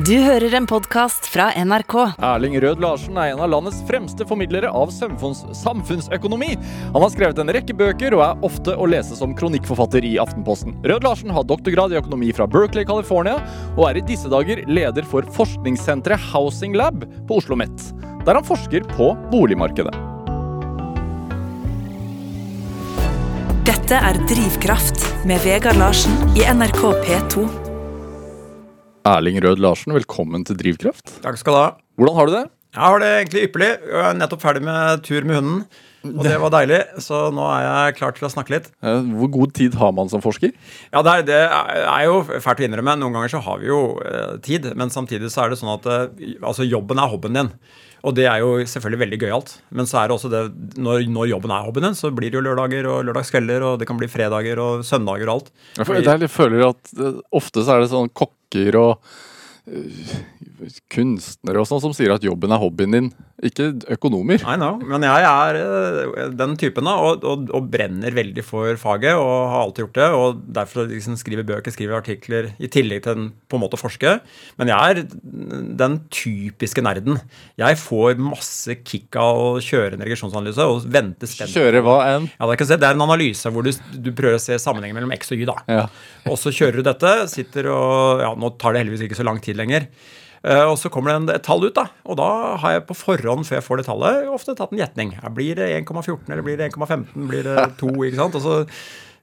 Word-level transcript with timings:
Du 0.00 0.14
hører 0.16 0.54
en 0.56 0.64
podkast 0.64 1.26
fra 1.28 1.50
NRK. 1.60 1.94
Erling 2.24 2.54
Rød 2.62 2.80
Larsen 2.80 3.18
er 3.20 3.34
en 3.34 3.42
av 3.44 3.50
landets 3.52 3.82
fremste 3.84 4.24
formidlere 4.24 4.70
av 4.72 4.88
samfunns 4.94 5.42
samfunnsøkonomi. 5.58 6.54
Han 6.94 7.04
har 7.04 7.12
skrevet 7.12 7.42
en 7.42 7.52
rekke 7.52 7.76
bøker 7.76 8.16
og 8.16 8.22
er 8.24 8.46
ofte 8.48 8.72
å 8.80 8.86
lese 8.88 9.18
som 9.18 9.34
kronikkforfatter 9.36 10.06
i 10.08 10.14
Aftenposten. 10.22 10.78
Rød 10.88 11.04
Larsen 11.04 11.34
har 11.36 11.44
doktorgrad 11.44 11.92
i 11.92 12.00
økonomi 12.00 12.32
fra 12.32 12.48
Berkeley, 12.48 12.88
California, 12.88 13.36
og 13.74 13.90
er 13.90 14.00
i 14.00 14.06
disse 14.08 14.30
dager 14.32 14.64
leder 14.70 15.04
for 15.10 15.26
forskningssenteret 15.36 16.30
Housing 16.32 16.78
Lab 16.80 17.04
på 17.04 17.36
Oslo 17.36 17.58
OsloMet, 17.58 17.88
der 18.24 18.38
han 18.38 18.46
forsker 18.46 18.86
på 18.96 19.12
boligmarkedet. 19.34 19.96
Dette 23.68 24.00
er 24.00 24.24
Drivkraft 24.30 25.10
med 25.28 25.42
Vegard 25.44 25.82
Larsen 25.82 26.14
i 26.38 26.46
NRK 26.46 26.86
P2. 27.04 27.59
Erling 29.08 29.38
Rød 29.40 29.60
Larsen, 29.64 29.94
velkommen 29.96 30.42
til 30.44 30.58
Drivkraft. 30.60 31.22
Takk 31.24 31.38
skal 31.40 31.54
du 31.54 31.58
ha. 31.58 31.68
Hvordan 31.96 32.16
har 32.18 32.26
du 32.28 32.32
det? 32.34 32.42
Jeg 32.76 32.82
har 32.84 33.00
det 33.00 33.08
egentlig 33.14 33.44
ypperlig. 33.48 33.68
Jeg 33.88 34.02
er 34.06 34.18
nettopp 34.18 34.42
ferdig 34.42 34.60
med 34.66 35.00
tur 35.06 35.24
med 35.24 35.38
hunden. 35.40 35.62
Og 36.04 36.20
det 36.24 36.36
var 36.40 36.52
deilig, 36.52 36.78
så 37.04 37.26
nå 37.34 37.44
er 37.48 37.64
jeg 37.64 37.96
klar 37.98 38.14
til 38.16 38.28
å 38.28 38.30
snakke 38.32 38.54
litt. 38.54 38.68
Eh, 38.84 39.08
hvor 39.16 39.30
god 39.32 39.52
tid 39.56 39.74
har 39.80 39.90
man 39.96 40.08
som 40.12 40.22
forsker? 40.24 40.52
Ja, 40.92 41.02
Det 41.04 41.12
er, 41.12 41.24
det 41.28 41.40
er 41.48 42.04
jo 42.06 42.22
fælt 42.28 42.60
å 42.60 42.66
innrømme. 42.68 42.96
Noen 43.00 43.16
ganger 43.16 43.32
så 43.32 43.42
har 43.44 43.60
vi 43.60 43.68
jo 43.68 43.80
eh, 44.04 44.36
tid, 44.44 44.70
men 44.76 44.92
samtidig 44.92 45.32
så 45.32 45.44
er 45.44 45.52
det 45.52 45.60
sånn 45.60 45.74
at 45.74 45.88
eh, 45.88 46.36
altså 46.40 46.68
jobben 46.68 47.00
er 47.00 47.12
hobbyen 47.12 47.40
din. 47.40 47.52
Og 48.04 48.16
det 48.16 48.24
er 48.30 48.40
jo 48.40 48.52
selvfølgelig 48.64 49.02
veldig 49.02 49.20
gøyalt. 49.20 49.54
Men 49.76 49.88
så 49.88 50.00
er 50.00 50.08
det 50.08 50.16
også 50.16 50.32
det 50.32 50.46
når, 50.80 51.04
når, 51.12 51.32
jobben 51.34 51.52
er 51.52 51.66
hobbyen 51.66 51.90
din, 51.90 51.98
så 51.98 52.12
blir 52.12 52.32
det 52.32 52.40
jo 52.40 52.46
lørdager 52.48 52.88
og 52.88 53.04
lørdagskvelder, 53.08 53.64
og 53.64 53.80
det 53.80 53.88
kan 53.88 54.00
bli 54.00 54.08
fredager 54.08 54.60
og 54.60 54.84
søndager 54.88 55.28
og 55.28 55.40
alt. 55.40 55.50
Jeg, 55.80 56.04
jeg 56.04 56.32
føler 56.32 56.68
at 56.70 56.94
ofte 57.28 57.64
så 57.64 57.76
er 57.76 57.84
det 57.84 57.92
sånn 57.92 58.12
kokker 58.50 58.76
og 58.76 59.02
kunstnere 60.92 61.62
og 61.62 61.68
sånn 61.68 61.82
som 61.82 61.92
sier 61.96 62.12
at 62.14 62.24
jobben 62.24 62.52
er 62.52 62.60
hobbyen 62.60 62.96
din, 62.96 63.10
ikke 63.44 63.70
økonomer. 63.94 64.42
I 64.44 64.56
know, 64.58 64.76
men 64.84 65.04
jeg 65.06 65.24
er 65.26 65.58
uh, 65.60 66.24
den 66.36 66.56
typen 66.60 66.86
da, 66.88 66.96
og, 67.00 67.24
og, 67.24 67.48
og, 67.56 67.68
brenner 67.72 68.12
veldig 68.14 68.44
for 68.44 68.76
faget 68.80 69.16
og 69.16 69.30
har 69.52 69.62
alltid 69.62 69.84
gjort 69.84 69.98
det. 69.98 70.08
Og 70.16 70.42
derfor 70.60 70.90
liksom 70.90 71.16
skriver 71.20 71.46
bøker, 71.48 71.72
skriver 71.72 71.96
artikler 72.00 72.50
i 72.60 72.70
tillegg 72.72 73.04
til 73.06 73.16
den 73.16 73.30
på 73.48 73.56
en 73.56 73.64
måte 73.64 73.78
å 73.78 73.80
forske. 73.80 74.18
Men 74.60 74.72
jeg 74.72 74.92
er 74.92 75.02
den 75.80 75.98
typiske 76.12 76.84
nerden. 76.84 77.20
Jeg 77.60 77.80
får 77.80 78.20
masse 78.20 78.76
kick 78.84 79.16
av 79.20 79.40
å 79.40 79.50
kjøre 79.64 79.96
en 79.96 80.04
regresjonsanalyse 80.04 80.68
og 80.68 80.84
vente 80.92 81.28
spent. 81.30 81.54
Kjøre 81.56 81.84
hva 81.86 81.98
enn? 82.12 82.30
Ja, 82.36 82.50
det, 82.50 82.80
er 82.80 82.92
en 82.92 83.08
analyse 83.08 83.52
hvor 83.52 83.64
du, 83.66 83.72
du, 83.96 84.12
prøver 84.16 84.36
å 84.36 84.42
se 84.42 84.60
sammenhengen 84.60 85.00
mellom 85.00 85.16
X 85.16 85.32
og 85.32 85.40
Y. 85.40 85.48
da. 85.48 85.58
Ja. 85.80 85.84
Og 86.28 86.36
så 86.40 86.52
kjører 86.52 86.80
du 86.80 86.86
dette, 86.90 87.14
sitter 87.32 87.70
og 87.72 88.24
ja, 88.24 88.34
Nå 88.40 88.54
tar 88.60 88.74
det 88.74 88.84
heldigvis 88.84 89.08
ikke 89.08 89.18
så 89.18 89.26
lang 89.26 89.40
tid 89.42 89.58
lenger. 89.58 89.88
Eh, 90.40 90.64
og 90.64 90.78
så 90.80 90.88
kommer 90.92 91.18
det 91.28 91.36
et 91.36 91.44
tall 91.44 91.66
ut, 91.66 91.74
da. 91.76 91.90
Og 92.08 92.16
da 92.20 92.30
har 92.62 92.78
jeg 92.78 92.86
på 92.88 92.96
forhånd, 92.96 93.44
før 93.48 93.58
jeg 93.58 93.66
får 93.66 93.80
det 93.80 93.86
tallet, 93.90 94.30
ofte 94.32 94.56
tatt 94.56 94.72
en 94.72 94.80
gjetning. 94.80 95.12
Blir 95.36 95.58
det 95.60 95.68
1,14, 95.82 96.30
eller 96.30 96.44
blir 96.46 96.56
det 96.60 96.70
1,15, 96.72 97.28
blir 97.28 97.44
det 97.44 97.68
2? 97.80 97.92
ikke 98.08 98.20
sant? 98.22 98.38
Og 98.40 98.44
så 98.46 98.56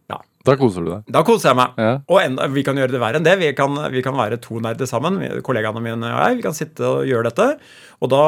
ja. 0.08 0.18
Da 0.48 0.56
koser 0.56 0.86
du 0.86 0.92
deg? 0.94 1.08
Da 1.12 1.24
koser 1.28 1.52
jeg 1.52 1.60
meg. 1.60 1.80
Ja. 1.82 1.96
Og 2.08 2.20
en, 2.22 2.38
vi 2.56 2.64
kan 2.64 2.78
gjøre 2.80 2.94
det 2.94 3.02
verre 3.04 3.20
enn 3.20 3.26
det. 3.26 3.36
Vi 3.42 3.50
kan, 3.58 3.76
vi 3.92 4.04
kan 4.06 4.16
være 4.16 4.40
to 4.44 4.62
nerder 4.64 4.88
sammen, 4.88 5.20
kollegaene 5.44 5.84
mine 5.84 6.08
og 6.08 6.22
jeg. 6.22 6.38
Vi 6.40 6.46
kan 6.46 6.56
sitte 6.56 6.86
og 6.88 7.10
gjøre 7.10 7.28
dette. 7.28 7.48
Og 8.00 8.12
da 8.14 8.22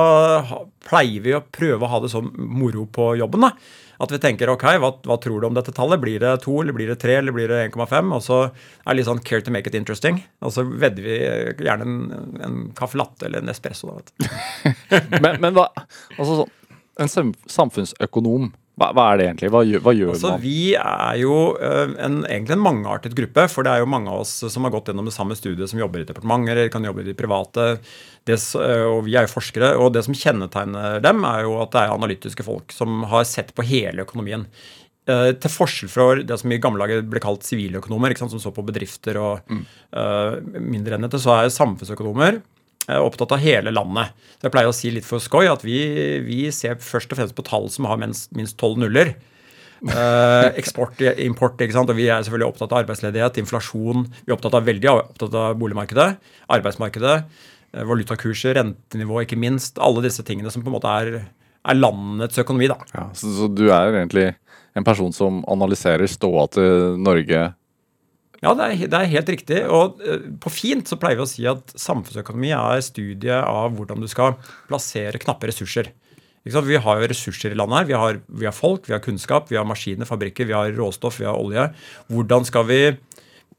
pleier 0.89 1.23
vi 1.23 1.37
å 1.37 1.45
prøve 1.45 1.87
å 1.87 1.91
ha 1.93 2.01
det 2.03 2.11
sånn 2.11 2.33
moro 2.35 2.83
på 2.91 3.13
jobben. 3.21 3.47
da. 3.47 3.53
At 3.99 4.13
vi 4.13 4.19
tenker 4.23 4.51
ok, 4.51 4.63
hva, 4.79 4.91
hva, 5.07 5.17
tror 5.19 5.41
du 5.41 5.47
om 5.47 5.55
dette 5.55 5.73
tallet? 5.75 5.99
Blir 5.99 6.21
det 6.23 6.37
2, 6.45 6.53
eller 6.63 6.75
blir 6.75 6.91
det 6.91 6.99
3, 7.01 7.17
eller 7.19 7.35
blir 7.35 7.51
det 7.51 7.65
1,5? 7.69 8.13
Og 8.15 8.23
så 8.23 8.37
er 8.47 8.87
det 8.87 8.97
litt 8.99 9.09
sånn 9.09 9.23
care 9.27 9.43
to 9.43 9.51
make 9.51 9.67
it 9.67 9.75
interesting. 9.75 10.21
Og 10.43 10.55
så 10.55 10.63
vedder 10.67 11.03
vi 11.03 11.17
gjerne 11.67 11.87
en, 11.87 11.97
en 12.47 12.61
caffè 12.75 12.99
latte 12.99 13.27
eller 13.27 13.43
en 13.43 13.51
espresso. 13.51 13.91
Da, 13.91 14.31
men, 15.23 15.39
men 15.43 15.55
hva 15.55 15.69
Altså 16.17 16.41
sånn 16.41 16.55
En 16.99 17.11
samfunnsøkonom 17.47 18.49
hva, 18.79 18.89
hva, 18.95 19.05
er 19.11 19.19
det 19.19 19.25
egentlig? 19.27 19.49
Hva, 19.51 19.61
hva 19.83 19.93
gjør 19.95 20.13
altså, 20.13 20.31
man? 20.33 20.41
Vi 20.43 20.73
er 20.79 21.17
jo 21.19 21.35
uh, 21.59 21.91
en, 21.99 22.21
egentlig 22.23 22.55
en 22.55 22.63
mangeartet 22.63 23.15
gruppe. 23.17 23.45
For 23.51 23.67
det 23.67 23.73
er 23.73 23.83
jo 23.83 23.89
mange 23.91 24.13
av 24.13 24.23
oss 24.23 24.33
som 24.53 24.65
har 24.65 24.73
gått 24.73 24.91
gjennom 24.91 25.09
det 25.09 25.15
samme 25.15 25.35
studiet, 25.37 25.67
som 25.71 25.81
jobber 25.81 26.03
i 26.03 26.07
departementer 26.07 26.55
eller 26.55 26.73
kan 26.73 26.87
jobbe 26.87 27.03
i 27.03 27.09
de 27.09 27.15
private. 27.19 27.69
Det, 28.27 28.39
uh, 28.55 28.85
og 28.95 29.03
vi 29.09 29.17
er 29.19 29.27
jo 29.27 29.33
forskere. 29.35 29.73
Og 29.83 29.91
det 29.95 30.05
som 30.07 30.17
kjennetegner 30.17 31.03
dem, 31.03 31.25
er 31.27 31.43
jo 31.47 31.57
at 31.63 31.73
det 31.75 31.81
er 31.83 31.95
analytiske 31.97 32.45
folk 32.47 32.75
som 32.75 33.03
har 33.11 33.27
sett 33.27 33.51
på 33.57 33.67
hele 33.67 34.07
økonomien. 34.07 34.47
Uh, 35.09 35.31
til 35.35 35.51
forskjell 35.51 35.91
fra 35.91 36.07
det 36.23 36.39
som 36.39 36.53
i 36.55 36.61
gamle 36.61 36.85
dager 36.85 37.03
ble 37.09 37.23
kalt 37.23 37.43
siviløkonomer, 37.47 38.15
som 38.21 38.39
så 38.39 38.53
på 38.55 38.63
bedrifter 38.67 39.19
og 39.19 39.51
mm. 39.51 39.65
mindre 40.63 40.99
enheter, 40.99 41.19
så 41.19 41.35
er 41.35 41.51
samfunnsøkonomer 41.53 42.39
opptatt 42.97 43.35
av 43.35 43.41
hele 43.43 43.73
landet. 43.75 44.15
Så 44.39 44.47
jeg 44.47 44.53
pleier 44.55 44.71
å 44.71 44.75
si 44.75 44.89
litt 44.93 45.05
for 45.05 45.21
skoy 45.21 45.49
at 45.51 45.61
vi, 45.65 45.79
vi 46.25 46.45
ser 46.55 46.79
først 46.81 47.13
og 47.13 47.19
fremst 47.19 47.37
på 47.37 47.45
tall 47.45 47.67
som 47.69 47.85
har 47.89 47.99
minst 48.01 48.57
tolv 48.57 48.79
nuller. 48.81 49.13
Eh, 49.79 50.47
eksport, 50.59 50.99
import, 51.23 51.61
ikke 51.63 51.75
sant? 51.75 51.91
og 51.91 51.95
vi 51.99 52.09
er 52.11 52.23
selvfølgelig 52.25 52.51
opptatt 52.51 52.73
av 52.73 52.81
arbeidsledighet, 52.83 53.39
inflasjon. 53.43 54.07
Vi 54.25 54.31
er 54.31 54.35
opptatt 54.35 54.57
av, 54.57 54.65
veldig 54.67 54.91
opptatt 54.91 55.37
av 55.39 55.55
boligmarkedet, 55.59 56.09
arbeidsmarkedet, 56.51 57.15
uh, 57.77 57.83
valutakurser, 57.87 58.57
rentenivå, 58.59 59.21
ikke 59.23 59.39
minst. 59.39 59.79
Alle 59.83 60.03
disse 60.03 60.25
tingene 60.27 60.51
som 60.51 60.65
på 60.65 60.71
en 60.71 60.75
måte 60.75 60.91
er, 61.03 61.21
er 61.63 61.79
landets 61.79 62.41
økonomi. 62.43 62.67
da. 62.71 62.79
Ja, 62.95 63.07
så, 63.15 63.31
så, 63.37 63.47
du 63.47 63.69
er 63.69 63.93
egentlig 63.93 64.33
en 64.77 64.87
person 64.87 65.15
som 65.15 65.41
analyserer 65.49 66.11
ståa 66.11 66.47
til 66.53 66.99
Norge 66.99 67.49
ja, 68.39 68.53
det 68.55 68.65
er, 68.65 68.75
det 68.87 68.99
er, 68.99 69.11
helt 69.13 69.31
riktig. 69.35 69.61
Og 69.67 69.99
uh, 70.03 70.27
på 70.43 70.51
fint 70.53 70.87
så 70.87 70.97
pleier 70.99 71.19
vi 71.19 71.25
å 71.25 71.29
si 71.29 71.47
at 71.49 71.73
samfunnsøkonomi 71.79 72.53
er 72.55 72.83
studiet 72.85 73.39
av 73.43 73.75
hvordan 73.75 74.03
du 74.03 74.07
skal 74.11 74.37
plassere 74.69 75.21
knappe 75.21 75.51
ressurser. 75.51 75.91
Vi 76.47 76.79
har 76.81 77.01
jo 77.01 77.07
ressurser 77.11 77.53
i 77.53 77.57
landet 77.59 77.81
her. 77.81 77.87
Vi 77.89 77.97
har, 77.99 78.19
vi 78.41 78.47
har, 78.47 78.55
folk, 78.55 78.87
vi 78.87 78.95
har 78.95 79.03
kunnskap, 79.03 79.49
vi 79.51 79.59
har 79.59 79.67
maskiner, 79.67 80.07
fabrikker, 80.07 80.47
vi 80.47 80.55
har 80.55 80.71
råstoff, 80.73 81.19
vi 81.19 81.27
har 81.27 81.37
olje. 81.37 81.67
Hvordan 82.09 82.47
skal 82.47 82.65
vi 82.69 82.81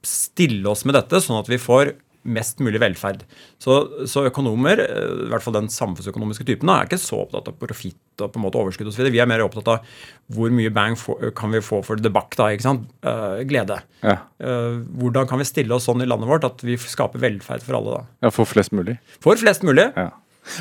stille 0.06 0.64
oss 0.70 0.86
med 0.88 0.96
dette, 0.96 1.20
sånn 1.20 1.38
at 1.42 1.50
vi 1.50 1.60
får 1.60 1.92
mest 2.22 2.60
mulig 2.60 2.80
velferd. 2.82 3.22
Så, 3.62 3.76
så, 4.10 4.26
økonomer, 4.28 4.80
eh, 4.84 5.24
i 5.26 5.28
hvert 5.32 5.44
fall 5.44 5.56
den 5.56 5.70
samfunnsøkonomiske 5.72 6.44
typen, 6.48 6.70
er 6.72 6.88
ikke 6.88 7.00
så 7.00 7.22
opptatt 7.22 7.48
av 7.48 7.56
profitt 7.60 8.20
og 8.20 8.32
på 8.34 8.40
en 8.40 8.44
måte 8.44 8.60
overskudd 8.60 8.90
osv. 8.90 9.08
Vi 9.08 9.22
er 9.22 9.28
mer 9.30 9.44
opptatt 9.44 9.70
av 9.72 9.90
hvor 10.34 10.52
mye 10.54 10.72
bang 10.74 10.98
for, 11.00 11.32
kan 11.36 11.54
vi 11.54 11.62
få 11.64 11.80
for 11.86 12.00
debakk, 12.00 12.36
da, 12.36 12.50
ikke 12.52 12.66
sant? 12.66 12.88
Uh, 13.06 13.40
glede. 13.48 13.80
Ja. 14.04 14.18
Uh, 14.42 14.82
hvordan 15.00 15.28
kan 15.30 15.40
vi 15.40 15.48
stille 15.48 15.76
oss 15.76 15.88
sånn 15.88 16.04
i 16.04 16.08
landet 16.08 16.28
vårt 16.28 16.44
at 16.48 16.64
vi 16.66 16.76
skaper 16.80 17.22
velferd 17.22 17.64
for 17.64 17.80
alle, 17.80 18.00
da? 18.00 18.26
Ja, 18.26 18.34
For 18.34 18.48
flest 18.48 18.76
mulig? 18.76 18.98
For 19.24 19.40
flest 19.40 19.64
mulig. 19.66 19.88
Ja. 19.96 20.10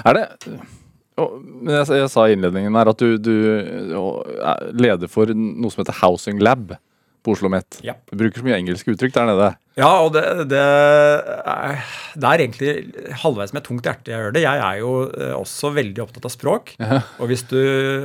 Er 0.07 0.15
det 0.15 0.27
jeg, 1.19 1.83
jeg, 1.91 2.09
sa 2.13 2.29
i 2.29 2.35
innledningen 2.37 2.77
her 2.79 2.91
at 2.93 3.01
du, 3.01 3.17
du 3.19 3.33
leder 4.79 5.11
for 5.11 5.27
noe 5.35 5.73
som 5.73 5.81
heter 5.81 5.97
Housing 5.99 6.39
Lab 6.39 6.77
på 7.23 7.33
Oslo 7.33 7.49
OsloMet. 7.49 7.79
Ja. 7.85 7.95
Du 8.09 8.17
bruker 8.19 8.41
så 8.41 8.47
mye 8.47 8.57
engelske 8.59 8.93
uttrykk 8.93 9.15
der 9.15 9.27
nede. 9.29 9.49
Ja, 9.79 9.89
og 10.03 10.13
det, 10.15 10.23
det, 10.51 10.59
er, 10.59 11.81
det 12.19 12.29
er 12.29 12.43
egentlig 12.43 12.73
halvveis 13.21 13.53
med 13.55 13.65
tungt 13.65 13.87
hjerte 13.87 14.11
jeg 14.11 14.23
gjør 14.23 14.35
det. 14.35 14.43
Jeg 14.43 14.63
er 14.65 14.79
jo 14.81 14.93
eh, 15.07 15.33
også 15.37 15.73
veldig 15.75 16.03
opptatt 16.03 16.27
av 16.27 16.33
språk. 16.35 16.73
Ja. 16.79 17.01
Og 17.19 17.31
hvis 17.31 17.45
du 17.51 17.59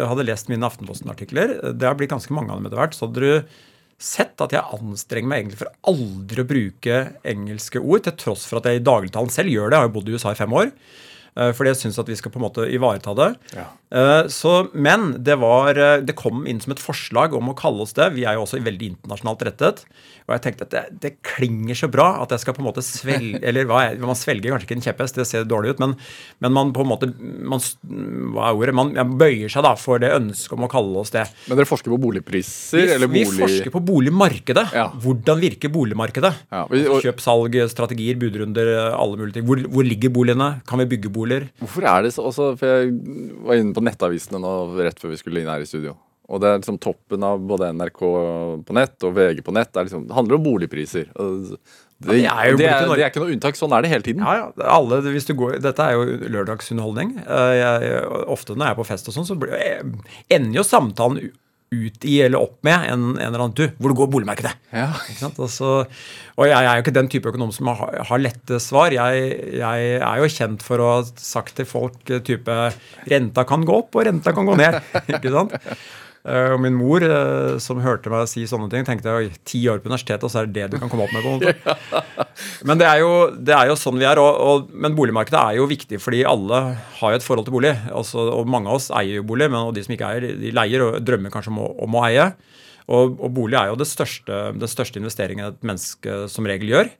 hadde 0.06 0.26
lest 0.26 0.50
mine 0.52 0.66
Aftenposten-artikler, 0.68 1.56
det 1.74 1.88
har 1.88 1.96
blitt 1.98 2.14
ganske 2.14 2.34
mange 2.36 2.54
av 2.54 2.60
dem 2.60 2.70
etter 2.70 2.82
hvert, 2.82 2.96
så 2.96 3.08
hadde 3.08 3.24
du 3.24 3.56
sett 4.04 4.40
at 4.42 4.52
jeg 4.54 4.74
anstrenger 4.74 5.30
meg 5.30 5.42
egentlig 5.42 5.62
for 5.62 5.72
aldri 5.90 6.42
å 6.42 6.48
bruke 6.50 7.00
engelske 7.30 7.82
ord, 7.82 8.04
til 8.06 8.16
tross 8.20 8.44
for 8.48 8.60
at 8.60 8.68
jeg 8.68 8.82
i 8.82 8.86
dagligtalen 8.86 9.32
selv 9.32 9.52
gjør 9.54 9.70
det. 9.70 9.78
Jeg 9.78 9.84
har 9.84 9.90
jo 9.90 9.96
bodd 9.96 10.10
i 10.10 10.16
USA 10.18 10.34
i 10.34 10.38
fem 10.38 10.56
år. 10.58 10.72
Eh, 11.34 11.50
fordi 11.54 11.72
jeg 11.72 11.80
syns 11.80 11.98
at 11.98 12.10
vi 12.10 12.16
skal 12.18 12.30
på 12.30 12.38
en 12.38 12.46
måte 12.46 12.66
ivareta 12.70 13.14
det. 13.18 13.32
Ja. 13.56 13.66
Eh, 13.94 14.26
så, 14.30 14.68
men 14.74 15.12
det, 15.26 15.34
var, 15.42 15.74
eh, 15.74 16.00
det 16.06 16.14
kom 16.18 16.44
inn 16.50 16.60
som 16.62 16.74
et 16.74 16.82
forslag 16.82 17.34
om 17.34 17.50
å 17.50 17.56
kalle 17.58 17.82
oss 17.82 17.94
det. 17.98 18.12
Vi 18.14 18.26
er 18.26 18.38
jo 18.38 18.44
også 18.44 18.62
veldig 18.62 18.92
internasjonalt 18.94 19.42
rettet. 19.50 19.82
Og 20.24 20.32
jeg 20.32 20.44
tenkte 20.46 20.64
at 20.64 20.72
det, 20.72 20.82
det 21.02 21.10
klinger 21.26 21.76
så 21.76 21.90
bra 21.92 22.06
at 22.22 22.30
jeg 22.32 22.40
skal 22.40 22.54
på 22.56 22.62
en 22.62 22.68
måte 22.70 22.80
svelge 22.80 23.42
Eller 23.48 23.66
hva 23.68 23.82
er, 23.84 23.98
man 24.00 24.16
svelger 24.16 24.54
kanskje 24.54 24.70
ikke 24.70 24.76
en 24.78 24.84
kjepphest, 24.86 25.18
det 25.20 25.26
ser 25.28 25.44
dårlig 25.44 25.74
ut, 25.74 25.82
men, 25.82 25.92
men, 26.40 26.54
man 26.54 26.70
på 26.72 26.80
en 26.80 26.88
måte 26.88 27.10
man, 27.20 27.60
Hva 28.32 28.46
er 28.48 28.60
ordet? 28.62 28.76
Man 28.78 28.94
bøyer 29.20 29.52
seg 29.52 29.66
da 29.66 29.74
for 29.76 30.00
det 30.00 30.14
ønsket 30.14 30.56
om 30.56 30.64
å 30.64 30.70
kalle 30.72 31.02
oss 31.02 31.12
det. 31.12 31.26
Men 31.50 31.60
dere 31.60 31.68
forsker 31.68 31.92
på 31.92 32.00
boligpriser? 32.00 32.78
Vi, 32.78 32.94
eller 32.94 33.10
bolig... 33.10 33.26
vi 33.34 33.42
forsker 33.42 33.74
på 33.74 33.82
boligmarkedet. 33.84 34.64
Ja. 34.78 34.86
Hvordan 35.02 35.42
virker 35.42 35.74
boligmarkedet? 35.74 36.32
Ja, 36.54 36.64
vi, 36.70 36.86
og... 36.86 37.02
Kjøp, 37.04 37.20
salg, 37.24 37.58
strategier, 37.74 38.16
budrunder, 38.22 38.72
alle 38.94 39.20
mulige 39.20 39.40
ting. 39.40 39.48
Hvor, 39.50 39.60
hvor 39.74 39.86
ligger 39.86 40.14
boligene? 40.14 40.50
Kan 40.68 40.80
vi 40.80 40.88
bygge 40.94 41.12
boliger? 41.12 41.23
Hvorfor 41.60 41.86
er 41.90 42.06
det 42.06 42.14
så 42.14 42.24
også, 42.30 42.50
for 42.60 42.72
Jeg 42.72 42.90
var 43.44 43.60
inne 43.60 43.76
på 43.76 43.84
nettavisene 43.84 44.40
nå 44.42 44.56
rett 44.80 45.00
før 45.00 45.14
vi 45.14 45.20
skulle 45.20 45.42
inn 45.42 45.50
her 45.50 45.64
i 45.64 45.68
studio. 45.68 45.96
Og 46.32 46.40
det 46.40 46.48
er 46.48 46.60
liksom 46.60 46.78
toppen 46.80 47.24
av 47.26 47.42
både 47.44 47.68
NRK 47.76 47.98
på 48.64 48.76
nett 48.76 49.04
og 49.04 49.12
VG 49.16 49.42
på 49.44 49.52
nett. 49.52 49.68
Det, 49.74 49.84
liksom, 49.88 50.06
det 50.08 50.16
handler 50.16 50.38
om 50.38 50.46
boligpriser. 50.46 51.10
Det, 51.12 51.58
det, 52.08 52.22
er 52.24 52.56
det, 52.56 52.64
er, 52.64 52.86
det, 52.88 52.96
er, 52.96 53.10
ikke 53.10 53.20
noe 53.20 53.34
unntak. 53.34 53.58
Sånn 53.58 53.74
er 53.76 53.84
det 53.84 53.90
hele 53.92 54.06
tiden. 54.06 54.24
Ja, 54.24 54.46
ja. 54.46 54.68
Alle, 54.72 55.02
går, 55.04 55.58
dette 55.64 55.84
er 55.84 55.98
jo 55.98 56.32
lørdagsunderholdning. 56.32 57.18
Jeg, 57.60 58.00
ofte 58.32 58.56
når 58.56 58.70
jeg 58.70 58.76
er 58.76 58.80
på 58.80 58.88
fest 58.88 59.12
og 59.12 59.18
sånn, 59.18 59.28
så 59.28 59.36
ender 59.36 60.56
jo 60.56 60.64
samtalen 60.64 61.28
ut 61.74 62.06
i 62.08 62.18
eller 62.24 62.40
opp 62.40 62.58
med 62.66 62.86
en, 62.92 63.08
en 63.16 63.26
eller 63.26 63.42
annen 63.46 63.56
tur. 63.58 63.72
hvor 63.78 63.92
det 63.92 63.98
går 63.98 64.12
boligmarkedet. 64.14 64.54
Ja. 64.74 64.88
Altså, 65.32 65.72
og 66.38 66.48
jeg 66.50 66.60
er 66.60 66.70
jo 66.78 66.84
ikke 66.84 66.96
den 66.96 67.10
type 67.12 67.30
økonom 67.30 67.52
som 67.54 67.70
har, 67.72 67.98
har 68.08 68.22
lette 68.22 68.60
svar. 68.62 68.94
Jeg, 68.94 69.26
jeg 69.58 69.90
er 69.98 70.22
jo 70.22 70.30
kjent 70.36 70.64
for 70.66 70.82
å 70.82 70.90
ha 70.96 71.02
sagt 71.20 71.56
til 71.58 71.68
folk 71.68 72.10
eh, 72.10 72.22
type 72.24 72.56
renta 73.10 73.44
kan 73.48 73.66
gå 73.66 73.82
opp 73.84 73.98
og 73.98 74.08
renta 74.08 74.34
kan 74.36 74.48
gå 74.48 74.56
ned. 74.60 74.80
ikke 75.18 75.34
sant? 75.34 75.58
Eh, 76.24 76.52
Og 76.54 76.60
min 76.62 76.72
mor, 76.72 77.04
eh, 77.04 77.58
som 77.60 77.80
hørte 77.84 78.08
meg 78.12 78.24
si 78.30 78.46
sånne 78.48 78.70
ting, 78.72 78.84
tenkte 78.86 79.12
oi, 79.12 79.28
ti 79.44 79.60
år 79.68 79.82
på 79.82 79.90
universitetet, 79.90 80.24
og 80.24 80.32
så 80.32 80.40
er 80.40 80.48
det 80.48 80.54
det 80.56 80.70
du 80.72 80.78
kan 80.80 80.88
komme 80.88 81.04
opp 81.04 81.12
med. 81.12 81.22
på 81.22 81.28
en 81.28 81.36
måte. 81.36 82.24
Men 82.68 82.80
det 82.80 82.86
er, 82.88 83.02
jo, 83.04 83.12
det 83.36 83.54
er 83.54 83.68
jo 83.68 83.76
sånn 83.76 84.00
vi 84.00 84.08
er. 84.08 84.18
Og, 84.18 84.40
og, 84.40 84.72
men 84.72 84.96
boligmarkedet 84.96 85.38
er 85.38 85.58
jo 85.60 85.68
viktig, 85.70 86.00
fordi 86.02 86.24
alle 86.26 86.62
har 86.98 87.12
jo 87.12 87.20
et 87.20 87.26
forhold 87.26 87.46
til 87.46 87.54
bolig. 87.54 87.74
Altså, 87.92 88.24
og 88.40 88.48
mange 88.50 88.72
av 88.72 88.80
oss 88.80 88.88
eier 88.90 89.20
jo 89.20 89.26
bolig, 89.28 89.50
men 89.52 89.68
de 89.76 89.84
som 89.84 89.94
ikke 89.94 90.08
eier, 90.10 90.26
de 90.40 90.52
leier 90.56 90.82
og 90.82 90.96
drømmer 91.04 91.32
kanskje 91.34 91.52
om 91.52 91.60
å, 91.62 91.68
om 91.84 91.98
å 92.00 92.04
eie. 92.08 92.26
Og, 92.88 93.14
og 93.20 93.30
bolig 93.36 93.56
er 93.60 93.70
jo 93.70 93.78
det 93.80 93.86
største, 93.88 94.40
den 94.56 94.70
største 94.70 95.00
investeringen 95.00 95.46
et 95.52 95.62
menneske 95.64 96.24
som 96.32 96.48
regel 96.48 96.72
gjør. 96.72 96.90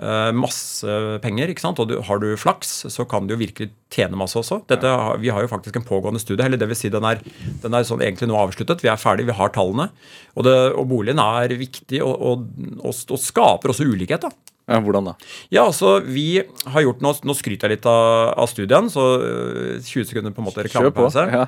Eh, 0.00 0.30
masse 0.32 0.88
penger, 1.20 1.50
ikke 1.52 1.62
sant? 1.62 1.80
og 1.82 1.90
du, 1.90 1.98
har 2.06 2.20
du 2.22 2.30
flaks, 2.40 2.70
så 2.90 3.04
kan 3.08 3.26
du 3.28 3.34
jo 3.34 3.42
virkelig 3.42 3.68
tjene 3.92 4.16
masse 4.18 4.38
også. 4.40 4.62
Dette, 4.70 4.88
Vi 5.20 5.28
har 5.28 5.44
jo 5.44 5.50
faktisk 5.50 5.76
en 5.76 5.84
pågående 5.86 6.22
studie, 6.22 6.44
eller 6.46 6.58
det 6.58 6.70
vil 6.70 6.78
si 6.78 6.88
den 6.90 7.04
er, 7.04 7.20
den 7.62 7.76
er 7.76 7.84
sånn 7.84 8.00
egentlig 8.02 8.30
nå 8.30 8.38
avsluttet. 8.40 8.82
Vi 8.82 8.88
er 8.88 9.00
ferdig, 9.00 9.28
vi 9.28 9.36
har 9.36 9.52
tallene. 9.52 9.90
Og, 10.34 10.46
det, 10.48 10.54
og 10.72 10.88
boligen 10.88 11.20
er 11.22 11.52
viktig, 11.60 12.00
og, 12.02 12.16
og, 12.16 12.48
og, 12.80 13.18
skaper 13.20 13.74
også 13.74 13.86
ulikhet. 13.86 14.24
da. 14.24 14.32
Ja, 14.70 14.78
hvordan 14.80 15.10
da? 15.10 15.14
Ja, 15.52 15.66
altså, 15.66 15.98
vi 16.06 16.40
har 16.40 16.84
gjort 16.84 17.02
Nå, 17.02 17.10
nå 17.26 17.34
skryter 17.34 17.68
jeg 17.68 17.80
litt 17.80 17.88
av, 17.90 18.32
av 18.38 18.48
studien, 18.48 18.88
så 18.90 19.06
øh, 19.18 19.82
20 19.82 20.08
sekunder 20.08 20.32
på 20.32 20.40
en 20.40 20.48
måte 20.48 20.64
reklamepause. 20.64 21.26
Ja. 21.28 21.44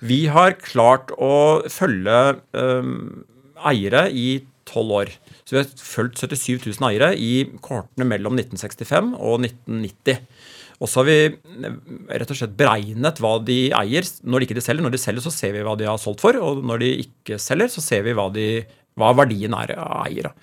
Vi 0.00 0.24
har 0.32 0.56
klart 0.62 1.12
å 1.20 1.60
følge 1.70 2.38
um, 2.56 3.26
eiere 3.68 4.08
i 4.10 4.40
tolv 4.68 4.96
år. 5.02 5.14
Så 5.42 5.56
vi 5.56 5.60
har 5.62 5.70
fulgt 5.82 6.22
77 6.22 6.66
000 6.68 6.88
eiere 6.90 7.12
i 7.18 7.32
kortene 7.64 8.06
mellom 8.08 8.36
1965 8.38 9.14
og 9.18 9.46
1990. 9.46 10.20
Og 10.82 10.90
så 10.90 11.00
har 11.00 11.08
vi 11.08 11.16
øh, 11.30 11.80
rett 12.10 12.30
og 12.32 12.38
slett 12.38 12.54
beregnet 12.58 13.20
hva 13.22 13.36
de 13.46 13.58
eier 13.78 14.06
når 14.22 14.42
de 14.42 14.48
ikke 14.48 14.58
de 14.58 14.64
selger. 14.64 14.86
Når 14.86 14.94
de 14.94 15.02
selger, 15.02 15.24
så 15.24 15.34
ser 15.34 15.54
vi 15.54 15.64
hva 15.66 15.74
de 15.78 15.88
har 15.88 16.00
solgt 16.02 16.22
for, 16.24 16.38
og 16.38 16.62
når 16.66 16.82
de 16.82 16.92
ikke 17.06 17.38
selger, 17.42 17.70
så 17.70 17.84
ser 17.84 18.06
vi 18.06 18.14
hva, 18.18 18.28
de, 18.34 18.46
hva 18.98 19.12
verdien 19.18 19.54
er 19.58 19.76
av 19.78 20.06
eiere. 20.06 20.34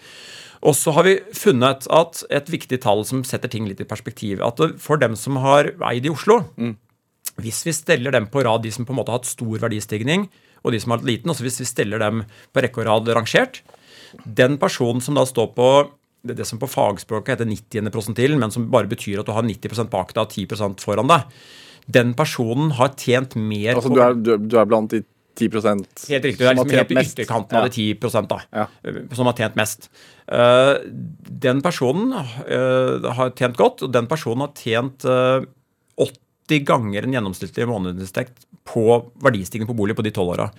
Og 0.60 0.75
så 0.75 0.92
har 0.96 1.07
vi 1.07 1.16
funnet 1.36 1.88
at 1.96 2.22
et 2.36 2.51
viktig 2.51 2.81
tall 2.84 3.06
som 3.07 3.24
setter 3.28 3.51
ting 3.51 3.68
litt 3.68 3.80
i 3.80 3.88
perspektiv, 3.88 4.44
at 4.44 4.60
for 4.84 5.00
dem 5.00 5.16
som 5.19 5.40
har 5.40 5.72
eid 5.88 6.07
i 6.07 6.12
Oslo, 6.12 6.42
hvis 7.40 7.62
vi 7.63 7.75
steller 7.75 8.12
dem 8.12 8.28
på 8.31 8.44
rad, 8.44 8.66
de 8.66 8.72
som 8.75 8.88
på 8.88 8.92
en 8.92 9.00
måte 9.00 9.13
har 9.13 9.22
hatt 9.22 9.30
stor 9.30 9.62
verdistigning, 9.63 10.28
og 10.60 10.75
de 10.75 10.81
som 10.84 10.92
har 10.92 11.00
hatt 11.00 11.07
liten, 11.07 11.31
også 11.31 11.46
hvis 11.46 11.62
vi 11.62 11.69
steller 11.69 12.04
dem 12.04 12.25
på 12.51 12.63
rekke 12.66 12.84
og 12.84 12.90
rad 12.90 13.12
rangert, 13.16 13.62
den 14.25 14.57
personen 14.61 15.01
som 15.03 15.17
da 15.19 15.25
står 15.27 15.51
på 15.56 15.69
det, 16.25 16.35
det 16.35 16.45
som 16.47 16.59
på 16.59 16.67
fagspråket 16.67 17.38
heter 17.38 17.47
90. 17.47 17.91
prosentil, 17.94 18.35
men 18.39 18.51
som 18.51 18.67
bare 18.71 18.89
betyr 18.91 19.21
at 19.21 19.29
du 19.29 19.31
har 19.35 19.45
90 19.45 19.88
bak 19.91 20.13
deg 20.15 20.25
og 20.25 20.33
10% 20.35 20.83
foran 20.83 21.07
deg, 21.11 21.38
den 21.89 22.11
personen 22.17 22.73
har 22.77 22.91
tjent 23.00 23.38
mer 23.39 23.77
Altså, 23.77 23.94
du 23.94 24.01
er, 24.03 24.17
du, 24.17 24.33
er- 24.35 24.44
du 24.44 24.59
blant 24.69 24.91
de 24.91 25.03
10% 25.39 26.09
Helt 26.09 26.25
riktig. 26.25 26.41
Det 26.41 26.47
er 26.50 26.57
liksom 26.57 26.73
helt 26.75 26.89
mest. 26.97 27.13
ytterkanten 27.15 27.57
av 27.57 27.69
de 27.69 27.94
10 27.95 28.27
da, 28.27 28.39
Ja. 28.51 28.65
eh, 28.83 29.00
som 29.15 29.25
har 29.29 29.38
tjent 29.38 29.56
mest. 29.56 29.89
Uh, 30.27 30.75
den 31.29 31.62
personen 31.62 32.12
uh, 32.13 33.09
har 33.15 33.31
tjent 33.31 33.57
godt, 33.57 33.83
og 33.83 33.94
den 33.94 34.07
personen 34.12 34.44
har 34.45 34.53
tjent 34.59 35.05
uh, 35.05 35.45
80 35.97 36.65
ganger 36.65 37.05
en 37.05 37.13
gjennomsnittlig 37.15 37.67
månedsinntekt 37.69 38.45
på 38.67 38.83
verdistigning 39.23 39.69
på 39.69 39.77
bolig 39.77 39.95
på 39.95 40.03
de 40.05 40.12
tolv 40.12 40.35
åra. 40.35 40.50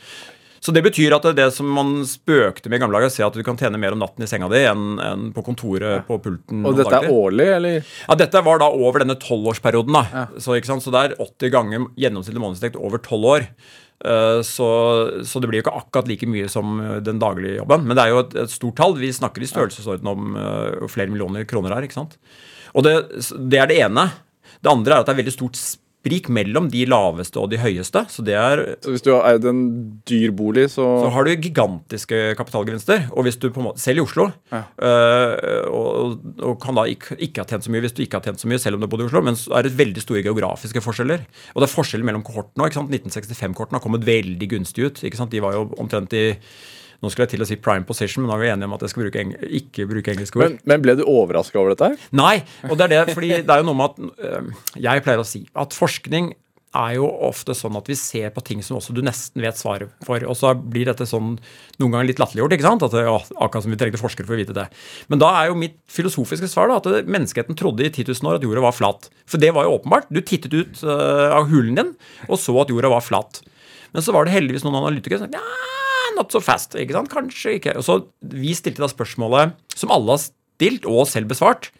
Så 0.60 0.74
det 0.76 0.82
betyr 0.84 1.14
at 1.16 1.24
det, 1.24 1.32
er 1.32 1.38
det 1.46 1.56
som 1.56 1.68
man 1.72 2.02
spøkte 2.08 2.68
med 2.68 2.76
i 2.76 2.82
gamle 2.82 3.00
dager, 3.00 3.12
se 3.14 3.24
at 3.24 3.36
du 3.36 3.40
kan 3.46 3.56
tjene 3.56 3.80
mer 3.80 3.96
om 3.96 4.02
natten 4.02 4.26
i 4.26 4.28
senga 4.28 4.48
di 4.52 4.60
enn 4.68 5.00
enn 5.00 5.28
på 5.32 5.44
kontoret 5.46 6.04
på 6.08 6.18
pulten. 6.20 6.64
Og 6.68 6.76
dette 6.76 6.98
er 6.98 7.08
årlig, 7.08 7.46
eller? 7.56 7.92
Ja, 8.04 8.16
Dette 8.20 8.42
var 8.44 8.60
da 8.60 8.68
over 8.68 9.00
denne 9.00 9.16
tolvårsperioden. 9.20 9.96
Ja. 10.12 10.26
Så, 10.36 10.58
så 10.60 10.92
det 10.92 11.04
er 11.06 11.16
80 11.16 11.54
ganger 11.56 11.86
gjennomsnittlig 11.96 12.44
månedsinntekt 12.44 12.76
over 12.76 13.00
tolv 13.00 13.30
år. 13.34 13.48
Eh, 14.04 14.42
Så, 14.46 14.68
så 15.24 15.40
det 15.40 15.48
blir 15.50 15.60
jo 15.60 15.66
ikke 15.66 15.76
akkurat 15.80 16.08
like 16.08 16.28
mye 16.28 16.48
som 16.52 16.78
eh, 16.80 16.96
den 17.04 17.20
daglige 17.20 17.60
jobben. 17.60 17.84
Men 17.88 17.96
det 17.96 18.04
er 18.04 18.14
jo 18.14 18.22
et, 18.24 18.36
et 18.44 18.52
stort 18.52 18.76
tall. 18.80 18.96
Vi 19.00 19.12
snakker 19.16 19.44
i 19.44 19.48
størrelsesorden 19.50 20.08
om 20.12 20.34
uh, 20.36 20.88
flere 20.92 21.12
millioner 21.12 21.44
kroner 21.48 21.76
her. 21.76 21.88
ikke 21.88 21.98
sant? 22.00 22.16
Og 22.76 22.84
det, 22.86 22.94
det 23.50 23.60
er 23.60 23.70
det 23.70 23.80
ene. 23.84 24.10
Det 24.60 24.72
andre 24.72 24.94
er 24.94 25.02
at 25.02 25.08
det 25.08 25.16
er 25.16 25.22
veldig 25.24 25.34
stort 25.40 25.56
sprik 26.00 26.30
mellom 26.32 26.70
de 26.72 26.86
laveste 26.88 27.36
og 27.36 27.50
de 27.52 27.58
høyeste. 27.60 28.00
Så 28.08 28.22
det 28.24 28.32
er 28.40 28.62
Så 28.80 28.94
hvis 28.94 29.02
du 29.04 29.10
har 29.12 29.26
eid 29.34 29.44
en 29.44 29.60
dyr 30.08 30.32
bolig, 30.32 30.70
så, 30.72 30.80
så 31.04 31.10
har 31.12 31.24
du 31.28 31.34
gigantiske 31.36 32.20
kapitalgevinster. 32.38 33.10
Og 33.12 33.26
hvis 33.26 33.36
du 33.36 33.50
på 33.52 33.60
en 33.60 33.66
måte, 33.68 33.82
selv 33.84 34.00
i 34.00 34.04
Oslo, 34.06 34.30
Ja. 34.50 34.62
øh, 34.80 35.68
og, 35.68 36.18
og 36.40 36.56
kan 36.62 36.74
da 36.80 36.86
ikke, 36.88 37.18
ikke 37.20 37.44
ha 37.44 37.48
tjent 37.50 37.68
så 37.68 37.70
mye 37.74 37.84
hvis 37.84 37.92
du 37.96 38.02
ikke 38.02 38.16
har 38.16 38.24
tjent 38.24 38.40
så 38.40 38.48
mye 38.48 38.58
selv 38.62 38.78
om 38.78 38.80
du 38.80 38.88
har 38.88 38.92
bodd 38.94 39.04
i 39.04 39.08
Oslo, 39.10 39.20
men 39.28 39.36
så 39.36 39.52
er 39.58 39.68
det 39.68 39.76
veldig 39.76 40.00
store 40.06 40.24
geografiske 40.24 40.80
forskjeller. 40.84 41.20
Og 41.54 41.60
det 41.62 41.68
er 41.68 41.74
forskjeller 41.76 42.08
mellom 42.08 42.24
kohortene 42.24 42.64
òg. 42.64 42.80
1965-kohorten 42.80 43.76
har 43.76 43.84
kommet 43.84 44.06
veldig 44.08 44.48
gunstig 44.56 44.88
ut. 44.88 45.04
ikke 45.04 45.20
sant? 45.20 45.30
De 45.36 45.44
var 45.44 45.52
jo 45.58 45.68
omtrent 45.80 46.16
i 46.16 46.24
nå 47.00 47.10
skulle 47.10 47.26
jeg 47.26 47.34
til 47.36 47.44
å 47.44 47.48
si 47.48 47.56
prime 47.60 47.86
position, 47.88 48.24
men 48.24 48.30
nå 48.30 48.36
er 48.36 48.42
vi 48.44 48.52
enige 48.52 48.68
om 48.68 48.76
at 48.76 48.84
jeg 48.84 48.92
skal 48.92 49.06
bruke 49.06 49.24
ikke 49.60 49.88
bruke 49.88 50.12
engelske 50.12 50.40
ord. 50.40 50.46
men, 50.46 50.60
men 50.68 50.84
ble 50.84 50.98
du 50.98 51.06
overraska 51.06 51.60
over 51.60 51.74
dette 51.74 51.88
her? 51.88 52.06
Nei, 52.16 52.36
og 52.68 52.76
det 52.76 52.88
er 52.88 52.94
det, 52.94 53.16
fordi 53.16 53.32
det 53.40 53.54
er 53.54 53.62
jo 53.62 53.68
noe 53.70 53.78
med 53.80 53.90
at 53.90 54.78
Jeg 54.80 55.04
pleier 55.06 55.22
å 55.22 55.28
si 55.28 55.46
at 55.58 55.76
forskning 55.76 56.34
er 56.76 56.92
jo 57.00 57.06
ofte 57.26 57.54
sånn 57.56 57.74
at 57.80 57.88
vi 57.90 57.96
ser 57.98 58.30
på 58.34 58.42
ting 58.46 58.60
som 58.62 58.76
også 58.78 58.94
du 58.94 59.00
nesten 59.02 59.42
vet 59.42 59.58
svaret 59.58 59.90
for. 60.06 60.22
Og 60.22 60.36
så 60.38 60.52
blir 60.54 60.86
dette 60.86 61.06
sånn 61.08 61.32
noen 61.80 61.94
ganger 61.96 62.06
litt 62.12 62.22
latterliggjort. 62.22 62.54
ikke 62.54 62.66
sant? 62.66 62.84
At 62.86 62.94
det, 62.94 63.02
å, 63.10 63.16
akkurat 63.42 63.66
som 63.66 63.74
vi 63.74 63.78
trengte 63.80 64.00
forskere 64.00 64.28
for 64.28 64.36
å 64.36 64.40
vite 64.40 64.54
det. 64.54 64.68
Men 65.10 65.22
da 65.22 65.32
er 65.40 65.50
jo 65.50 65.58
mitt 65.58 65.80
filosofiske 65.90 66.50
svar 66.50 66.70
da, 66.70 66.78
at 66.78 67.10
menneskeheten 67.10 67.58
trodde 67.58 67.86
i 67.86 67.90
10 67.90 68.12
000 68.12 68.30
år 68.30 68.38
at 68.38 68.46
jorda 68.46 68.62
var 68.68 68.76
flat. 68.76 69.10
For 69.30 69.42
det 69.42 69.50
var 69.56 69.66
jo 69.66 69.80
åpenbart. 69.80 70.12
Du 70.14 70.22
tittet 70.22 70.54
ut 70.54 70.84
øh, 70.86 71.26
av 71.34 71.50
hulen 71.50 71.74
din 71.80 71.92
og 72.28 72.38
så 72.38 72.54
at 72.62 72.70
jorda 72.70 72.92
var 72.94 73.02
flat. 73.02 73.42
Men 73.90 74.06
så 74.06 74.14
var 74.14 74.26
det 74.26 74.36
heldigvis 74.36 74.62
noen 74.62 74.78
analytikere 74.84 75.24
som 75.24 75.34
sa 75.34 75.42
ja, 75.42 75.78
not 76.20 76.32
so 76.34 76.42
fast. 76.44 76.76
ikke 76.78 76.96
sant? 76.96 77.12
Kanskje 77.12 77.58
ikke. 77.58 77.76
Og 77.80 77.86
så 77.86 78.00
Vi 78.20 78.54
stilte 78.56 78.84
da 78.84 78.90
spørsmålet 78.90 79.56
som 79.74 79.92
alle 79.94 80.16
har 80.16 80.24
stilt, 80.24 80.88
og 80.88 81.08
selv 81.08 81.30
besvart. 81.32 81.70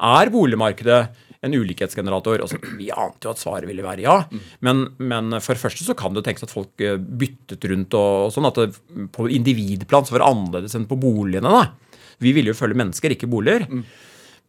Er 0.00 0.32
boligmarkedet 0.32 1.00
en 1.44 1.56
ulikhetsgenerator? 1.56 2.40
Altså, 2.44 2.58
vi 2.76 2.90
ante 2.92 3.28
jo 3.28 3.32
at 3.34 3.40
svaret 3.40 3.68
ville 3.68 3.84
være 3.84 4.04
ja. 4.04 4.16
Men, 4.64 4.86
men 4.98 5.36
for 5.40 5.56
det 5.56 5.62
første 5.62 5.84
så 5.86 5.96
kan 5.96 6.16
det 6.16 6.24
tenkes 6.26 6.44
at 6.48 6.52
folk 6.52 6.84
eh, 6.84 6.96
byttet 6.96 7.64
rundt 7.70 7.96
og, 7.96 8.28
og 8.28 8.34
sånn. 8.34 8.48
At 8.48 8.60
det, 8.60 9.08
på 9.14 9.28
individplan 9.28 10.08
så 10.08 10.16
var 10.16 10.24
det 10.24 10.30
annerledes 10.32 10.76
enn 10.76 10.88
på 10.88 11.00
boligene. 11.00 11.52
da. 11.60 11.96
Vi 12.20 12.34
ville 12.36 12.52
jo 12.52 12.58
følge 12.58 12.80
mennesker, 12.80 13.16
ikke 13.16 13.30
boliger. 13.30 13.68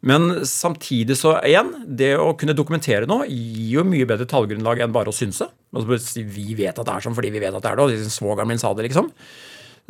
Men 0.08 0.46
samtidig 0.50 1.18
så 1.20 1.36
igjen, 1.46 1.70
det 1.86 2.16
å 2.18 2.32
kunne 2.38 2.56
dokumentere 2.58 3.10
noe 3.10 3.28
gir 3.30 3.78
jo 3.78 3.86
mye 3.86 4.08
bedre 4.10 4.26
tallgrunnlag 4.30 4.82
enn 4.82 4.96
bare 4.96 5.12
å 5.12 5.16
synse. 5.16 5.46
Altså 5.72 6.24
vi 6.26 6.56
vet 6.58 6.74
at 6.74 6.88
det 6.88 6.96
er 6.96 7.06
sånn 7.06 7.18
fordi 7.18 7.30
vi 7.34 7.44
vet 7.44 7.54
at 7.54 7.62
det 7.62 7.70
er 7.70 7.78
det, 7.78 7.86
og 7.86 7.94
liksom 7.94 8.16
svogeren 8.16 8.50
min 8.50 8.62
sa 8.62 8.74
det, 8.74 8.88
liksom. 8.90 9.12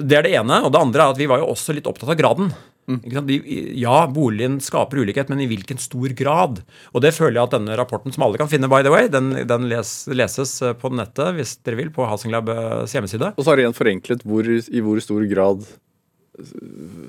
Det 0.01 0.17
er 0.17 0.27
det 0.27 0.35
ene. 0.39 0.59
Og 0.65 0.73
det 0.73 0.81
andre 0.81 1.05
er 1.05 1.15
at 1.15 1.21
vi 1.21 1.29
var 1.31 1.41
jo 1.41 1.51
også 1.53 1.75
litt 1.77 1.87
opptatt 1.87 2.11
av 2.11 2.19
graden. 2.19 2.51
De, 2.91 3.37
ja, 3.77 4.01
boligen 4.11 4.57
skaper 4.63 4.99
ulikhet, 4.99 5.29
men 5.31 5.43
i 5.43 5.47
hvilken 5.47 5.79
stor 5.79 6.11
grad? 6.17 6.59
Og 6.91 7.03
det 7.05 7.13
føler 7.15 7.37
jeg 7.37 7.45
at 7.45 7.53
denne 7.55 7.77
rapporten, 7.79 8.11
som 8.11 8.25
alle 8.25 8.41
kan 8.41 8.49
finne, 8.51 8.67
by 8.71 8.81
the 8.83 8.91
way, 8.91 9.07
den, 9.11 9.31
den 9.47 9.69
les, 9.71 9.93
leses 10.11 10.57
eh, 10.65 10.73
på 10.75 10.91
nettet 10.91 11.37
hvis 11.37 11.55
dere 11.63 11.79
vil, 11.79 11.93
på 11.93 12.07
Housing 12.09 12.33
Labs 12.33 12.91
hjemmeside. 12.95 13.31
Og 13.37 13.45
så 13.45 13.51
har 13.51 13.59
det 13.59 13.67
igjen 13.67 13.77
forenklet 13.77 14.25
hvor, 14.27 14.49
i 14.49 14.83
hvor 14.83 14.99
stor 15.03 15.23
grad 15.31 15.63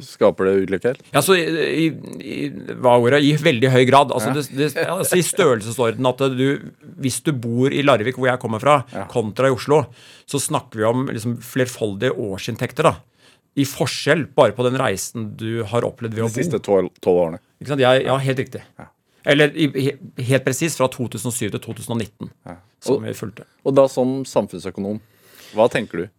skaper 0.02 0.48
det 0.48 0.52
ulikhet? 0.66 1.02
Ja, 1.14 1.22
så 1.22 1.36
i, 1.38 1.86
i, 2.18 2.38
hva 2.82 2.96
ordet? 2.98 3.22
I 3.22 3.36
veldig 3.38 3.70
høy 3.70 3.84
grad. 3.88 4.10
Altså, 4.14 4.32
det, 4.34 4.44
det, 4.58 4.70
altså 4.82 5.18
I 5.18 5.24
størrelsesorden 5.26 6.08
at 6.10 6.24
du 6.34 6.72
Hvis 7.02 7.20
du 7.24 7.30
bor 7.32 7.72
i 7.72 7.84
Larvik, 7.86 8.18
hvor 8.18 8.28
jeg 8.28 8.42
kommer 8.42 8.62
fra, 8.62 8.80
kontra 9.12 9.50
i 9.50 9.54
Oslo, 9.54 9.84
så 10.26 10.40
snakker 10.42 10.82
vi 10.82 10.88
om 10.88 11.06
liksom 11.12 11.38
flerfoldige 11.44 12.16
årsinntekter. 12.18 12.90
da. 12.90 12.96
I 13.54 13.66
forskjell 13.68 14.26
bare 14.34 14.56
på 14.56 14.64
den 14.66 14.78
reisen 14.80 15.30
du 15.38 15.62
har 15.68 15.84
opplevd 15.86 16.16
ved 16.16 16.26
å 16.26 16.30
De 16.32 16.40
siste 16.40 16.60
tolv 16.64 16.90
årene. 17.06 17.38
Ikke 17.60 17.74
sant? 17.74 17.84
Jeg, 17.84 18.06
ja, 18.08 18.16
helt 18.26 18.42
riktig. 18.42 18.64
Eller 19.22 19.54
i, 19.54 19.92
helt 20.26 20.44
presis 20.44 20.74
fra 20.78 20.88
2007 20.90 21.52
til 21.52 21.60
2019, 21.62 22.32
som 22.82 23.04
vi 23.06 23.14
fulgte. 23.14 23.46
Og 23.62 23.76
da 23.76 23.86
som 23.92 24.22
samfunnsøkonom, 24.26 24.98
hva 25.52 25.68
tenker 25.70 26.02
du? 26.02 26.10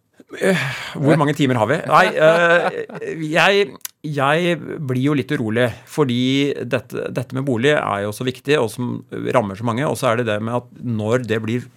Hvor 0.94 1.18
mange 1.20 1.34
timer 1.36 1.58
har 1.60 1.68
vi? 1.70 1.78
Nei, 1.90 2.04
eh, 2.14 2.78
jeg, 3.30 3.68
jeg 4.06 4.58
blir 4.58 5.02
jo 5.08 5.16
litt 5.18 5.32
urolig. 5.34 5.68
Fordi 5.90 6.24
dette, 6.66 7.08
dette 7.14 7.36
med 7.36 7.46
bolig 7.46 7.74
er 7.76 8.04
jo 8.06 8.12
så 8.14 8.26
viktig, 8.26 8.58
og 8.60 8.70
som 8.72 8.96
rammer 9.36 9.58
så 9.58 9.66
mange. 9.68 9.86
Og 9.88 9.98
så 10.00 10.10
er 10.10 10.20
det 10.20 10.28
det 10.32 10.40
med 10.42 10.58
at 10.60 10.70
når 10.82 11.26
det 11.28 11.40
blir 11.44 11.70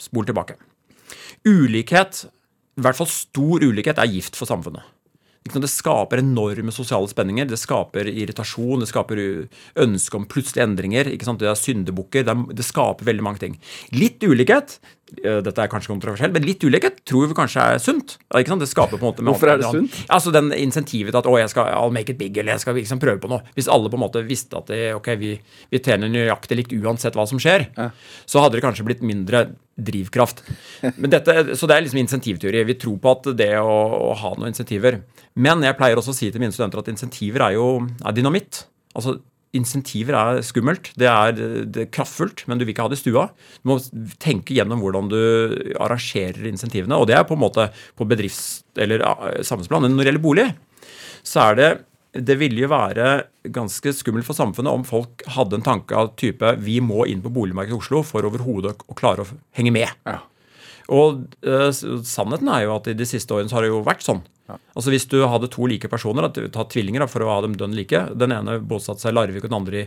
Spol 0.00 0.24
tilbake. 0.24 0.54
Ulikhet, 1.44 2.22
i 2.80 2.84
hvert 2.84 2.96
fall 2.96 3.08
stor 3.12 3.60
ulikhet, 3.60 3.98
er 4.00 4.08
gift 4.08 4.38
for 4.38 4.48
samfunnet. 4.48 4.80
Det 5.40 5.68
skaper 5.72 6.20
enorme 6.20 6.70
sosiale 6.70 7.08
spenninger. 7.08 7.46
Det 7.48 7.56
skaper 7.58 8.06
irritasjon, 8.12 8.82
det 8.84 8.90
skaper 8.90 9.20
ønske 9.80 10.18
om 10.18 10.26
plutselige 10.28 10.66
endringer. 10.68 11.04
Det 11.08 11.48
er 11.48 11.56
syndebukker. 11.56 12.24
Det, 12.28 12.34
er- 12.34 12.54
det 12.60 12.64
skaper 12.66 13.04
veldig 13.08 13.24
mange 13.24 13.40
ting. 13.40 13.54
Litt 13.96 14.20
ulikhet 14.20 14.76
eh, 15.24 15.40
dette 15.42 15.58
er 15.64 15.66
kanskje 15.72 15.94
kontroversielt, 15.94 16.34
men 16.36 16.44
litt 16.44 16.60
ulikhet 16.62 17.00
tror 17.08 17.26
vi 17.32 17.34
kanskje 17.34 17.64
er 17.72 17.78
sunt. 17.82 18.18
Det 18.30 18.68
skaper 18.68 19.00
på 19.00 19.00
en 19.00 19.08
måte 19.14 19.24
Hvorfor 19.24 19.48
er 19.48 19.56
det 19.58 19.64
sunt? 19.72 19.96
Altså 20.12 20.30
den 20.30 20.52
insentivet 20.52 21.16
at 21.16 21.26
å, 21.26 21.38
jeg 21.40 21.48
skal 21.50 21.72
I'll 21.72 21.90
make 21.96 22.12
it 22.12 22.18
big, 22.20 22.36
eller 22.36 22.52
jeg 22.58 22.60
skal 22.66 22.76
liksom 22.76 23.00
prøve 23.00 23.18
på 23.24 23.32
noe. 23.32 23.40
Hvis 23.56 23.66
alle 23.72 23.88
på 23.90 23.96
en 23.96 24.04
måte 24.04 24.22
visste 24.28 24.60
at 24.60 24.68
det, 24.68 24.92
ok, 25.00 25.08
vi, 25.18 25.32
vi 25.72 25.80
tjener 25.80 26.12
nøyaktig 26.12 26.60
likt 26.60 26.76
uansett 26.76 27.16
hva 27.16 27.24
som 27.26 27.40
skjer, 27.40 27.70
så 28.28 28.44
hadde 28.44 28.60
det 28.60 28.62
kanskje 28.68 28.84
blitt 28.86 29.00
mindre 29.02 29.46
drivkraft. 29.86 30.44
Dette, 30.82 31.56
så 31.56 31.68
det 31.68 31.76
er 31.76 31.86
liksom 31.86 32.02
insentivteori. 32.02 32.62
Vi 32.68 32.78
tror 32.80 33.00
på 33.02 33.14
at 33.16 33.32
det 33.38 33.52
å, 33.60 33.78
å 34.10 34.12
ha 34.20 34.34
noen 34.36 34.52
insentiver. 34.52 35.00
Men 35.40 35.64
jeg 35.64 35.78
pleier 35.78 36.00
også 36.00 36.14
å 36.14 36.20
si 36.20 36.30
til 36.30 36.42
mine 36.42 36.54
studenter 36.54 36.82
at 36.82 36.92
insentiver 36.92 37.46
er 37.48 37.58
jo 37.58 37.66
er 38.04 38.16
dynamitt. 38.16 38.64
Altså 38.94 39.18
Insentiver 39.50 40.14
er 40.14 40.44
skummelt. 40.46 40.92
Det 40.94 41.08
er, 41.10 41.32
det 41.66 41.82
er 41.82 41.88
kraftfullt, 41.90 42.44
men 42.46 42.60
du 42.60 42.62
vil 42.62 42.70
ikke 42.70 42.84
ha 42.86 42.90
det 42.92 43.00
i 43.00 43.02
stua. 43.02 43.24
Du 43.58 43.72
må 43.72 43.80
tenke 44.22 44.54
gjennom 44.54 44.78
hvordan 44.78 45.08
du 45.10 45.18
arrangerer 45.82 46.46
insentivene. 46.46 46.94
Og 46.94 47.08
det 47.10 47.16
er 47.18 47.26
på 47.26 47.34
en 47.34 47.42
måte 47.42 47.64
på 47.98 48.06
bedrifts- 48.06 48.60
eller 48.78 49.02
samfunnsplan. 49.42 49.82
Men 49.82 49.96
når 49.96 50.04
det 50.04 50.12
gjelder 50.12 50.22
bolig, 50.22 50.46
så 51.26 51.48
er 51.48 51.58
det 51.58 51.70
det 52.12 52.34
ville 52.40 52.64
jo 52.64 52.70
være 52.72 53.10
ganske 53.54 53.92
skummelt 53.94 54.26
for 54.26 54.34
samfunnet 54.34 54.72
om 54.72 54.82
folk 54.86 55.22
hadde 55.30 55.60
en 55.60 55.66
tanke 55.66 55.94
av 55.96 56.14
type 56.18 56.56
vi 56.64 56.80
må 56.82 57.04
inn 57.06 57.22
på 57.22 57.30
boligmarkedet 57.34 57.76
i 57.76 57.78
Oslo 57.78 58.02
for 58.06 58.26
overhodet 58.26 58.74
å 58.90 58.96
klare 58.98 59.22
å 59.22 59.38
henge 59.56 59.72
med. 59.74 59.92
Ja. 60.08 60.18
Og 60.90 61.22
uh, 61.46 61.70
sannheten 61.70 62.50
er 62.50 62.64
jo 62.64 62.74
at 62.74 62.90
i 62.90 62.96
de 62.98 63.06
siste 63.06 63.36
årene 63.36 63.50
så 63.50 63.58
har 63.58 63.66
det 63.66 63.70
jo 63.70 63.84
vært 63.86 64.02
sånn. 64.06 64.24
Altså 64.74 64.90
Hvis 64.90 65.06
du 65.06 65.20
hadde 65.30 65.46
to 65.54 65.68
like 65.70 65.86
personer, 65.86 66.26
at 66.26 66.34
du 66.34 66.48
tar 66.50 66.66
tvillinger 66.72 67.06
for 67.06 67.22
å 67.22 67.30
ha 67.30 67.38
dem 67.44 67.54
dønn 67.58 67.76
like, 67.78 68.00
den 68.18 68.34
ene 68.34 68.58
bosatte 68.58 69.04
seg 69.04 69.14
i 69.14 69.18
Larvik 69.18 69.44
og 69.44 69.52
den 69.52 69.60
andre 69.60 69.84
i, 69.84 69.86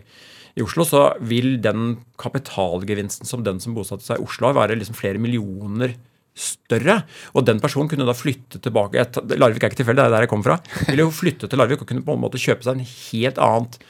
i 0.55 0.63
Oslo, 0.63 0.85
så 0.87 1.01
vil 1.19 1.57
den 1.59 1.97
kapitalgevinsten 2.21 3.27
som 3.27 3.43
den 3.43 3.59
som 3.59 3.75
bosatte 3.75 4.07
seg 4.07 4.21
i 4.21 4.23
Oslo 4.23 4.47
har, 4.47 4.55
være 4.61 4.79
liksom 4.79 4.95
flere 4.95 5.19
millioner 5.19 5.97
større. 6.33 7.01
Og 7.37 7.45
den 7.47 7.61
personen 7.63 7.89
kunne 7.91 8.07
da 8.07 8.15
flytte 8.17 8.61
tilbake 8.63 8.99
jeg, 8.99 9.25
Larvik 9.37 9.63
er 9.63 9.73
ikke 9.73 9.83
tilfeldig, 9.83 10.01
det 10.01 10.09
er 10.09 10.15
der 10.17 10.25
jeg 10.27 10.33
kommer 10.33 10.51
fra. 10.51 10.59
Ville 10.89 11.05
jo 11.05 11.13
flytte 11.13 11.49
til 11.49 11.61
Larvik 11.61 11.85
og 11.85 11.89
kunne 11.89 12.05
på 12.05 12.17
en 12.17 12.23
måte 12.23 12.41
kjøpe 12.41 12.65
seg 12.65 12.79
en 12.79 12.87
helt 12.87 13.41
annet 13.41 13.83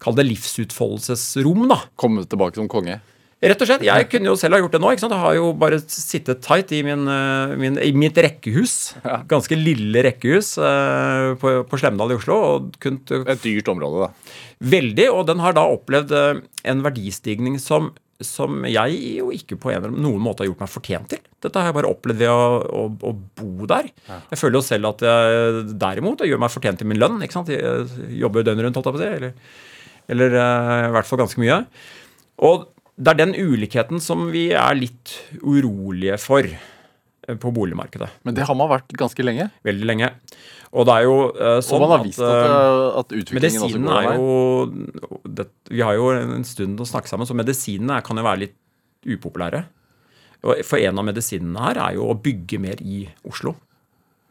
Kall 0.00 0.14
det 0.16 0.24
livsutfoldelsesrom, 0.30 1.66
da. 1.68 1.76
Komme 2.00 2.22
tilbake 2.24 2.56
som 2.56 2.70
konge. 2.72 2.94
Rett 3.40 3.62
og 3.64 3.68
slett. 3.70 3.84
Jeg 3.86 4.06
kunne 4.12 4.28
jo 4.28 4.36
selv 4.36 4.56
ha 4.56 4.60
gjort 4.60 4.74
det 4.76 4.80
nå. 4.82 4.90
ikke 4.92 5.00
sant? 5.00 5.14
Jeg 5.16 5.24
har 5.24 5.36
jo 5.38 5.46
bare 5.56 5.78
sittet 5.80 6.42
tight 6.44 6.72
i, 6.76 6.82
min, 6.84 7.06
eh, 7.08 7.54
min, 7.60 7.78
i 7.80 7.88
mitt 7.96 8.18
rekkehus. 8.20 8.74
Ganske 9.30 9.56
lille 9.56 10.02
rekkehus 10.04 10.54
eh, 10.60 11.30
på, 11.40 11.54
på 11.68 11.80
Slemdal 11.80 12.12
i 12.12 12.18
Oslo. 12.18 12.36
og 12.36 12.76
kunnet 12.84 13.12
Et 13.22 13.46
dyrt 13.46 13.70
område, 13.72 14.08
da. 14.08 14.36
Veldig, 14.74 15.08
og 15.14 15.24
den 15.30 15.40
har 15.40 15.56
da 15.56 15.64
opplevd 15.72 16.12
eh, 16.12 16.42
en 16.68 16.84
verdistigning 16.84 17.56
som, 17.60 17.94
som 18.24 18.64
jeg 18.68 18.96
jo 19.18 19.30
ikke 19.34 19.56
på 19.60 19.72
en 19.72 19.78
eller 19.80 19.94
noen 19.96 20.22
måte 20.22 20.44
har 20.44 20.50
gjort 20.50 20.64
meg 20.64 20.72
fortjent 20.72 21.12
til. 21.12 21.22
Dette 21.40 21.60
har 21.60 21.70
jeg 21.70 21.76
bare 21.78 21.92
opplevd 21.92 22.20
ved 22.20 22.32
å, 22.32 22.42
å, 22.80 22.82
å 23.10 23.12
bo 23.40 23.68
der. 23.70 23.88
Jeg 24.32 24.40
føler 24.40 24.58
jo 24.60 24.66
selv 24.66 24.90
at 24.92 25.04
jeg 25.06 25.62
derimot 25.80 26.20
jeg 26.20 26.32
gjør 26.32 26.42
meg 26.44 26.52
fortjent 26.52 26.82
til 26.82 26.90
min 26.90 27.00
lønn. 27.00 27.20
ikke 27.24 27.38
sant? 27.38 27.52
Jeg 27.52 28.18
jobber 28.20 28.44
døgnet 28.46 28.68
rundt, 28.68 28.80
holdt 28.80 28.90
jeg 28.90 28.96
på 28.96 29.00
å 29.00 29.04
si. 29.04 29.14
Eller, 29.20 29.56
eller 30.14 30.36
uh, 30.36 30.74
i 30.90 30.92
hvert 30.96 31.08
fall 31.08 31.22
ganske 31.22 31.42
mye. 31.42 31.62
Og 32.50 32.68
det 33.00 33.14
er 33.14 33.20
den 33.22 33.36
ulikheten 33.38 34.02
som 34.04 34.28
vi 34.34 34.50
er 34.52 34.76
litt 34.76 35.16
urolige 35.40 36.18
for 36.20 36.44
på 37.40 37.52
boligmarkedet. 37.54 38.08
Men 38.26 38.36
det 38.36 38.46
har 38.48 38.56
man 38.58 38.70
vært 38.70 38.92
ganske 38.98 39.24
lenge. 39.24 39.50
Veldig 39.66 39.88
lenge. 39.88 40.10
Og 40.70 40.86
det 40.86 40.94
er 40.94 41.06
jo 41.06 41.16
sånn 41.34 41.64
sånn 41.66 41.76
og 41.76 41.82
man 41.82 41.92
har 41.96 42.04
visst 42.06 42.22
at, 42.22 42.30
eh, 42.30 42.52
eh, 42.54 42.98
at 43.00 43.14
utviklingen 43.20 43.64
også 43.66 43.80
går 43.82 43.96
er 43.98 44.20
jo 44.20 45.30
det, 45.40 45.46
Vi 45.70 45.82
har 45.82 45.96
jo 45.98 46.10
en 46.14 46.46
stund 46.46 46.78
å 46.78 46.86
snakke 46.86 47.10
sammen, 47.10 47.26
så 47.26 47.34
medisinene 47.34 48.00
kan 48.06 48.16
jo 48.16 48.26
være 48.26 48.44
litt 48.46 48.56
upopulære. 49.06 49.64
For 50.64 50.78
en 50.80 50.98
av 50.98 51.04
medisinene 51.04 51.66
her 51.66 51.80
er 51.88 51.98
jo 51.98 52.06
å 52.08 52.16
bygge 52.16 52.60
mer 52.62 52.80
i 52.80 53.02
Oslo. 53.28 53.56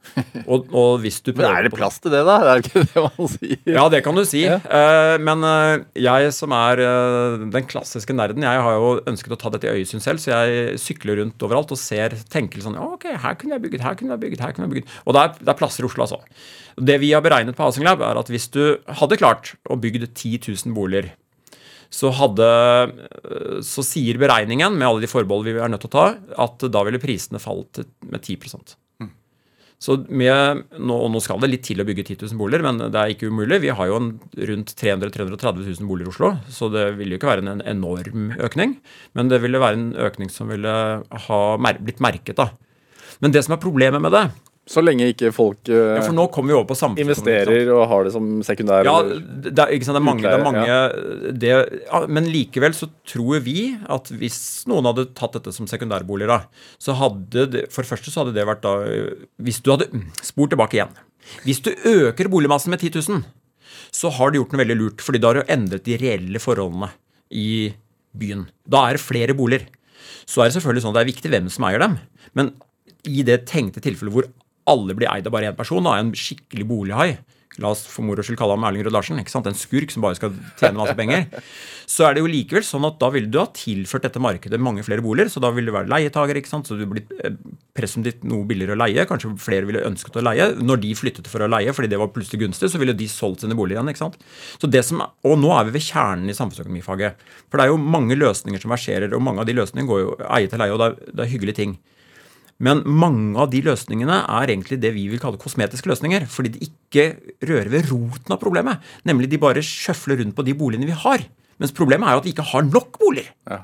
Og, 0.49 0.69
og 0.73 1.01
hvis 1.03 1.19
du 1.23 1.31
Men 1.37 1.47
er 1.49 1.65
det 1.67 1.71
plass 1.75 1.99
til 2.01 2.13
det, 2.13 2.21
da? 2.27 2.37
Det 2.41 2.51
Er 2.51 2.63
ikke 2.63 2.81
det 2.81 3.03
man 3.03 3.29
sier? 3.31 3.59
ja, 3.75 3.83
det 3.93 4.01
kan 4.05 4.17
du 4.17 4.23
si. 4.27 4.41
Ja. 4.47 4.57
Eh, 4.57 5.15
men 5.21 5.45
eh, 5.45 5.83
jeg 6.01 6.31
som 6.35 6.53
er 6.55 6.81
eh, 6.83 7.45
den 7.53 7.67
klassiske 7.69 8.15
nerden, 8.15 8.45
jeg 8.45 8.63
har 8.65 8.77
jo 8.79 8.95
ønsket 9.09 9.35
å 9.35 9.39
ta 9.39 9.53
dette 9.53 9.69
i 9.69 9.81
øyesyn 9.83 10.03
selv, 10.03 10.23
så 10.23 10.33
jeg 10.33 10.79
sykler 10.81 11.21
rundt 11.21 11.45
overalt 11.45 11.75
og 11.75 11.81
ser, 11.81 12.17
tenker 12.31 12.63
sånn 12.65 12.79
Ok, 12.79 13.09
her 13.11 13.37
kunne 13.39 13.57
jeg 13.57 13.65
bygget, 13.67 13.85
her 13.85 13.99
kunne 13.99 14.15
jeg 14.15 14.23
bygget, 14.25 14.43
her 14.45 14.55
kunne 14.55 14.69
jeg 14.69 14.75
bygget. 14.77 14.97
Og 15.05 15.15
det 15.15 15.23
er, 15.23 15.37
det 15.39 15.53
er 15.53 15.61
plasser 15.61 15.85
i 15.85 15.89
Oslo, 15.89 16.07
altså. 16.07 16.21
Det 16.89 16.99
vi 17.01 17.13
har 17.13 17.23
beregnet 17.25 17.57
på 17.57 17.65
Housing 17.65 17.87
Lab, 17.87 18.03
er 18.05 18.19
at 18.19 18.29
hvis 18.31 18.49
du 18.55 18.63
hadde 19.01 19.19
klart 19.19 19.55
å 19.69 19.77
bygge 19.79 20.07
10 20.07 20.39
000 20.47 20.77
boliger 20.77 21.11
så, 21.89 22.11
hadde, 22.13 22.45
så 23.65 23.81
sier 23.85 24.19
beregningen, 24.21 24.75
med 24.77 24.87
alle 24.87 25.01
de 25.03 25.09
forbehold 25.09 25.47
vi 25.47 25.55
er 25.57 25.71
nødt 25.71 25.81
til 25.87 25.89
å 25.89 25.95
ta, 25.95 26.05
at 26.45 26.69
da 26.69 26.83
ville 26.85 27.01
prisene 27.01 27.41
falt 27.41 27.81
med 28.05 28.21
10 28.21 28.37
så 29.79 29.95
med, 30.11 30.65
nå, 30.75 30.95
og 31.05 31.11
nå 31.13 31.21
skal 31.23 31.39
det 31.39 31.47
litt 31.53 31.63
til 31.63 31.79
å 31.79 31.85
bygge 31.87 32.03
10 32.03 32.25
000 32.25 32.39
boliger, 32.41 32.65
men 32.65 32.81
det 32.91 32.99
er 32.99 33.13
ikke 33.13 33.29
umulig. 33.31 33.61
Vi 33.63 33.71
har 33.71 33.87
jo 33.87 33.95
en, 33.95 34.09
rundt 34.49 34.73
300 34.75 35.07
000-330 35.07 35.69
000 35.79 35.87
boliger 35.87 36.09
i 36.09 36.11
Oslo, 36.11 36.31
så 36.51 36.67
det 36.73 36.83
ville 36.97 37.15
jo 37.15 37.21
ikke 37.21 37.29
være 37.31 37.45
en, 37.45 37.53
en 37.53 37.63
enorm 37.77 38.33
økning. 38.43 38.75
Men 39.15 39.31
det 39.31 39.39
ville 39.39 39.61
være 39.63 39.79
en 39.79 39.93
økning 40.09 40.33
som 40.33 40.51
ville 40.51 40.73
ha 41.27 41.39
mer, 41.63 41.79
blitt 41.79 42.03
merket. 42.03 42.35
da. 42.41 42.49
Men 43.23 43.31
det 43.31 43.45
som 43.45 43.55
er 43.55 43.63
problemet 43.63 44.03
med 44.03 44.15
det 44.15 44.25
Så 44.69 44.83
lenge 44.83 45.07
ikke 45.09 45.31
folk 45.33 45.69
uh, 45.71 45.95
ja, 45.95 46.01
For 46.03 46.13
nå 46.13 46.27
kommer 46.33 46.51
vi 46.51 46.57
over 46.59 46.67
på 46.69 46.89
investerer 47.01 47.71
og 47.73 47.87
har 47.89 48.05
det 48.05 48.13
som 48.13 48.27
sekundær 48.45 48.85
Ja, 48.85 48.97
det 49.01 49.55
er, 49.55 49.73
ikke 49.73 49.87
sant, 49.87 49.97
det 49.97 50.01
er 50.01 50.05
mange, 50.05 50.25
det 50.25 50.35
er 50.35 50.45
mange 50.45 50.65
ja. 50.67 50.79
det, 51.33 51.53
ja, 51.87 52.01
Men 52.11 52.29
likevel 52.29 52.75
så 52.77 52.89
tror 53.09 53.41
vi 53.45 53.71
at 53.89 54.11
hvis 54.13 54.39
noen 54.69 54.91
hadde 54.91 55.07
tatt 55.17 55.39
dette 55.39 55.53
som 55.55 55.69
sekundærboliger, 55.69 56.29
da, 56.29 56.67
så 56.81 56.93
hadde 56.99 57.47
det 57.55 57.65
For 57.73 57.81
det 57.81 57.93
første 57.95 58.13
så 58.13 58.23
hadde 58.23 58.35
det 58.37 58.45
vært 58.49 58.61
da 58.65 58.75
Hvis 59.41 59.61
du 59.65 59.73
hadde 59.73 59.89
spurt 59.89 60.27
Spor 60.29 60.51
tilbake 60.53 60.77
igjen. 60.77 60.93
Hvis 61.43 61.59
du 61.65 61.73
øker 61.73 62.29
boligmassen 62.31 62.71
med 62.71 62.79
10 62.79 63.01
000, 63.09 63.25
så 63.91 64.11
har 64.15 64.31
du 64.31 64.37
gjort 64.39 64.53
noe 64.53 64.61
veldig 64.61 64.77
lurt. 64.79 65.03
fordi 65.03 65.19
da 65.19 65.31
har 65.31 65.41
du 65.41 65.51
endret 65.51 65.83
de 65.83 65.97
reelle 65.99 66.39
forholdene 66.39 66.87
i 67.29 67.73
byen. 68.15 68.45
Da 68.63 68.85
er 68.87 68.97
det 68.97 69.03
flere 69.03 69.35
boliger. 69.35 69.67
Så 70.23 70.41
er 70.41 70.49
det 70.49 70.55
selvfølgelig 70.55 70.85
sånn 70.85 70.93
at 70.93 70.99
det 70.99 71.03
er 71.03 71.11
viktig 71.11 71.33
hvem 71.33 71.49
som 71.51 71.67
eier 71.67 71.83
dem. 71.83 71.97
Men 72.37 72.53
i 73.09 73.25
det 73.27 73.41
tenkte 73.49 73.83
tilfellet 73.83 74.15
hvor 74.15 74.29
alle 74.69 74.95
blir 74.97 75.09
eid 75.11 75.27
av 75.27 75.35
bare 75.35 75.51
én 75.51 75.57
person, 75.57 75.83
da, 75.85 75.97
en 75.99 76.13
skikkelig 76.15 76.69
bolighai 76.69 77.11
La 77.59 77.73
oss 77.73 77.81
for 77.89 78.05
moro 78.07 78.23
skyld 78.23 78.37
kalle 78.39 78.55
ham 78.55 78.65
Erling 78.67 78.85
Rød 78.85 78.93
Larsen. 78.95 79.19
ikke 79.19 79.33
sant? 79.33 79.47
En 79.49 79.57
skurk 79.57 79.91
som 79.91 80.03
bare 80.03 80.15
skal 80.15 80.35
tjene 80.59 80.77
masse 80.79 80.95
penger. 80.95 81.25
Så 81.89 82.05
er 82.05 82.15
det 82.15 82.21
jo 82.21 82.29
likevel 82.29 82.63
sånn 82.63 82.85
at 82.87 82.99
da 83.01 83.09
ville 83.11 83.31
du 83.31 83.39
ha 83.41 83.47
tilført 83.55 84.05
dette 84.05 84.21
markedet 84.21 84.59
mange 84.61 84.83
flere 84.85 85.03
boliger. 85.03 85.31
Så 85.33 85.41
da 85.43 85.49
ville 85.51 85.71
du 85.71 85.75
være 85.75 85.89
leietager, 85.89 86.37
ikke 86.39 86.51
sant? 86.51 86.69
så 86.69 86.77
du 86.77 86.85
blir 86.87 87.01
eh, 87.25 87.33
presumptivt 87.73 88.21
noe 88.29 88.45
billigere 88.47 88.77
å 88.77 88.79
leie. 88.79 89.07
Kanskje 89.09 89.33
flere 89.41 89.65
ville 89.65 89.81
ønsket 89.87 90.19
å 90.21 90.23
leie. 90.23 90.51
Når 90.61 90.83
de 90.85 90.93
flyttet 90.99 91.31
for 91.31 91.41
å 91.41 91.49
leie 91.49 91.73
fordi 91.73 91.89
det 91.89 91.99
var 91.99 92.13
plutselig 92.13 92.43
gunstig, 92.45 92.69
så 92.69 92.81
ville 92.81 92.93
de 92.93 93.09
solgt 93.09 93.41
sine 93.41 93.57
boliger 93.57 93.79
igjen. 93.79 93.89
ikke 93.89 94.03
sant? 94.05 94.21
Så 94.61 94.69
det 94.69 94.85
som, 94.85 95.01
Og 95.25 95.35
nå 95.41 95.49
er 95.57 95.67
vi 95.67 95.79
ved 95.79 95.87
kjernen 95.89 96.29
i 96.29 96.37
samfunnsøkonomifaget. 96.37 97.27
For 97.49 97.57
det 97.57 97.65
er 97.65 97.73
jo 97.73 97.81
mange 97.97 98.19
løsninger 98.19 98.61
som 98.61 98.77
verserer, 98.77 99.09
og 99.17 99.25
mange 99.25 99.41
av 99.41 99.49
de 99.49 99.57
løsningene 99.57 99.89
går 99.89 100.05
jo 100.05 100.17
eie 100.29 100.51
til 100.51 100.61
leie, 100.61 100.77
og 100.77 100.83
det 100.83 100.91
er, 100.91 100.99
det 101.09 101.25
er 101.25 101.33
hyggelige 101.33 101.63
ting. 101.63 101.79
Men 102.59 102.83
mange 102.83 103.39
av 103.39 103.51
de 103.53 103.61
løsningene 103.63 104.19
er 104.27 104.51
egentlig 104.51 104.81
det 104.83 104.91
vi 104.95 105.05
vil 105.11 105.21
kalle 105.21 105.39
kosmetiske 105.39 105.87
løsninger. 105.87 106.27
Fordi 106.27 106.51
de 106.57 106.67
ikke 106.67 107.05
rører 107.47 107.71
ved 107.71 107.87
roten 107.91 108.35
av 108.35 108.41
problemet. 108.41 108.83
Nemlig 109.07 109.31
de 109.31 109.39
bare 109.41 109.63
sjøfler 109.63 110.19
rundt 110.19 110.35
på 110.35 110.45
de 110.47 110.55
boligene 110.59 110.89
vi 110.89 110.97
har. 111.05 111.23
Mens 111.59 111.75
problemet 111.75 112.07
er 112.07 112.17
jo 112.17 112.23
at 112.23 112.27
vi 112.27 112.35
ikke 112.35 112.49
har 112.51 112.67
nok 112.67 112.99
boliger. 112.99 113.31
Ja. 113.47 113.63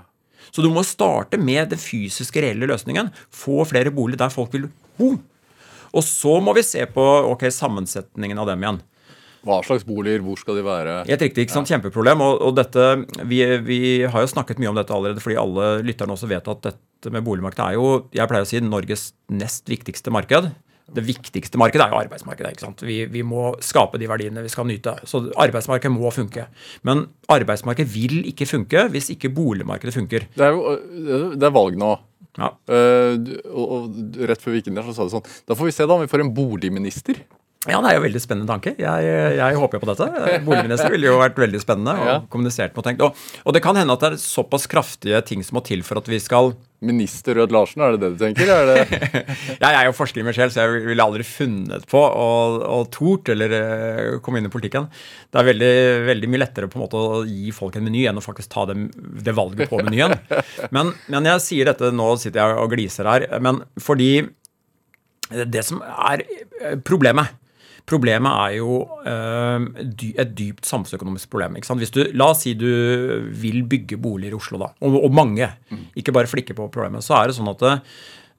Så 0.56 0.64
du 0.64 0.70
må 0.72 0.86
starte 0.88 1.36
med 1.42 1.74
den 1.74 1.82
fysiske, 1.82 2.40
reelle 2.40 2.70
løsningen. 2.72 3.12
Få 3.28 3.66
flere 3.68 3.92
boliger 3.92 4.24
der 4.24 4.32
folk 4.32 4.54
vil 4.56 4.70
bo. 4.96 5.18
Og 5.96 6.04
så 6.04 6.40
må 6.44 6.56
vi 6.56 6.64
se 6.64 6.84
på 6.92 7.04
ok, 7.32 7.48
sammensetningen 7.52 8.40
av 8.40 8.48
dem 8.52 8.64
igjen. 8.64 8.80
Hva 9.46 9.60
slags 9.62 9.84
boliger, 9.86 10.24
hvor 10.26 10.40
skal 10.40 10.58
de 10.58 10.64
være? 10.66 10.94
Helt 11.06 11.22
riktig. 11.22 11.46
ikke 11.46 11.54
sant? 11.54 11.70
Kjempeproblem. 11.70 12.24
Og, 12.24 12.40
og 12.48 12.56
dette, 12.58 12.88
vi, 13.30 13.44
vi 13.68 13.80
har 14.10 14.24
jo 14.24 14.32
snakket 14.32 14.62
mye 14.62 14.72
om 14.72 14.80
dette 14.80 14.96
allerede, 14.96 15.22
fordi 15.22 15.38
alle 15.38 15.68
lytterne 15.86 16.16
også 16.16 16.32
vet 16.32 16.50
at 16.56 16.64
dette 16.66 16.82
med 17.14 17.26
boligmarkedet 17.26 17.66
er 17.72 17.78
jo 17.78 17.90
jeg 18.16 18.30
pleier 18.32 18.46
å 18.46 18.50
si, 18.50 18.62
Norges 18.64 19.10
nest 19.30 19.68
viktigste 19.70 20.14
marked. 20.14 20.52
Det 20.96 21.02
viktigste 21.02 21.58
markedet 21.58 21.88
er 21.88 21.94
jo 21.96 22.00
arbeidsmarkedet. 22.04 22.52
ikke 22.54 22.66
sant? 22.68 22.84
Vi, 22.86 23.00
vi 23.10 23.24
må 23.26 23.56
skape 23.66 23.98
de 23.98 24.06
verdiene 24.10 24.44
vi 24.46 24.52
skal 24.54 24.68
nyte. 24.70 24.94
Så 25.10 25.24
arbeidsmarkedet 25.34 25.90
må 25.94 26.12
funke. 26.14 26.46
Men 26.86 27.08
arbeidsmarkedet 27.34 27.90
vil 27.90 28.20
ikke 28.30 28.46
funke 28.50 28.84
hvis 28.94 29.10
ikke 29.16 29.34
boligmarkedet 29.34 29.96
funker. 29.98 30.28
Det 30.38 30.46
er 30.46 30.54
jo 30.54 31.32
det 31.34 31.50
er 31.50 31.56
valg 31.56 31.80
nå. 31.82 31.96
Ja. 32.36 32.52
Uh, 32.68 33.16
og, 33.50 33.66
og 33.66 34.22
rett 34.28 34.42
før 34.44 34.52
vi 34.54 34.60
gikk 34.60 34.68
inn 34.70 34.78
der, 34.78 34.86
så 34.90 34.92
sa 34.98 35.06
du 35.08 35.14
sånn 35.14 35.24
Da 35.48 35.56
får 35.56 35.70
vi 35.70 35.74
se 35.78 35.86
da 35.88 35.96
om 35.96 36.02
vi 36.04 36.10
får 36.12 36.26
en 36.26 36.34
boligminister. 36.36 37.22
Ja, 37.66 37.80
det 37.82 37.90
er 37.90 37.96
jo 37.96 38.02
en 38.04 38.06
veldig 38.06 38.22
spennende 38.22 38.52
tanke. 38.52 38.76
Jeg, 38.78 39.06
jeg 39.40 39.58
håper 39.58 39.80
jo 39.80 39.82
på 39.82 39.88
dette. 39.90 40.08
Boligminister 40.46 40.92
ville 40.94 41.08
jo 41.10 41.16
vært 41.18 41.40
veldig 41.42 41.62
spennende 41.64 41.96
og 41.98 42.10
Ja. 42.12 42.18
kommunisert 42.30 42.76
med 42.76 42.84
og 42.84 42.86
tenkt. 42.86 43.02
Og, 43.08 43.24
og 43.42 43.56
det 43.58 43.64
kan 43.66 43.80
hende 43.80 43.96
at 43.96 44.04
det 44.04 44.12
er 44.12 44.22
såpass 44.22 44.68
kraftige 44.70 45.22
ting 45.26 45.42
som 45.42 45.58
må 45.58 45.64
til 45.66 45.82
for 45.88 45.98
at 45.98 46.12
vi 46.12 46.20
skal 46.22 46.54
Minister 46.86 47.38
Rød 47.40 47.54
Larsen, 47.56 47.84
er 47.84 47.96
det 47.96 48.02
det 48.04 48.12
du 48.16 48.22
tenker? 48.22 48.52
Er 48.52 48.70
det 48.70 49.24
Jeg 49.64 49.72
er 49.72 49.88
jo 49.88 49.96
forsker 49.98 50.22
i 50.22 50.26
meg 50.28 50.38
selv, 50.38 50.54
så 50.54 50.64
jeg 50.64 50.86
ville 50.86 51.06
aldri 51.06 51.26
funnet 51.28 51.88
på 51.92 52.02
å, 52.02 52.80
tort 52.94 53.32
eller 53.34 53.56
eh, 53.58 54.10
komme 54.26 54.42
inn 54.42 54.50
i 54.50 54.54
politikken. 54.54 54.88
Det 55.32 55.42
er 55.42 55.50
veldig, 55.50 55.74
veldig 56.10 56.32
mye 56.32 56.44
lettere 56.44 56.70
på 56.72 56.80
en 56.80 56.86
måte 56.86 57.02
å 57.02 57.22
gi 57.28 57.54
folk 57.56 57.78
en 57.80 57.86
meny 57.88 58.06
enn 58.10 58.22
å 58.22 58.26
faktisk 58.26 58.54
ta 58.54 58.68
det, 58.70 58.78
det 59.26 59.36
valget 59.36 59.72
på 59.72 59.82
menyen. 59.86 60.18
Men, 60.76 60.94
men 61.12 61.32
jeg 61.34 61.46
sier 61.46 61.72
dette 61.72 61.92
nå, 61.96 62.12
sitter 62.22 62.44
jeg 62.44 62.60
og 62.62 62.74
gliser 62.74 63.10
her, 63.10 63.28
men 63.44 63.64
fordi 63.82 64.12
det 65.30 65.64
som 65.66 65.82
er 65.82 66.22
problemet 66.86 67.34
Problemet 67.86 68.34
er 68.34 68.58
jo 68.58 68.80
øh, 69.06 69.66
et 70.18 70.34
dypt 70.34 70.66
samfunnsøkonomisk 70.66 71.30
problem. 71.30 71.58
Hvis 71.62 71.94
du, 71.94 72.02
La 72.18 72.32
oss 72.34 72.42
si 72.46 72.56
du 72.58 72.66
vil 73.30 73.62
bygge 73.70 74.00
boliger 74.02 74.34
i 74.34 74.40
Oslo, 74.40 74.58
da, 74.64 74.72
og, 74.82 75.00
og 75.06 75.14
mange, 75.14 75.52
ikke 75.94 76.14
bare 76.16 76.30
flikke 76.30 76.58
på 76.58 76.70
problemet, 76.74 77.06
så 77.06 77.20
er 77.20 77.30
det 77.30 77.36
sånn 77.38 77.52
at 77.52 77.62
det, 77.62 77.74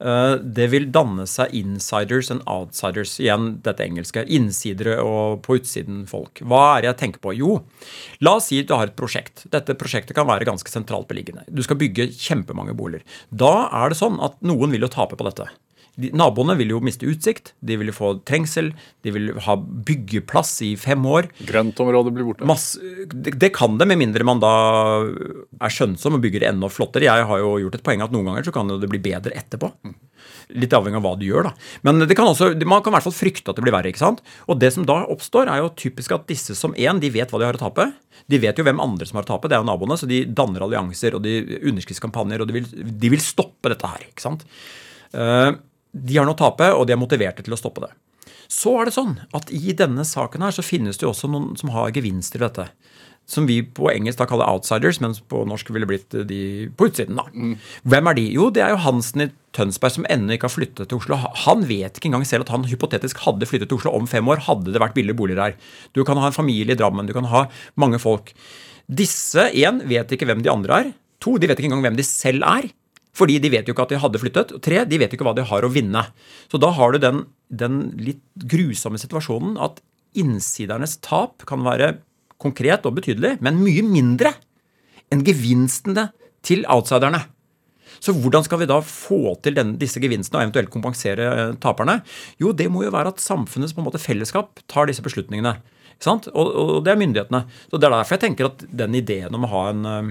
øh, 0.03 0.33
det 0.57 0.67
vil 0.73 0.89
danne 0.91 1.29
seg 1.31 1.55
insiders 1.55 2.33
and 2.35 2.43
outsiders. 2.51 3.21
Igjen 3.23 3.61
dette 3.63 3.87
engelske. 3.87 4.25
Innsidere 4.27 4.97
og 5.05 5.45
på 5.47 5.61
utsiden 5.61 6.03
folk. 6.11 6.43
Hva 6.43 6.65
er 6.73 6.83
det 6.83 6.91
jeg 6.91 7.01
tenker 7.05 7.23
på? 7.23 7.37
Jo, 7.39 7.61
la 8.27 8.35
oss 8.41 8.51
si 8.51 8.59
at 8.65 8.73
du 8.73 8.75
har 8.75 8.91
et 8.91 8.99
prosjekt. 8.99 9.47
Dette 9.55 9.79
prosjektet 9.79 10.19
kan 10.19 10.27
være 10.27 10.49
ganske 10.49 10.75
sentralt 10.75 11.07
beliggende. 11.13 11.47
Du 11.47 11.63
skal 11.63 11.79
bygge 11.79 12.11
kjempemange 12.19 12.75
boliger. 12.75 13.07
Da 13.31 13.69
er 13.85 13.95
det 13.95 14.01
sånn 14.03 14.19
at 14.27 14.43
noen 14.43 14.75
vil 14.75 14.89
jo 14.89 14.91
tape 14.97 15.15
på 15.15 15.31
dette 15.31 15.47
de, 15.97 16.11
naboene 16.17 16.57
vil 16.59 16.75
jo 16.75 16.81
miste 16.85 17.09
utsikt, 17.09 17.55
de 17.65 17.79
vil 17.81 17.93
få 17.97 18.13
trengsel, 18.29 18.73
de 19.05 19.13
vil 19.15 19.31
ha 19.47 19.55
byggeplass 19.57 20.51
i 20.67 20.75
fem 20.81 21.05
år. 21.09 21.31
Grøntområdet 21.49 22.13
blir 22.13 22.27
borte. 22.29 22.49
Masse, 22.49 22.81
det, 23.13 23.37
det, 23.41 23.51
kan 23.57 23.79
det, 23.81 23.89
med 23.89 24.03
mindre 24.03 24.27
man 24.29 24.43
da 24.43 24.53
er 25.07 25.73
skjønnsom 25.73 26.19
og 26.19 26.25
bygger 26.25 26.45
enda 26.51 26.69
flottere. 26.73 27.09
Jeg 27.09 27.29
har 27.31 27.41
jo 27.41 27.55
gjort 27.65 27.79
et 27.79 27.87
poeng 27.87 28.05
at 28.05 28.13
noen 28.13 28.29
ganger 28.29 28.45
så 28.49 28.53
kan 28.53 28.69
det 28.77 28.91
bli 28.93 29.01
bedre 29.09 29.33
etterpå. 29.41 29.73
Litt 30.61 30.75
avhengig 30.77 31.01
av 31.01 31.07
hva 31.07 31.15
du 31.19 31.25
gjør, 31.27 31.49
da. 31.49 31.55
Men 31.87 32.05
det 32.05 32.17
kan 32.19 32.29
også, 32.29 32.53
man 32.69 32.83
kan 32.85 32.93
i 32.93 32.99
hvert 32.99 33.07
fall 33.07 33.17
frykte 33.17 33.51
at 33.51 33.59
det 33.59 33.65
blir 33.65 33.75
verre. 33.75 33.91
ikke 33.91 34.03
sant? 34.03 34.21
Og 34.47 34.61
det 34.61 34.75
som 34.75 34.85
da 34.87 34.99
oppstår, 35.09 35.49
er 35.51 35.63
jo 35.63 35.73
typisk 35.81 36.13
at 36.15 36.27
disse 36.29 36.55
som 36.59 36.77
én, 36.77 37.01
de 37.01 37.11
vet 37.15 37.33
hva 37.33 37.41
de 37.41 37.49
har 37.49 37.57
å 37.57 37.63
tape. 37.63 37.89
De 38.29 38.41
vet 38.43 38.59
jo 38.59 38.67
hvem 38.67 38.83
andre 38.85 39.09
som 39.09 39.17
har 39.17 39.25
å 39.25 39.31
tape, 39.33 39.49
det 39.49 39.57
er 39.57 39.65
jo 39.65 39.71
naboene, 39.71 39.97
så 39.97 40.09
de 40.11 40.27
danner 40.29 40.67
allianser 40.67 41.17
og 41.17 41.25
de 41.25 41.39
underskriftskampanjer, 41.73 42.45
og 42.45 42.51
de 42.51 42.59
vil, 42.61 42.69
de 42.85 43.13
vil 43.17 43.25
stoppe 43.25 43.73
dette 43.73 43.95
her. 43.95 44.05
ikke 44.11 44.27
sant? 44.27 44.45
Uh, 45.17 45.57
de 45.97 46.19
har 46.19 46.29
noe 46.29 46.37
å 46.37 46.43
tape, 46.45 46.69
og 46.75 46.87
de 46.87 46.95
er 46.97 47.01
motiverte 47.01 47.45
til 47.47 47.57
å 47.57 47.61
stoppe 47.61 47.87
det. 47.87 47.93
Så 48.53 48.77
er 48.79 48.87
det 48.87 48.95
sånn 48.95 49.17
at 49.35 49.51
i 49.55 49.75
denne 49.77 50.05
saken 50.07 50.45
her 50.47 50.55
så 50.55 50.65
finnes 50.65 50.99
det 50.99 51.07
jo 51.07 51.13
også 51.13 51.31
noen 51.31 51.57
som 51.59 51.73
har 51.75 51.95
gevinster 51.95 52.41
i 52.41 52.47
dette. 52.47 52.69
Som 53.27 53.49
vi 53.49 53.59
på 53.59 53.89
engelsk 53.91 54.21
da 54.21 54.29
kaller 54.31 54.47
outsiders, 54.47 55.01
mens 55.03 55.19
på 55.19 55.41
norsk 55.51 55.73
ville 55.75 55.89
blitt 55.91 56.15
de 56.29 56.69
på 56.79 56.87
utsiden. 56.87 57.19
da. 57.19 57.25
Mm. 57.35 57.57
Hvem 57.83 58.11
er 58.11 58.19
de? 58.19 58.27
Jo, 58.37 58.51
det 58.55 58.63
er 58.63 58.71
jo 58.71 58.85
Hansen 58.85 59.25
i 59.25 59.29
Tønsberg 59.57 59.97
som 59.97 60.07
ennå 60.13 60.37
ikke 60.37 60.47
har 60.47 60.55
flyttet 60.55 60.93
til 60.93 61.01
Oslo. 61.01 61.19
Han 61.43 61.67
vet 61.67 61.99
ikke 61.99 62.13
engang 62.13 62.27
selv 62.29 62.47
at 62.47 62.55
han 62.55 62.69
hypotetisk 62.71 63.25
hadde 63.25 63.49
flyttet 63.51 63.73
til 63.73 63.81
Oslo 63.81 63.97
om 63.99 64.07
fem 64.07 64.31
år. 64.31 64.45
Hadde 64.47 64.71
det 64.71 64.83
vært 64.83 64.95
billige 64.95 65.19
boliger 65.19 65.43
her. 65.43 65.59
Du 65.91 66.05
kan 66.07 66.23
ha 66.23 66.31
en 66.31 66.39
familie 66.39 66.77
i 66.77 66.79
Drammen, 66.79 67.11
du 67.11 67.17
kan 67.17 67.27
ha 67.33 67.49
mange 67.75 67.99
folk. 67.99 68.31
Disse, 68.87 69.51
én, 69.59 69.83
vet 69.91 70.15
ikke 70.15 70.31
hvem 70.31 70.47
de 70.47 70.53
andre 70.53 70.79
er. 70.85 70.95
To, 71.25 71.35
de 71.35 71.51
vet 71.51 71.59
ikke 71.59 71.73
engang 71.73 71.89
hvem 71.89 71.99
de 71.99 72.07
selv 72.07 72.47
er. 72.47 72.71
Fordi 73.17 73.39
de 73.41 73.51
vet 73.53 73.69
jo 73.69 73.75
ikke 73.75 73.87
at 73.87 73.95
de 73.95 74.01
hadde 74.03 74.21
flyttet. 74.21 74.55
Og 74.57 74.63
tre, 74.65 74.83
de 74.85 75.01
vet 75.01 75.13
jo 75.13 75.19
ikke 75.19 75.27
hva 75.29 75.37
de 75.37 75.47
har 75.49 75.65
å 75.65 75.73
vinne. 75.73 76.03
Så 76.53 76.61
da 76.61 76.73
har 76.77 76.93
du 76.93 77.01
den, 77.03 77.23
den 77.49 77.79
litt 78.01 78.23
grusomme 78.49 79.01
situasjonen 79.01 79.57
at 79.63 79.81
innsidernes 80.17 80.99
tap 81.05 81.45
kan 81.49 81.65
være 81.65 81.97
konkret 82.43 82.85
og 82.89 82.99
betydelig, 82.99 83.37
men 83.45 83.63
mye 83.63 83.85
mindre 83.85 84.35
enn 85.13 85.25
gevinstene 85.25 86.11
til 86.47 86.67
outsiderne. 86.73 87.23
Så 88.03 88.13
hvordan 88.13 88.45
skal 88.45 88.61
vi 88.61 88.69
da 88.69 88.81
få 88.85 89.37
til 89.45 89.57
denne, 89.57 89.79
disse 89.81 90.01
gevinstene 90.03 90.41
og 90.41 90.49
eventuelt 90.49 90.73
kompensere 90.73 91.29
eh, 91.31 91.55
taperne? 91.63 92.01
Jo, 92.43 92.53
det 92.57 92.69
må 92.73 92.85
jo 92.85 92.93
være 92.95 93.15
at 93.15 93.23
samfunnets 93.23 93.73
på 93.77 93.81
en 93.81 93.89
måte 93.89 94.03
fellesskap 94.03 94.61
tar 94.69 94.91
disse 94.91 95.05
beslutningene. 95.05 95.57
Og, 96.05 96.27
og, 96.37 96.75
det 96.85 96.93
er 96.93 97.01
myndighetene. 97.01 97.47
Så 97.71 97.81
Det 97.81 97.89
er 97.89 97.95
derfor 97.95 98.19
jeg 98.19 98.25
tenker 98.27 98.51
at 98.51 98.67
den 98.69 98.99
ideen 98.99 99.37
om 99.37 99.47
å 99.47 99.53
ha 99.55 99.63
en 99.71 99.89
eh, 99.89 100.11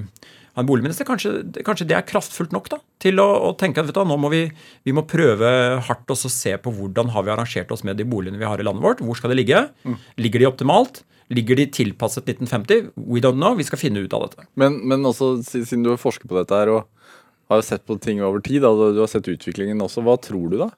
en 0.56 0.68
boligminister. 0.68 1.08
Kanskje, 1.08 1.32
kanskje, 1.68 1.88
det 1.90 1.98
er 1.98 2.06
kraftfullt 2.08 2.54
nok 2.56 2.70
da, 2.72 2.80
til 3.04 3.20
å, 3.22 3.28
å 3.50 3.52
tenke 3.60 3.82
at 3.82 3.90
vet 3.90 3.98
du, 3.98 4.04
nå 4.08 4.18
må 4.22 4.32
vi, 4.34 4.46
vi 4.88 4.96
må 4.96 5.06
prøve 5.10 5.50
hardt 5.88 6.14
og 6.14 6.22
se 6.22 6.56
på 6.62 6.74
hvordan 6.76 7.12
har 7.16 7.26
vi 7.28 7.34
arrangert 7.34 7.74
oss 7.76 7.86
med 7.88 8.00
de 8.00 8.08
boligene 8.08 8.40
vi 8.42 8.48
har 8.48 8.62
i 8.62 8.66
landet 8.68 8.86
vårt. 8.86 9.04
Hvor 9.04 9.20
skal 9.20 9.34
de 9.34 9.40
ligge? 9.42 9.66
Mm. 9.84 10.00
Ligger 10.24 10.44
de 10.44 10.50
optimalt? 10.50 11.04
Ligger 11.34 11.58
de 11.60 11.68
tilpasset 11.74 12.28
1950? 12.30 12.92
We 13.10 13.24
don't 13.24 13.42
know. 13.42 13.58
Vi 13.58 13.66
skal 13.68 13.82
finne 13.82 14.06
ut 14.06 14.14
av 14.16 14.28
dette. 14.28 14.48
Men, 14.62 14.80
men 14.88 15.06
også, 15.10 15.38
siden 15.50 15.86
du 15.86 15.92
har 15.96 16.02
forsket 16.02 16.30
på 16.32 16.38
dette 16.38 16.60
her 16.60 16.72
og 16.74 16.86
har 17.52 17.62
sett 17.66 17.86
på 17.86 17.98
ting 18.02 18.24
over 18.26 18.42
tid, 18.46 18.64
da, 18.66 18.72
du 18.74 19.02
har 19.04 19.10
sett 19.12 19.28
utviklingen 19.30 19.82
også, 19.84 20.06
hva 20.06 20.18
tror 20.22 20.50
du 20.54 20.60
da? 20.64 20.72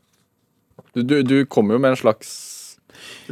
Du, 0.96 1.04
du, 1.04 1.20
du 1.24 1.38
kommer 1.50 1.76
jo 1.76 1.84
med 1.84 1.94
en 1.94 2.00
slags 2.00 2.32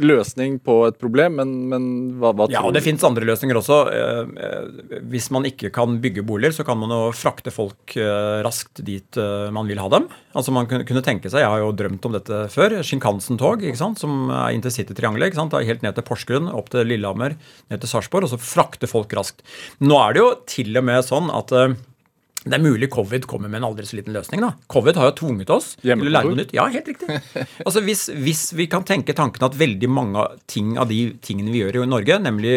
løsning 0.02 0.58
på 0.64 0.76
et 0.88 0.98
problem, 1.00 1.38
men, 1.40 1.54
men 1.70 1.86
hva, 2.20 2.32
hva, 2.32 2.46
tror 2.46 2.52
du? 2.52 2.56
Ja, 2.56 2.64
og 2.68 2.74
det 2.76 2.82
fins 2.84 3.04
andre 3.06 3.26
løsninger 3.28 3.58
også. 3.58 3.78
Eh, 3.92 4.20
eh, 4.46 5.00
hvis 5.12 5.28
man 5.34 5.48
ikke 5.48 5.70
kan 5.74 5.98
bygge 6.02 6.24
boliger, 6.26 6.54
så 6.58 6.66
kan 6.68 6.78
man 6.80 6.92
jo 6.94 7.00
frakte 7.16 7.52
folk 7.54 7.96
eh, 8.00 8.38
raskt 8.46 8.84
dit 8.86 9.20
man 9.52 9.68
vil 9.68 9.80
ha 9.80 9.88
dem. 9.92 10.06
Altså 10.36 10.52
man 10.52 10.66
kunne 10.68 11.02
tenke 11.04 11.30
seg, 11.30 11.40
Jeg 11.42 11.50
har 11.50 11.62
jo 11.62 11.72
drømt 11.76 12.04
om 12.08 12.14
dette 12.16 12.42
før. 12.52 12.78
Shinkansen-tog, 12.84 13.64
som 13.76 14.30
er 14.30 14.54
intercitytriangelet. 14.56 15.38
Helt 15.66 15.84
ned 15.84 15.96
til 15.96 16.06
Porsgrunn, 16.06 16.50
opp 16.52 16.70
til 16.72 16.86
Lillehammer, 16.88 17.36
ned 17.72 17.82
til 17.82 17.90
Sarpsborg, 17.90 18.28
og 18.28 18.34
så 18.34 18.40
frakte 18.40 18.90
folk 18.90 19.12
raskt. 19.16 19.44
Nå 19.80 19.98
er 20.02 20.16
det 20.16 20.24
jo 20.24 20.32
til 20.50 20.76
og 20.76 20.86
med 20.86 21.06
sånn 21.06 21.32
at 21.32 21.54
det 22.46 22.54
er 22.54 22.62
mulig 22.62 22.88
covid 22.94 23.24
kommer 23.26 23.50
med 23.50 23.58
en 23.60 23.68
aldri 23.70 23.86
så 23.88 23.98
liten 23.98 24.14
løsning. 24.14 24.42
da. 24.44 24.52
Covid 24.70 24.98
har 25.00 25.10
jo 25.10 25.16
tvunget 25.20 25.50
oss 25.50 25.72
til 25.82 25.94
å 25.98 26.10
lære 26.14 26.30
noe 26.30 26.38
nytt. 26.38 26.54
Ja, 26.54 26.68
helt 26.70 26.90
riktig. 26.92 27.18
Altså, 27.66 27.82
hvis, 27.82 28.06
hvis, 28.22 28.42
vi 28.54 28.68
kan 28.70 28.84
tenke 28.86 29.16
tanken 29.16 29.42
at 29.46 29.56
veldig 29.58 29.88
mange 29.90 30.22
ting 30.50 30.76
av 30.78 30.90
de 30.90 31.16
tingene 31.24 31.50
vi 31.50 31.64
gjør 31.64 31.80
i 31.82 31.88
Norge, 31.90 32.18
nemlig 32.22 32.54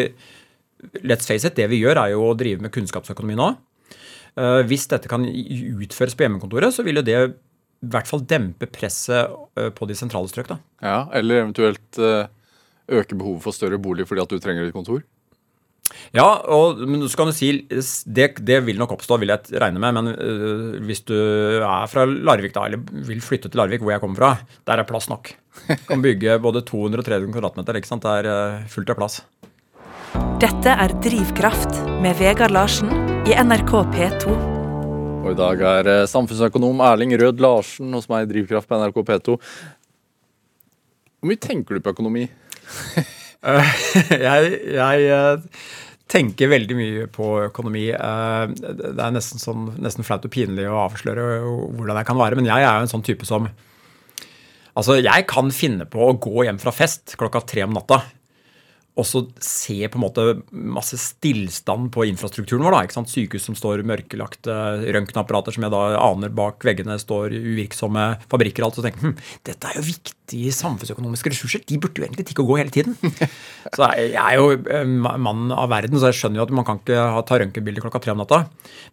let's 1.02 1.26
face 1.26 1.48
it, 1.48 1.56
det 1.58 1.66
vi 1.72 1.80
gjør, 1.82 1.98
er 2.04 2.14
jo 2.14 2.28
å 2.28 2.36
drive 2.38 2.62
med 2.62 2.72
kunnskapsøkonomi 2.74 3.36
nå. 3.40 3.50
Uh, 4.38 4.60
hvis 4.70 4.86
dette 4.90 5.10
kan 5.10 5.26
utføres 5.26 6.14
på 6.14 6.24
hjemmekontoret, 6.24 6.74
så 6.74 6.86
vil 6.86 7.00
jo 7.00 7.06
det 7.06 7.16
i 7.18 7.90
hvert 7.90 8.08
fall 8.08 8.22
dempe 8.28 8.68
presset 8.70 9.32
uh, 9.58 9.70
på 9.74 9.88
de 9.90 9.96
sentrale 9.98 10.30
strøk. 10.30 10.52
da. 10.52 10.60
Ja, 10.84 11.00
Eller 11.18 11.42
eventuelt 11.42 11.98
uh, 11.98 12.30
øke 12.90 13.18
behovet 13.18 13.42
for 13.44 13.56
større 13.56 13.80
bolig 13.82 14.06
fordi 14.08 14.22
at 14.22 14.30
du 14.30 14.38
trenger 14.42 14.68
et 14.68 14.76
kontor? 14.76 15.02
Ja, 16.16 16.26
og, 16.50 16.80
men 16.88 17.04
så 17.06 17.18
kan 17.18 17.30
du 17.30 17.34
si 17.34 17.50
det, 17.70 18.28
det, 18.38 18.58
vil 18.66 18.80
nok 18.80 18.94
oppstå, 18.96 19.18
vil 19.22 19.32
jeg 19.32 19.60
regne 19.62 19.82
med. 19.82 19.96
Men 19.96 20.12
uh, 20.14 20.78
hvis 20.86 21.04
du 21.08 21.14
er 21.16 21.90
fra 21.90 22.06
Larvik, 22.08 22.54
da, 22.56 22.66
eller 22.66 22.82
vil 23.08 23.22
flytte 23.24 23.50
til 23.50 23.60
Larvik, 23.60 23.84
hvor 23.84 23.94
jeg 23.94 24.02
kommer 24.02 24.20
fra, 24.20 24.56
der 24.70 24.82
er 24.82 24.88
plass 24.88 25.10
nok. 25.10 25.32
Du 25.66 25.74
kan 25.90 26.02
bygge 26.02 26.38
både 26.42 26.64
200 26.66 27.02
og 27.02 27.10
300 27.10 27.34
kvadratmeter. 27.36 27.78
ikke 27.78 27.90
sant? 27.90 28.06
Det 28.06 28.22
er 28.22 28.30
uh, 28.30 28.70
fullt 28.70 28.94
av 28.94 29.00
plass. 29.00 29.20
Dette 30.42 30.72
er 30.72 30.94
Drivkraft 31.04 31.82
med 32.02 32.16
Vegard 32.18 32.54
Larsen 32.54 32.90
i 33.28 33.36
NRK 33.36 33.74
P2. 33.94 34.34
Og 35.20 35.30
i 35.34 35.38
dag 35.38 35.62
er 35.76 35.92
uh, 36.00 36.08
samfunnsøkonom 36.10 36.82
Erling 36.90 37.14
Rød 37.20 37.42
Larsen 37.44 37.92
hos 37.94 38.10
meg 38.10 38.26
i 38.26 38.32
Drivkraft 38.34 38.70
på 38.70 38.80
NRK 38.80 39.02
P2. 39.12 39.38
Hvor 41.20 41.28
mye 41.28 41.40
tenker 41.40 41.76
du 41.76 41.84
på 41.84 41.92
økonomi? 41.92 42.26
jeg, 44.26 44.58
jeg 44.76 45.40
tenker 46.10 46.50
veldig 46.52 46.76
mye 46.76 47.08
på 47.12 47.32
økonomi. 47.46 47.86
Eh, 47.94 48.52
det 48.52 48.92
er 48.92 49.14
nesten, 49.14 49.42
sånn, 49.42 49.70
nesten 49.80 50.06
flaut 50.06 50.26
og 50.26 50.34
pinlig 50.34 50.68
å 50.68 50.84
avsløre 50.84 51.26
hvordan 51.46 52.00
jeg 52.00 52.08
kan 52.10 52.20
være, 52.20 52.38
men 52.40 52.50
jeg 52.50 52.66
er 52.66 52.78
jo 52.78 52.86
en 52.86 52.94
sånn 52.96 53.06
type 53.06 53.28
som 53.28 53.50
Altså, 54.70 54.94
jeg 55.02 55.24
kan 55.28 55.48
finne 55.50 55.82
på 55.90 55.98
å 56.06 56.12
gå 56.22 56.44
hjem 56.46 56.60
fra 56.62 56.70
fest 56.72 57.16
klokka 57.18 57.40
tre 57.42 57.64
om 57.66 57.72
natta 57.74 57.98
og 59.00 59.06
så 59.08 59.24
se 59.42 59.78
på 59.88 59.98
en 59.98 60.04
måte 60.04 60.26
masse 60.50 60.98
stillstand 61.00 61.90
på 61.94 62.06
infrastrukturen 62.10 62.66
vår. 62.66 62.76
da, 62.76 62.82
ikke? 62.86 63.06
Sykehus 63.10 63.48
som 63.48 63.56
står 63.58 63.82
mørkelagt, 63.88 64.46
røntgenapparater 64.46 65.56
som 65.56 65.66
jeg 65.66 65.74
da 65.74 65.82
aner 65.98 66.32
bak 66.34 66.62
veggene 66.66 66.98
står 67.00 67.34
uvirksomme, 67.34 68.06
fabrikker 68.30 68.64
og 68.64 68.70
alt. 68.70 68.80
Så 68.80 68.84
tenker 68.86 69.08
hm, 69.08 69.16
dette 69.48 69.70
er 69.70 69.78
jo 69.78 69.86
viktige 69.88 70.52
samfunnsøkonomiske 70.54 71.32
ressurser. 71.32 71.64
De 71.66 71.78
burde 71.80 72.02
jo 72.02 72.06
egentlig 72.06 72.28
tikke 72.28 72.44
og 72.44 72.52
gå 72.52 72.60
hele 72.60 72.74
tiden. 72.74 72.96
så 73.76 73.90
jeg 73.98 74.14
er 74.20 74.38
jo 74.38 74.52
eh, 74.60 74.86
mann 74.86 75.50
av 75.54 75.70
verden, 75.72 75.98
så 75.98 76.10
jeg 76.10 76.20
skjønner 76.20 76.42
jo 76.42 76.46
at 76.48 76.54
man 76.60 76.68
kan 76.68 76.82
ikke 76.82 77.06
ta 77.28 77.40
røntgenbilder 77.40 77.86
klokka 77.86 78.02
tre 78.04 78.14
om 78.14 78.20
natta. 78.22 78.44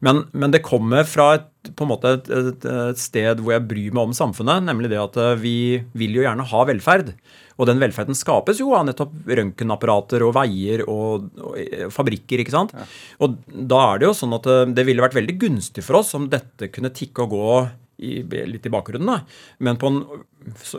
Men, 0.06 0.26
men, 0.34 0.54
det 0.54 0.66
kommer 0.66 1.08
fra 1.08 1.34
et, 1.38 1.50
på 1.76 1.86
en 1.86 1.92
måte 1.92 2.14
et, 2.18 2.32
et, 2.32 2.70
et 2.88 3.02
sted 3.02 3.44
hvor 3.44 3.58
jeg 3.58 3.68
bryr 3.70 3.92
meg 3.92 4.10
om 4.10 4.16
samfunnet, 4.16 4.66
nemlig 4.70 4.94
det 4.94 5.02
at 5.04 5.20
eh, 5.22 5.36
vi 5.42 5.58
vil 5.98 6.18
jo 6.20 6.26
gjerne 6.26 6.48
ha 6.48 6.64
velferd. 6.72 7.14
Og 7.58 7.70
den 7.70 7.82
velferden 7.82 8.18
skapes 8.18 8.62
jo 8.62 8.74
av 8.78 8.86
nettopp 8.88 9.16
røntgenapparater 9.40 10.26
og 10.28 10.36
veier 10.38 10.86
og, 10.86 11.28
og, 11.42 11.58
fabrikker. 11.94 12.44
ikke 12.44 12.54
sant? 12.54 12.76
Ja. 12.78 12.86
Og 13.26 13.40
da 13.48 13.82
er 13.90 14.02
det 14.02 14.10
jo 14.10 14.16
sånn 14.18 14.38
at 14.38 14.48
det, 14.48 14.84
eh, 14.84 14.88
ville 14.88 15.04
vært 15.04 15.18
veldig 15.18 15.38
gunstig 15.42 15.86
for 15.86 16.02
oss 16.02 16.14
om 16.18 16.30
dette 16.32 16.72
kunne 16.74 16.94
tikke 16.94 17.26
og 17.26 17.36
gå 17.36 17.52
i, 17.98 18.22
litt 18.22 18.66
i 18.66 18.70
bakgrunnen, 18.70 19.10
da. 19.10 19.22
men 19.66 19.78
på 19.82 19.90
en, 19.90 20.02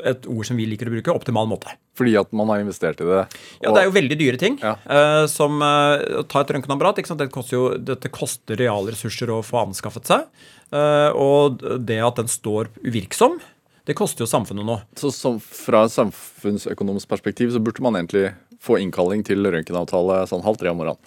et 0.07 0.27
ord 0.31 0.47
som 0.47 0.59
vi 0.59 0.69
liker 0.71 0.88
å 0.88 0.95
bruke, 0.95 1.14
optimal 1.14 1.49
måte. 1.51 1.73
Fordi 1.99 2.14
at 2.21 2.31
man 2.37 2.51
har 2.53 2.62
investert 2.62 3.03
i 3.03 3.09
det? 3.09 3.25
Ja, 3.64 3.73
det 3.75 3.83
er 3.83 3.88
jo 3.88 3.97
veldig 3.97 4.19
dyre 4.21 4.41
ting. 4.41 4.59
Ja. 4.62 4.77
eh, 4.87 5.25
som 5.31 5.59
eh, 5.64 6.05
å 6.21 6.25
ta 6.31 6.45
et 6.45 6.53
røntgenapparat. 6.55 7.03
ikke? 7.03 7.19
Det 7.19 7.31
koster 7.35 7.59
jo, 7.59 7.64
dette 7.91 8.12
koster 8.14 8.61
reale 8.61 8.95
ressurser 8.95 9.35
å 9.35 9.43
få 9.47 9.64
anskaffet 9.67 10.12
seg. 10.12 10.29
Eh, 10.71 11.11
og 11.19 11.64
det 11.83 11.99
at 12.07 12.23
den 12.23 12.31
står 12.31 12.71
uvirksom, 12.87 13.41
det 13.88 13.94
koster 13.96 14.27
jo 14.27 14.29
samfunnet 14.29 14.66
nå. 14.68 14.74
Så, 15.01 15.09
som 15.16 15.38
fra 15.40 15.87
samfunnsøkonomisk 15.88 17.09
perspektiv 17.09 17.55
så 17.55 17.61
burde 17.64 17.81
man 17.81 17.96
egentlig 17.96 18.35
få 18.61 18.77
innkalling 18.83 19.22
til 19.24 19.48
røntgenavtale 19.48 20.27
sånn 20.29 20.44
halv 20.44 20.59
tre 20.61 20.74
om 20.74 20.77
morgenen. 20.83 21.01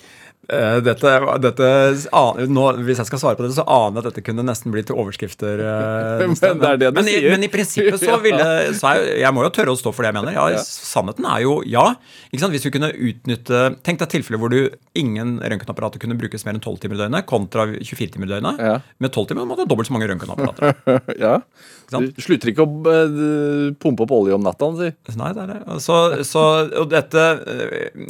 Eh, 0.52 0.78
Dette, 0.84 1.12
dette 1.40 1.68
nå, 2.52 2.64
Hvis 2.84 3.00
jeg 3.00 3.08
skal 3.08 3.22
svare 3.22 3.38
på 3.40 3.46
det, 3.46 3.54
så 3.56 3.64
aner 3.64 4.02
jeg 4.02 4.04
at 4.04 4.08
dette 4.10 4.24
kunne 4.28 4.44
nesten 4.44 4.74
bli 4.74 4.84
til 4.84 4.98
overskrifter. 5.00 5.62
eh, 5.64 6.24
Men 6.28 6.60
det 6.60 6.74
det 6.82 6.90
men, 6.98 7.08
i- 7.08 7.22
Men 7.32 7.46
i 7.48 7.50
prinsippet 7.54 8.02
så 8.02 8.18
ville 8.26 8.48
så 8.76 8.96
jeg, 8.98 9.22
Jeg 9.24 9.32
må 9.38 9.46
jo 9.46 9.52
tørre 9.56 9.72
å 9.76 9.80
stå 9.80 9.94
for 9.96 10.04
det 10.04 10.12
jeg 10.12 10.18
mener. 10.20 10.36
Ja. 10.36 10.60
Sannheten 10.66 11.28
er 11.32 11.46
jo 11.46 11.62
ja. 11.64 11.86
Hvis 12.36 12.66
vi 12.68 12.74
kunne 12.76 12.92
utnytte 12.92 13.62
Tenk 13.86 14.02
deg 14.04 14.12
tilfellet 14.18 14.42
hvor 14.44 14.52
du 14.52 14.60
ingen 15.00 15.38
røntgenapparater 15.40 16.02
kunne 16.04 16.18
brukes 16.20 16.44
mer 16.46 16.58
enn 16.58 16.64
12 16.64 16.82
timer 16.84 16.98
i 17.00 17.04
døgnet 17.06 17.28
kontra 17.30 17.66
24 17.72 18.16
timer 18.18 18.28
i 18.28 18.34
døgnet. 18.36 18.60
Ja. 18.60 18.74
Med 19.00 19.14
12 19.16 19.32
timer 19.32 19.48
måtte 19.48 19.64
du 19.64 19.70
ha 19.70 19.72
dobbelt 19.72 19.88
så 19.88 19.96
mange 19.96 20.10
røntgenapparater. 20.12 21.00
ja. 21.24 21.38
Du 21.92 22.08
slutter 22.24 22.52
ikke 22.52 22.64
å 22.64 22.92
eh, 22.92 23.72
pumpe 23.80 24.06
opp 24.06 24.14
olje 24.16 24.36
om 24.36 24.44
natta, 24.46 24.70
si. 24.80 24.92
Nei, 25.20 25.32
det 25.36 25.44
er 25.44 25.50
det. 25.54 25.80
Så, 25.84 25.98
så, 26.28 26.44
og 26.80 26.88
dette, 26.92 27.24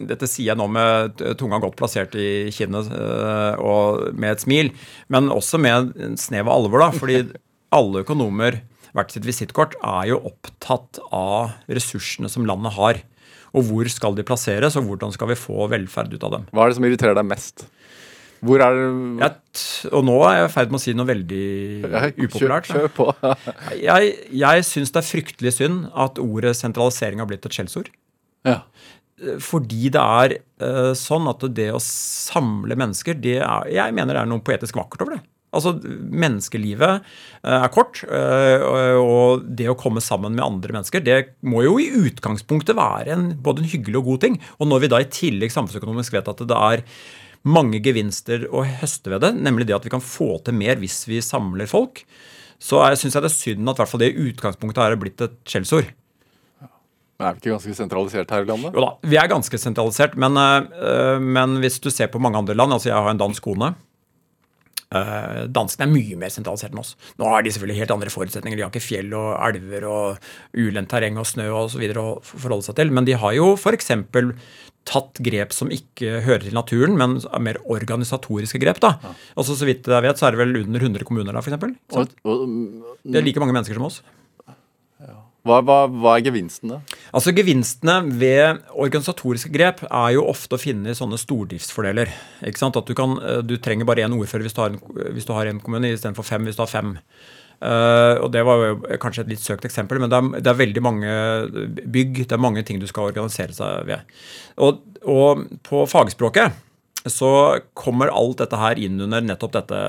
dette 0.09 0.29
sier 0.29 0.51
jeg 0.51 0.59
nå 0.59 0.67
med 0.69 1.23
tunga 1.39 1.57
godt 1.63 1.77
plassert 1.79 2.13
i 2.17 2.30
kinnet 2.55 2.89
eh, 2.95 3.61
og 3.61 4.11
med 4.17 4.35
et 4.35 4.43
smil, 4.43 4.71
men 5.11 5.31
også 5.33 5.59
med 5.61 5.93
en 6.01 6.17
snev 6.19 6.47
av 6.49 6.57
alvor, 6.59 6.85
da. 6.85 6.89
Fordi 6.95 7.21
alle 7.77 8.03
økonomer, 8.05 8.61
hvert 8.95 9.13
sitt 9.13 9.27
visittkort, 9.27 9.77
er 9.79 10.09
jo 10.11 10.21
opptatt 10.31 10.99
av 11.15 11.53
ressursene 11.71 12.31
som 12.31 12.47
landet 12.49 12.75
har. 12.79 13.03
Og 13.51 13.67
hvor 13.67 13.87
skal 13.91 14.15
de 14.15 14.23
plasseres, 14.27 14.77
og 14.79 14.87
hvordan 14.87 15.11
skal 15.15 15.31
vi 15.33 15.39
få 15.39 15.67
velferd 15.71 16.13
ut 16.15 16.23
av 16.27 16.37
dem. 16.37 16.49
Hva 16.55 16.65
er 16.65 16.71
det 16.71 16.77
som 16.79 16.87
irriterer 16.87 17.17
deg 17.19 17.27
mest? 17.27 17.65
Hvor 18.41 18.57
er 18.65 18.73
det 18.73 18.85
Jeg, 19.21 19.33
og 19.93 20.05
nå 20.07 20.15
er 20.25 20.39
jeg 20.39 20.45
i 20.47 20.53
ferd 20.55 20.71
med 20.73 20.79
å 20.79 20.81
si 20.81 20.93
noe 20.97 21.05
veldig 21.05 21.41
upopulært. 22.25 22.71
Kjør 22.71 22.87
på. 22.95 23.05
Jeg, 23.87 24.15
jeg 24.33 24.63
syns 24.65 24.93
det 24.95 25.01
er 25.03 25.05
fryktelig 25.05 25.53
synd 25.59 25.83
at 25.93 26.17
ordet 26.21 26.55
sentralisering 26.57 27.21
har 27.21 27.29
blitt 27.29 27.45
et 27.45 27.53
skjellsord. 27.53 27.91
ja. 28.47 28.63
Fordi 29.43 29.91
det 29.93 30.01
er 30.01 30.37
uh, 30.63 30.93
sånn 30.97 31.29
at 31.29 31.43
det 31.53 31.69
å 31.75 31.81
samle 31.83 32.77
mennesker, 32.79 33.19
det 33.21 33.37
er, 33.43 33.69
jeg 33.69 33.95
mener 33.97 34.17
det 34.17 34.23
er 34.23 34.31
noe 34.31 34.43
poetisk 34.45 34.79
vakkert 34.79 35.05
over 35.05 35.17
det. 35.17 35.21
Altså, 35.51 35.73
Menneskelivet 35.83 37.03
uh, 37.03 37.57
er 37.59 37.71
kort, 37.75 38.01
uh, 38.07 38.97
og 38.97 39.45
det 39.45 39.67
å 39.71 39.77
komme 39.79 40.03
sammen 40.03 40.37
med 40.37 40.45
andre 40.45 40.77
mennesker, 40.77 41.03
det 41.05 41.19
må 41.45 41.65
jo 41.67 41.75
i 41.81 41.89
utgangspunktet 42.07 42.77
være 42.77 43.13
en, 43.13 43.27
både 43.43 43.65
en 43.65 43.71
hyggelig 43.73 44.01
og 44.01 44.13
god 44.13 44.25
ting. 44.25 44.39
Og 44.59 44.71
når 44.71 44.85
vi 44.85 44.91
da 44.95 45.01
i 45.03 45.11
tillegg 45.11 45.53
samfunnsøkonomisk 45.53 46.17
vet 46.17 46.31
at 46.31 46.45
det 46.47 46.61
er 46.71 46.85
mange 47.41 47.81
gevinster 47.83 48.45
å 48.53 48.63
høste 48.65 49.13
ved 49.13 49.25
det, 49.25 49.33
nemlig 49.37 49.67
det 49.67 49.77
at 49.77 49.85
vi 49.85 49.93
kan 49.93 50.03
få 50.03 50.35
til 50.45 50.57
mer 50.57 50.81
hvis 50.81 51.03
vi 51.09 51.21
samler 51.25 51.69
folk, 51.69 52.03
så 52.61 52.83
syns 52.93 53.17
jeg 53.17 53.25
det 53.25 53.31
er 53.31 53.39
synd 53.39 53.71
at 53.71 53.81
hvert 53.81 53.89
fall 53.89 54.03
det 54.03 54.11
i 54.13 54.27
utgangspunktet 54.29 54.83
er 54.83 54.99
blitt 55.01 55.23
et 55.25 55.39
skjellsord. 55.49 55.89
Men 57.21 57.29
er 57.29 57.37
vi 57.37 57.43
ikke 57.43 57.53
ganske 57.53 57.77
sentralisert 57.77 58.33
her 58.33 58.41
i 58.41 58.49
landet? 58.49 58.73
Jo 58.73 58.81
da, 58.81 58.91
vi 59.05 59.21
er 59.21 59.29
ganske 59.29 59.61
sentralisert, 59.61 60.17
men, 60.17 60.41
øh, 60.41 61.21
men 61.21 61.59
hvis 61.61 61.77
du 61.83 61.91
ser 61.93 62.09
på 62.09 62.21
mange 62.21 62.39
andre 62.41 62.57
land 62.57 62.73
Altså, 62.73 62.89
jeg 62.89 62.97
har 62.97 63.13
en 63.13 63.21
dansk 63.21 63.43
kone. 63.45 63.73
Uh, 64.91 65.45
danskene 65.47 65.85
er 65.85 65.91
mye 65.93 66.17
mer 66.19 66.31
sentralisert 66.33 66.73
enn 66.73 66.81
oss. 66.81 66.97
Nå 67.19 67.29
har 67.31 67.45
de 67.45 67.51
selvfølgelig 67.53 67.79
helt 67.79 67.93
andre 67.95 68.11
forutsetninger. 68.11 68.57
De 68.59 68.65
har 68.65 68.73
ikke 68.73 68.83
fjell 68.83 69.13
og 69.15 69.29
elver 69.47 69.85
og 69.87 70.25
ulendt 70.59 70.91
terreng 70.91 71.19
og 71.21 71.29
snø 71.29 71.45
og 71.47 71.69
så 71.71 71.79
videre 71.79 72.03
å 72.03 72.17
forholde 72.27 72.65
seg 72.67 72.75
til. 72.79 72.91
Men 72.91 73.07
de 73.07 73.15
har 73.21 73.37
jo 73.37 73.53
f.eks. 73.55 73.87
tatt 74.91 75.21
grep 75.23 75.55
som 75.55 75.71
ikke 75.71 76.19
hører 76.25 76.43
til 76.43 76.57
naturen, 76.57 76.97
men 76.99 77.21
er 77.23 77.45
mer 77.47 77.61
organisatoriske 77.71 78.59
grep. 78.59 78.81
da. 78.83 78.97
Altså, 79.37 79.55
Så 79.55 79.69
vidt 79.69 79.87
jeg 79.87 80.07
vet, 80.07 80.19
så 80.19 80.27
er 80.27 80.35
det 80.35 80.43
vel 80.43 80.59
under 80.65 80.83
100 80.89 81.07
kommuner 81.07 81.31
der, 81.31 81.39
f.eks. 81.39 81.55
Det 83.07 83.21
er 83.21 83.29
like 83.29 83.39
mange 83.39 83.55
mennesker 83.55 83.79
som 83.79 83.87
oss. 83.87 84.01
Hva, 85.47 85.57
hva, 85.65 85.77
hva 85.89 86.15
er 86.19 86.25
gevinstene? 86.27 86.79
Altså 87.17 87.33
Gevinstene 87.33 87.97
ved 88.21 88.61
organisatoriske 88.77 89.49
grep 89.53 89.81
er 89.87 90.13
jo 90.13 90.27
ofte 90.29 90.57
å 90.57 90.61
finne 90.61 90.93
sånne 90.97 91.17
stordriftsfordeler. 91.17 92.11
Ikke 92.45 92.61
sant? 92.61 92.77
At 92.77 92.89
Du, 92.89 92.93
kan, 92.97 93.17
eh, 93.25 93.41
du 93.41 93.55
trenger 93.57 93.89
bare 93.89 94.05
én 94.05 94.13
ordfører 94.13 94.45
hvis 94.45 94.57
du 94.57 94.61
har 94.61 94.75
en, 94.75 94.81
hvis 95.15 95.25
du 95.25 95.33
har 95.33 95.49
en 95.49 95.61
kommune, 95.63 95.89
istedenfor 95.89 96.27
fem 96.27 96.45
hvis 96.45 96.59
du 96.59 96.65
har 96.65 96.69
fem. 96.69 96.97
Uh, 97.61 98.17
og 98.25 98.31
Det 98.33 98.41
var 98.45 98.61
jo 98.63 98.77
kanskje 99.01 99.21
et 99.25 99.33
litt 99.35 99.41
søkt 99.41 99.65
eksempel, 99.69 99.99
men 100.01 100.09
det 100.09 100.17
er, 100.17 100.29
det 100.41 100.49
er 100.49 100.61
veldig 100.61 100.81
mange 100.81 101.11
bygg, 101.93 102.23
det 102.25 102.33
er 102.33 102.41
mange 102.41 102.63
ting 102.65 102.79
du 102.81 102.87
skal 102.89 103.11
organisere 103.11 103.53
seg 103.53 103.85
ved. 103.89 104.15
Og, 104.61 104.81
og 105.05 105.43
på 105.65 105.83
fagspråket 105.89 106.57
så 107.09 107.59
kommer 107.73 108.11
alt 108.13 108.43
dette 108.43 108.57
her 108.59 108.77
inn 108.77 108.99
under 109.01 109.23
nettopp 109.25 109.55
dette 109.55 109.79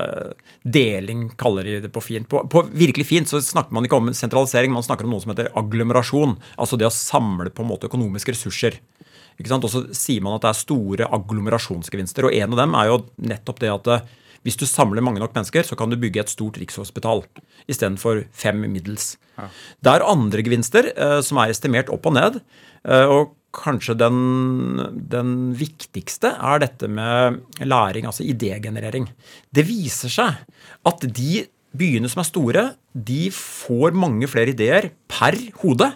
deling, 0.65 1.27
kaller 1.37 1.67
de 1.67 1.75
det 1.83 1.91
på 1.93 2.01
fint. 2.01 2.25
På, 2.29 2.41
på 2.49 2.63
virkelig 2.73 3.05
fint 3.05 3.29
så 3.29 3.41
snakker 3.43 3.75
man 3.75 3.85
ikke 3.85 3.99
om 3.99 4.09
sentralisering, 4.17 4.73
man 4.73 4.85
snakker 4.85 5.05
om 5.05 5.13
noe 5.13 5.21
som 5.21 5.33
heter 5.33 5.51
agglomerasjon. 5.59 6.39
Altså 6.57 6.79
det 6.79 6.89
å 6.89 6.95
samle 6.95 7.53
på 7.53 7.65
en 7.65 7.69
måte 7.69 7.89
økonomiske 7.91 8.33
ressurser. 8.33 8.79
Og 9.37 9.69
så 9.69 9.85
sier 9.97 10.25
man 10.25 10.37
at 10.37 10.43
det 10.45 10.51
er 10.51 10.59
store 10.59 11.07
agglomerasjonsgevinster. 11.17 12.27
Og 12.29 12.35
en 12.37 12.53
av 12.53 12.63
dem 12.63 12.75
er 12.77 12.89
jo 12.89 12.99
nettopp 13.29 13.61
det 13.61 13.71
at 13.73 13.89
eh, 13.93 14.09
hvis 14.43 14.59
du 14.59 14.65
samler 14.67 15.05
mange 15.05 15.21
nok 15.23 15.35
mennesker, 15.35 15.65
så 15.65 15.77
kan 15.79 15.91
du 15.91 15.97
bygge 15.99 16.25
et 16.25 16.33
stort 16.33 16.57
rikshospital 16.59 17.23
istedenfor 17.71 18.25
fem 18.35 18.65
middels. 18.67 19.13
Det 19.81 19.93
er 19.93 20.05
andre 20.05 20.43
gevinster 20.45 20.91
eh, 20.93 21.19
som 21.25 21.39
er 21.41 21.53
estimert 21.53 21.89
opp 21.93 22.09
og 22.09 22.17
ned. 22.17 22.41
eh, 22.85 23.05
og 23.07 23.33
kanskje 23.53 23.95
den, 23.99 24.17
den 25.11 25.33
viktigste 25.57 26.33
er 26.33 26.63
dette 26.63 26.89
med 26.89 27.41
læring, 27.61 28.07
altså 28.09 28.25
idégenerering. 28.25 29.07
Det 29.53 29.65
viser 29.67 30.11
seg 30.11 30.39
at 30.89 31.05
de 31.05 31.43
byene 31.73 32.09
som 32.09 32.21
er 32.21 32.29
store, 32.29 32.63
de 32.93 33.27
får 33.33 33.93
mange 33.97 34.29
flere 34.29 34.53
ideer 34.53 34.91
per 35.09 35.37
hode. 35.61 35.89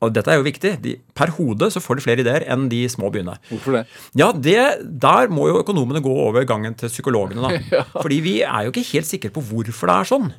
Og 0.00 0.12
dette 0.16 0.32
er 0.32 0.38
jo 0.40 0.46
viktig. 0.46 0.72
De, 0.80 0.94
per 1.16 1.32
hode 1.36 1.68
så 1.72 1.80
får 1.82 1.98
de 1.98 2.04
flere 2.06 2.24
ideer 2.24 2.46
enn 2.52 2.68
de 2.72 2.80
små 2.88 3.10
byene. 3.12 3.34
Hvorfor 3.50 3.76
det? 3.76 3.82
Ja, 4.16 4.30
det, 4.32 4.56
Der 5.02 5.32
må 5.32 5.50
jo 5.50 5.60
økonomene 5.60 6.00
gå 6.04 6.12
over 6.28 6.46
gangen 6.48 6.76
til 6.80 6.92
psykologene. 6.92 7.44
da. 7.44 7.82
Fordi 8.02 8.20
vi 8.24 8.38
er 8.40 8.64
jo 8.64 8.72
ikke 8.72 8.88
helt 8.94 9.10
sikre 9.10 9.32
på 9.34 9.44
hvorfor 9.50 9.92
det 9.92 9.96
er 9.98 10.12
sånn. 10.12 10.30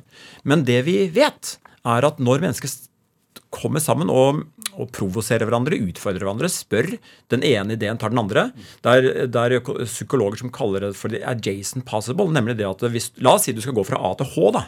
Men 0.42 0.66
det 0.66 0.80
vi 0.88 0.96
vet, 1.14 1.56
er 1.86 2.08
at 2.10 2.18
når 2.22 2.42
mennesker 2.42 2.74
kommer 3.54 3.82
sammen 3.84 4.10
og, 4.10 4.42
og 4.80 4.92
provoserer 4.94 5.48
hverandre, 5.48 5.78
utfordrer 5.90 6.24
hverandre, 6.24 6.50
spør 6.52 6.92
Den 7.32 7.44
ene 7.46 7.76
ideen 7.76 8.00
tar 8.00 8.12
den 8.12 8.22
andre. 8.22 8.48
Det 8.84 8.94
er, 8.96 9.08
det 9.28 9.42
er 9.42 9.58
psykologer 9.84 10.40
som 10.42 10.52
kaller 10.54 10.86
det 10.86 10.94
for 10.98 11.12
the 11.12 11.22
adjacent 11.28 11.86
possible. 11.88 12.30
Nemlig 12.32 12.58
det 12.60 12.68
at 12.68 12.84
hvis, 12.92 13.10
La 13.22 13.36
oss 13.36 13.48
si 13.48 13.56
du 13.56 13.62
skal 13.64 13.76
gå 13.76 13.84
fra 13.88 14.00
A 14.00 14.14
til 14.18 14.30
H, 14.34 14.52
da. 14.56 14.66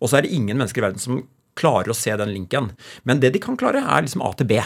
Og 0.00 0.10
så 0.10 0.18
er 0.18 0.26
det 0.26 0.34
ingen 0.34 0.58
mennesker 0.58 0.82
i 0.82 0.86
verden 0.88 1.02
som 1.02 1.22
klarer 1.58 1.92
å 1.92 1.96
se 1.96 2.14
den 2.18 2.32
linken. 2.34 2.72
Men 3.06 3.20
det 3.22 3.34
de 3.34 3.42
kan 3.42 3.58
klare, 3.58 3.84
er 3.84 4.06
liksom 4.06 4.24
A 4.26 4.32
til 4.38 4.48
B. 4.50 4.58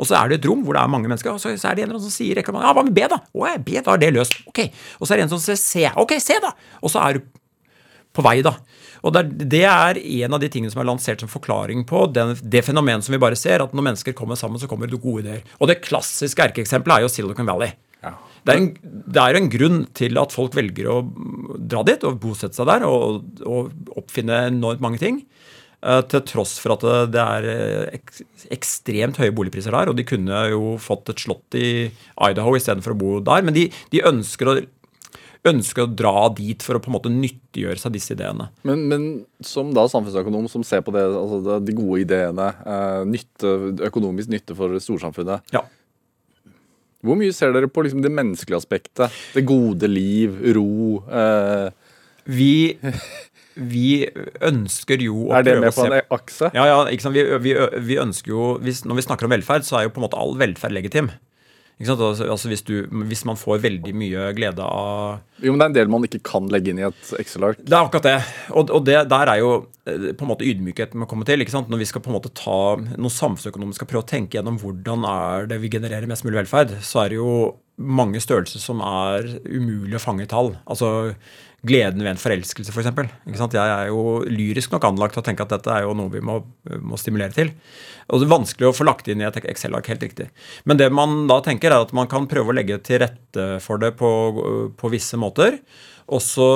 Og 0.00 0.08
så 0.08 0.18
er 0.18 0.30
det 0.30 0.40
et 0.40 0.48
rom 0.50 0.64
hvor 0.66 0.74
det 0.76 0.82
er 0.82 0.90
mange 0.90 1.08
mennesker, 1.08 1.36
og 1.36 1.40
så 1.40 1.52
så 1.54 1.70
er 1.70 1.78
det 1.78 1.84
en 1.84 1.92
eller 1.92 2.00
annen 2.00 2.10
som 2.10 2.14
sier 2.14 2.40
ja, 2.40 2.44
hva 2.50 2.82
med 2.82 2.94
B, 2.96 3.04
da? 3.10 3.20
Å, 3.30 3.46
B, 3.62 3.78
da 3.78 3.94
er 3.94 4.02
det 4.02 4.10
løst. 4.16 4.40
Ok. 4.50 4.64
Og 4.98 5.06
så 5.06 5.14
er 5.14 5.20
det 5.20 5.26
en 5.28 5.34
som 5.36 5.42
sier 5.42 5.60
C. 5.60 5.84
Ok, 6.02 6.16
C, 6.22 6.36
da. 6.42 6.50
Og 6.82 6.92
så 6.92 7.02
er 7.04 7.20
på 8.14 8.22
vei, 8.24 8.38
da. 8.46 8.54
Og 9.04 9.12
det 9.12 9.64
er, 9.68 9.98
en 10.24 10.32
av 10.36 10.40
de 10.40 10.48
tingene 10.48 10.72
som 10.72 10.80
er 10.80 10.86
lansert 10.88 11.20
som 11.20 11.28
forklaring 11.28 11.82
på 11.88 12.06
den, 12.14 12.32
det 12.40 12.62
fenomenet 12.64 13.04
som 13.04 13.12
vi 13.12 13.20
bare 13.20 13.36
ser, 13.36 13.60
at 13.60 13.74
når 13.76 13.84
mennesker 13.90 14.14
kommer 14.16 14.38
sammen, 14.40 14.60
så 14.62 14.68
kommer 14.70 14.88
det 14.88 15.02
gode 15.02 15.26
ideer. 15.26 15.42
Og 15.60 15.68
det 15.68 15.82
klassiske 15.84 16.46
erkeeksempelet 16.46 16.96
er 16.96 17.04
jo 17.04 17.10
Silicon 17.12 17.50
Valley. 17.50 17.74
Det 18.44 18.52
er, 18.52 18.60
en, 18.60 18.66
det 18.84 19.20
er 19.22 19.36
en 19.38 19.50
grunn 19.52 19.78
til 19.96 20.18
at 20.20 20.32
folk 20.36 20.56
velger 20.56 20.88
å 20.92 20.98
dra 21.64 21.80
dit 21.88 22.02
og 22.04 22.18
bosette 22.20 22.56
seg 22.58 22.68
der 22.68 22.84
og, 22.84 23.22
og 23.48 23.70
oppfinne 23.96 24.42
enormt 24.50 24.82
mange 24.84 25.00
ting. 25.00 25.22
eh, 25.80 26.02
Til 26.12 26.20
tross 26.28 26.58
for 26.60 26.74
at 26.76 26.84
det, 27.12 27.22
er 27.22 27.48
eh, 27.48 27.96
ek, 27.96 28.12
ekstremt 28.52 29.20
høye 29.20 29.32
boligpriser 29.36 29.72
der. 29.72 29.88
Og 29.92 29.96
de 29.96 30.04
kunne 30.08 30.42
jo 30.52 30.74
fått 30.76 31.08
et 31.14 31.24
slott 31.24 31.56
i 31.56 31.90
Idaho 32.28 32.52
istedenfor 32.56 32.92
å 32.92 33.00
bo 33.00 33.14
der. 33.24 33.44
Men 33.48 33.56
de, 33.56 33.70
de 33.92 34.04
ønsker 34.12 34.52
å 34.52 34.56
ønsker 35.44 35.84
å 35.84 35.90
dra 35.92 36.28
dit 36.32 36.62
for 36.64 36.78
å 36.78 36.80
på 36.82 36.88
en 36.88 36.96
måte 36.96 37.12
nyttiggjøre 37.12 37.80
seg 37.80 37.92
disse 37.96 38.14
ideene. 38.16 38.46
Men, 38.64 38.84
men 38.88 39.06
som 39.44 39.74
da 39.76 39.84
samfunnsøkonom 39.92 40.46
som 40.48 40.64
ser 40.64 40.80
på 40.86 40.94
det, 40.96 41.02
altså 41.04 41.58
de 41.60 41.74
gode 41.76 42.00
ideene, 42.06 42.46
eh, 42.64 43.00
nytte, 43.08 43.52
økonomisk 43.90 44.32
nytte 44.32 44.56
for 44.56 44.72
storsamfunnet, 44.80 45.44
Ja. 45.52 45.60
hvor 47.04 47.18
mye 47.20 47.34
ser 47.36 47.52
dere 47.52 47.68
på 47.68 47.84
liksom 47.84 48.00
det 48.04 48.12
menneskelige 48.16 48.62
aspektet? 48.62 49.12
Det 49.36 49.44
gode 49.44 49.90
liv, 49.92 50.40
ro 50.56 51.02
eh, 51.12 51.68
Vi, 52.24 52.72
vi 53.60 53.88
ønsker 54.40 55.02
jo 55.04 55.26
å 55.28 55.34
Er 55.36 55.44
det 55.44 55.58
med 55.60 55.74
på 55.76 55.84
en 55.84 55.98
akse? 56.16 56.48
Ja, 56.56 56.64
ja? 56.70 56.78
Vi, 56.88 57.26
vi, 57.44 57.52
vi 57.84 57.98
ønsker 58.00 58.32
jo 58.32 58.46
Når 58.64 58.96
vi 58.96 59.04
snakker 59.04 59.28
om 59.28 59.34
velferd, 59.36 59.66
så 59.68 59.76
er 59.76 59.84
jo 59.84 59.92
på 59.92 60.00
en 60.00 60.06
måte 60.06 60.16
all 60.16 60.32
velferd 60.40 60.72
legitim. 60.72 61.12
Altså, 61.82 62.26
altså 62.30 62.48
hvis, 62.48 62.62
du, 62.62 62.86
hvis 63.10 63.24
man 63.26 63.38
får 63.38 63.62
veldig 63.64 63.94
mye 63.98 64.28
glede 64.36 64.62
av 64.62 65.18
Jo, 65.42 65.50
men 65.50 65.58
det 65.58 65.64
er 65.64 65.70
en 65.72 65.76
del 65.80 65.90
man 65.90 66.06
ikke 66.06 66.22
kan 66.22 66.46
legge 66.52 66.70
inn 66.70 66.78
i 66.78 66.86
et 66.86 67.10
Excel-ark. 67.18 67.58
Det 67.58 67.74
er 67.74 67.80
akkurat 67.80 68.06
det. 68.06 68.18
Og, 68.54 68.70
og 68.70 68.84
det, 68.86 68.94
der 69.10 69.32
er 69.32 69.40
jo 69.42 69.50
eh, 69.90 70.12
på 70.14 70.24
en 70.24 70.30
måte 70.30 70.46
ydmykheten 70.46 71.00
med 71.00 71.08
å 71.08 71.10
komme 71.10 71.26
til. 71.26 71.42
Når 71.42 71.82
vi 71.82 71.88
skal 71.90 72.04
på 72.04 72.12
en 72.12 72.16
måte 72.16 72.30
ta 72.38 72.60
noe 72.78 73.12
samfunnsøkonomisk 73.12 73.82
skal 73.82 73.90
prøve 73.90 74.06
å 74.06 74.12
tenke 74.14 74.38
gjennom 74.38 74.60
hvordan 74.62 75.08
er 75.10 75.50
det 75.50 75.58
vi 75.64 75.72
genererer 75.74 76.06
mest 76.10 76.26
mulig 76.26 76.44
velferd, 76.44 76.76
så 76.86 77.02
er 77.02 77.12
det 77.12 77.18
jo 77.18 77.34
mange 77.74 78.22
størrelser 78.22 78.62
som 78.62 78.78
er 78.86 79.26
umulig 79.42 79.98
å 79.98 80.04
fange 80.04 80.28
i 80.28 80.30
tall. 80.30 80.54
Altså 80.70 81.10
gleden 81.64 82.02
ved 82.04 82.12
en 82.12 82.20
forelskelse, 82.20 82.70
f.eks. 82.70 82.76
For 82.76 82.84
eksempel. 82.84 83.56
jeg 83.56 83.72
er 83.72 83.88
jo 83.88 84.20
lyrisk 84.28 84.74
nok 84.74 84.86
anlagt 84.88 85.16
til 85.16 85.22
å 85.22 85.26
tenke 85.26 85.46
at 85.46 85.52
dette 85.54 85.72
er 85.72 85.86
jo 85.86 85.94
noe 85.96 86.12
vi 86.12 86.22
må, 86.24 86.38
må 86.84 86.98
stimulere 87.00 87.34
til. 87.36 87.52
Og 88.08 88.20
det 88.20 88.28
er 88.28 88.34
vanskelig 88.34 88.68
å 88.68 88.74
få 88.76 88.86
lagt 88.86 89.08
inn 89.08 89.22
i 89.22 89.28
et 89.28 89.38
Excel-ark, 89.42 89.88
helt 89.92 90.04
riktig. 90.04 90.28
Men 90.68 90.80
det 90.80 90.90
man 90.92 91.24
da 91.30 91.40
tenker, 91.44 91.72
er 91.72 91.86
at 91.86 91.94
man 91.96 92.10
kan 92.10 92.28
prøve 92.30 92.52
å 92.52 92.56
legge 92.56 92.78
til 92.84 93.00
rette 93.04 93.48
for 93.64 93.80
det 93.80 93.94
på, 94.00 94.10
på 94.76 94.92
visse 94.92 95.18
måter. 95.20 95.58
Og 96.12 96.20
så 96.24 96.48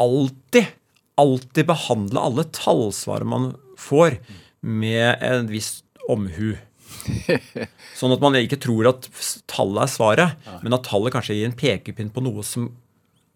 alltid, 0.00 0.74
alltid 1.20 1.68
behandle 1.68 2.26
alle 2.28 2.48
tallsvaret 2.52 3.28
man 3.28 3.54
får, 3.80 4.20
med 4.62 5.24
en 5.26 5.48
viss 5.50 5.80
omhu. 6.12 6.54
Sånn 7.98 8.14
at 8.14 8.22
man 8.22 8.36
ikke 8.38 8.60
tror 8.62 8.92
at 8.92 9.08
tallet 9.50 9.84
er 9.86 9.90
svaret, 9.90 10.46
men 10.62 10.76
at 10.76 10.84
tallet 10.86 11.14
kanskje 11.14 11.38
gir 11.38 11.48
en 11.48 11.58
pekepinn 11.58 12.12
på 12.14 12.22
noe 12.24 12.44
som 12.46 12.68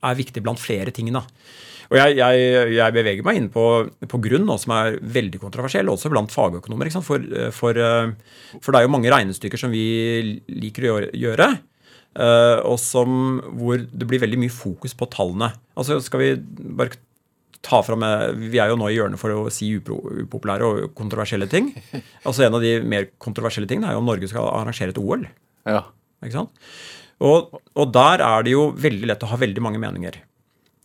er 0.04 0.18
viktig 0.18 0.42
blant 0.44 0.60
flere 0.60 0.92
ting. 0.94 1.12
da. 1.14 1.24
Og 1.86 1.98
jeg, 2.00 2.16
jeg, 2.18 2.74
jeg, 2.74 2.94
beveger 2.96 3.26
meg 3.26 3.38
inn 3.38 3.48
på, 3.52 3.64
på 4.10 4.20
grunn 4.22 4.46
nå, 4.48 4.56
som 4.58 4.74
er 4.74 4.98
veldig 5.00 5.40
kontroversiell, 5.42 5.88
også 5.92 6.10
blant 6.10 6.34
fagøkonomer. 6.34 6.90
For, 6.98 7.22
for, 7.54 7.80
for, 8.58 8.70
det 8.70 8.80
er 8.80 8.86
jo 8.86 8.92
mange 8.92 9.12
regnestykker 9.12 9.60
som 9.60 9.74
vi 9.74 9.86
liker 10.50 10.88
å 10.90 10.98
gjøre, 11.14 11.50
eh, 12.18 12.58
og 12.66 12.78
som, 12.82 13.38
hvor 13.54 13.82
det 13.86 14.08
blir 14.08 14.24
veldig 14.24 14.40
mye 14.42 14.54
fokus 14.54 14.96
på 14.98 15.10
tallene. 15.14 15.52
Altså 15.78 16.00
skal 16.02 16.24
Vi 16.24 16.32
bare 16.80 16.98
ta 17.66 17.80
frem, 17.82 18.02
vi 18.38 18.60
er 18.62 18.70
jo 18.70 18.78
nå 18.78 18.90
i 18.90 18.96
hjørnet 18.98 19.20
for 19.20 19.34
å 19.34 19.46
si 19.50 19.72
upopulære 19.78 20.66
og 20.66 20.92
kontroversielle 20.98 21.48
ting. 21.50 21.72
Altså 22.26 22.46
En 22.46 22.58
av 22.58 22.62
de 22.62 22.78
mer 22.82 23.08
kontroversielle 23.22 23.70
tingene 23.70 23.90
er 23.90 23.96
jo 23.96 24.02
om 24.02 24.10
Norge 24.10 24.30
skal 24.30 24.50
arrangere 24.52 24.94
et 24.94 25.00
OL. 25.02 25.26
Ja. 25.66 25.82
Ikke 26.24 26.38
sant? 26.38 26.66
Og, 27.24 27.58
og, 27.72 27.86
der 27.94 28.20
er 28.24 28.44
det 28.44 28.52
jo 28.52 28.68
veldig 28.76 29.08
lett 29.08 29.24
å 29.24 29.30
ha 29.30 29.40
veldig 29.40 29.62
mange 29.64 29.80
meninger. 29.80 30.18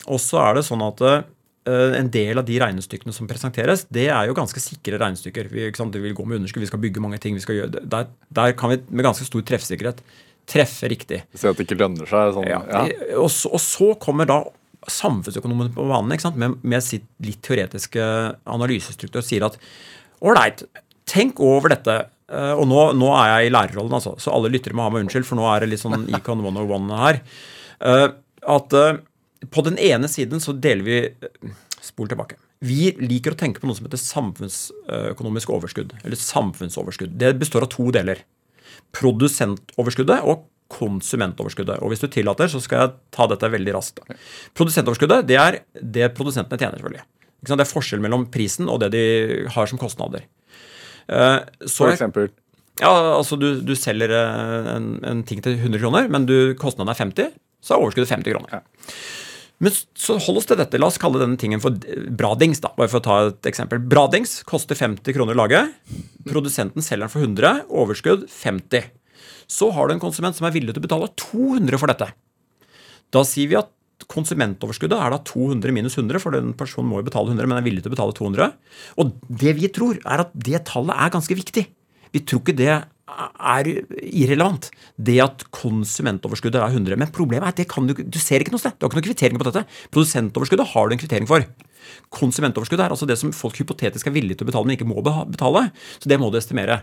Og 0.08 0.20
så 0.22 0.40
er 0.42 0.56
det 0.56 0.64
sånn 0.66 0.82
at 0.86 1.02
uh, 1.04 1.20
en 1.68 2.08
del 2.12 2.40
av 2.40 2.46
de 2.48 2.56
regnestykkene 2.62 3.14
som 3.14 3.28
presenteres, 3.30 3.84
det 3.92 4.08
er 4.08 4.30
jo 4.30 4.36
ganske 4.38 4.62
sikre 4.64 5.00
regnestykker. 5.02 5.50
Vi, 5.52 5.68
vi 5.68 6.04
vil 6.06 6.16
gå 6.16 6.26
med 6.26 6.40
underskudd, 6.40 6.64
vi 6.64 6.70
skal 6.72 6.82
bygge 6.82 7.04
mange 7.04 7.20
ting. 7.22 7.36
gjøre, 7.36 7.84
Der, 7.84 8.08
der 8.32 8.56
kan 8.56 8.72
vi 8.72 8.80
med 8.88 9.06
ganske 9.06 9.28
stor 9.28 9.44
treffsikkerhet 9.46 10.00
treffe 10.48 10.88
riktig. 10.90 11.22
Se 11.38 11.50
at 11.50 11.58
det 11.58 11.66
ikke 11.66 11.78
lønner 11.80 12.08
seg? 12.08 12.34
Sånn, 12.36 12.48
ja. 12.50 12.60
ja. 12.66 12.82
Og, 13.20 13.30
så, 13.32 13.52
og, 13.52 13.62
så, 13.62 13.92
kommer 14.02 14.28
da 14.28 14.40
samfunnsøkonomene 14.90 15.70
på 15.74 15.86
banen 15.86 16.10
med, 16.40 16.56
med, 16.58 16.82
sitt 16.82 17.06
litt 17.22 17.38
teoretiske 17.46 18.02
analysestruktur 18.50 19.20
og 19.20 19.26
sier 19.26 19.46
at 19.46 19.58
ålreit, 20.22 20.64
tenk 21.08 21.38
over 21.42 21.76
dette. 21.76 22.00
Uh, 22.32 22.54
og 22.56 22.64
nå, 22.68 22.82
nå, 22.96 23.08
er 23.18 23.28
jeg 23.28 23.48
i 23.48 23.52
lærerrollen, 23.52 23.96
altså, 23.98 24.14
så 24.22 24.32
alle 24.32 24.50
lyttere 24.52 24.76
må 24.76 24.86
ha 24.86 24.92
meg 24.92 25.04
unnskyld, 25.04 25.26
for 25.28 25.36
nå 25.36 25.44
er 25.50 25.64
det 25.64 25.74
litt 25.74 25.82
sånn 25.82 26.06
Econ 26.16 26.40
101 26.40 26.94
her. 26.96 27.20
Uh, 27.82 28.06
at 28.56 28.78
uh, 28.78 29.02
på 29.52 29.64
den 29.66 29.76
ene 29.82 30.08
siden 30.08 30.40
så 30.40 30.54
deler 30.54 30.86
vi 30.86 31.02
Spol 31.82 32.06
tilbake. 32.06 32.38
Vi 32.62 32.92
liker 33.02 33.34
å 33.34 33.38
tenke 33.38 33.58
på 33.58 33.66
noe 33.66 33.74
som 33.74 33.88
heter 33.88 33.98
samfunnsøkonomisk 33.98 35.50
overskudd. 35.50 35.96
Eller 36.04 36.18
samfunnsoverskudd. 36.18 37.16
Det 37.18 37.32
består 37.40 37.66
av 37.66 37.72
to 37.72 37.88
deler. 37.94 38.20
Produsentoverskuddet 38.94 40.22
og 40.22 40.44
konsumentoverskuddet. 40.72 41.80
Og 41.82 41.90
hvis 41.92 42.04
du 42.04 42.06
tillater, 42.12 42.48
så 42.48 42.60
skal 42.62 42.84
jeg 42.84 42.94
ta 43.14 43.26
dette 43.30 43.50
veldig 43.50 43.74
raskt. 43.74 43.98
Produsentoverskuddet 44.54 45.26
det 45.28 45.40
er 45.42 45.58
det 45.74 46.12
produsentene 46.16 46.60
tjener, 46.60 46.78
selvfølgelig. 46.78 47.04
Det 47.42 47.58
er 47.58 47.72
forskjell 47.72 48.02
mellom 48.04 48.28
prisen 48.30 48.70
og 48.70 48.78
det 48.84 48.92
de 48.94 49.04
har 49.50 49.68
som 49.68 49.80
kostnader. 49.80 50.28
Eh, 51.08 51.40
så, 51.66 51.86
For 51.86 51.94
eksempel? 51.94 52.30
Ja, 52.80 52.92
altså 53.18 53.36
du, 53.40 53.48
du 53.64 53.74
selger 53.78 54.12
eh, 54.16 54.70
en, 54.76 54.94
en, 55.06 55.24
ting 55.28 55.42
til 55.44 55.58
100 55.58 55.82
kroner, 55.82 56.08
men 56.12 56.28
du, 56.28 56.54
kostnaden 56.58 56.92
er 56.92 56.98
50, 56.98 57.34
så 57.62 57.74
er 57.74 57.84
overskuddet 57.84 58.14
50 58.14 58.34
kroner. 58.36 58.60
Ja. 58.60 58.62
Men 59.62 59.74
så 59.94 60.16
hold 60.18 60.40
oss 60.40 60.48
til 60.50 60.58
dette. 60.58 60.78
La 60.80 60.88
oss 60.90 60.98
kalle 60.98 61.20
denne 61.22 61.38
tingen 61.38 61.60
for 61.62 61.76
bradings. 62.18 62.58
da, 62.64 62.72
bare 62.74 62.90
for 62.90 62.98
å 62.98 63.04
ta 63.04 63.18
et 63.28 63.46
eksempel. 63.52 63.78
Bradings 63.78 64.40
koster 64.48 64.74
50 64.74 65.14
kroner 65.14 65.38
laget. 65.38 65.76
Produsenten 66.26 66.82
selger 66.82 67.06
den 67.06 67.12
for 67.12 67.22
100. 67.22 67.68
Overskudd 67.70 68.24
50. 68.32 68.90
Så 69.46 69.68
har 69.76 69.86
du 69.86 69.94
en 69.94 70.02
konsument 70.02 70.34
som 70.34 70.48
er 70.48 70.56
villig 70.56 70.74
til 70.74 70.82
å 70.82 70.86
betale 70.88 71.12
200 71.14 71.78
for 71.78 71.92
dette. 71.92 72.10
Da 73.14 73.22
sier 73.28 73.52
vi 73.52 73.60
at 73.60 73.70
konsumentoverskuddet 74.12 74.98
er 74.98 75.14
da 75.14 75.20
200 75.26 75.74
minus 75.74 75.96
100, 75.98 76.20
for 76.22 76.36
den 76.36 76.52
personen 76.58 76.90
må 76.90 77.00
jo 77.00 77.08
betale 77.08 77.32
100, 77.32 77.48
men 77.48 77.58
er 77.58 77.66
villig 77.66 77.84
til 77.84 77.92
å 77.92 77.96
betale 77.96 78.16
200. 78.18 78.50
Og 79.00 79.14
det 79.42 79.56
vi 79.58 79.70
tror, 79.72 80.00
er 80.04 80.26
at 80.26 80.34
det 80.36 80.64
tallet 80.68 80.98
er 80.98 81.14
ganske 81.14 81.38
viktig. 81.38 81.66
Vi 82.12 82.24
tror 82.28 82.42
ikke 82.42 82.56
det 82.58 82.72
er 82.72 83.68
irrelevant. 84.04 84.68
Det 84.96 85.18
at 85.24 85.44
konsumentoverskuddet 85.54 86.60
er 86.60 86.76
100. 86.76 86.98
Men 87.00 87.12
problemet 87.14 87.46
er 87.46 87.54
at 87.54 87.60
det 87.62 87.68
kan 87.72 87.88
du, 87.88 87.94
du 87.96 88.20
ser 88.20 88.44
ikke 88.44 88.54
noe 88.54 88.62
sted. 88.62 88.76
Du 88.76 88.84
har 88.84 88.92
ikke 88.92 89.00
noen 89.00 89.08
kvittering 89.08 89.40
på 89.40 89.48
dette. 89.48 89.64
Produsentoverskuddet 89.94 90.72
har 90.74 90.88
du 90.88 90.96
en 90.96 91.02
kvittering 91.02 91.28
for. 91.30 91.46
Konsumentoverskuddet 92.14 92.86
er 92.86 92.94
altså 92.94 93.08
det 93.08 93.18
som 93.20 93.34
folk 93.36 93.58
hypotetisk 93.60 94.08
er 94.08 94.16
villige 94.16 94.40
til 94.40 94.46
å 94.46 94.52
betale, 94.52 94.68
men 94.68 94.78
ikke 94.78 94.88
må 94.88 95.02
betale. 95.02 95.68
Så 95.98 96.12
det 96.12 96.20
må 96.20 96.30
du 96.32 96.38
estimere. 96.40 96.82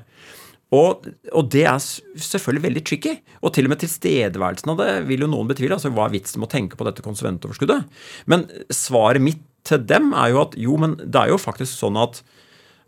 Og, 0.76 1.08
og, 1.34 1.48
det 1.50 1.64
er 1.66 1.80
selvfølgelig 1.82 2.66
veldig 2.68 2.84
tricky. 2.86 3.16
Og 3.42 3.54
til 3.56 3.66
og 3.66 3.74
med 3.74 3.82
tilstedeværelsen 3.82 4.74
av 4.74 4.82
det 4.84 4.90
vil 5.10 5.26
jo 5.26 5.32
noen 5.32 5.50
betvile. 5.50 5.78
altså 5.78 5.90
Hva 5.94 6.06
er 6.06 6.14
vitsen 6.14 6.42
med 6.42 6.50
å 6.50 6.54
tenke 6.54 6.78
på 6.78 6.86
dette 6.86 7.06
konsumentoverskuddet? 7.06 7.88
Men 8.30 8.46
svaret 8.74 9.24
mitt 9.24 9.42
til 9.66 9.82
dem 9.90 10.14
er 10.18 10.34
jo 10.34 10.44
at 10.44 10.54
jo, 10.58 10.78
men 10.82 10.94
det 11.02 11.24
er 11.24 11.34
jo 11.34 11.42
faktisk 11.42 11.74
sånn 11.74 11.98
at 12.00 12.22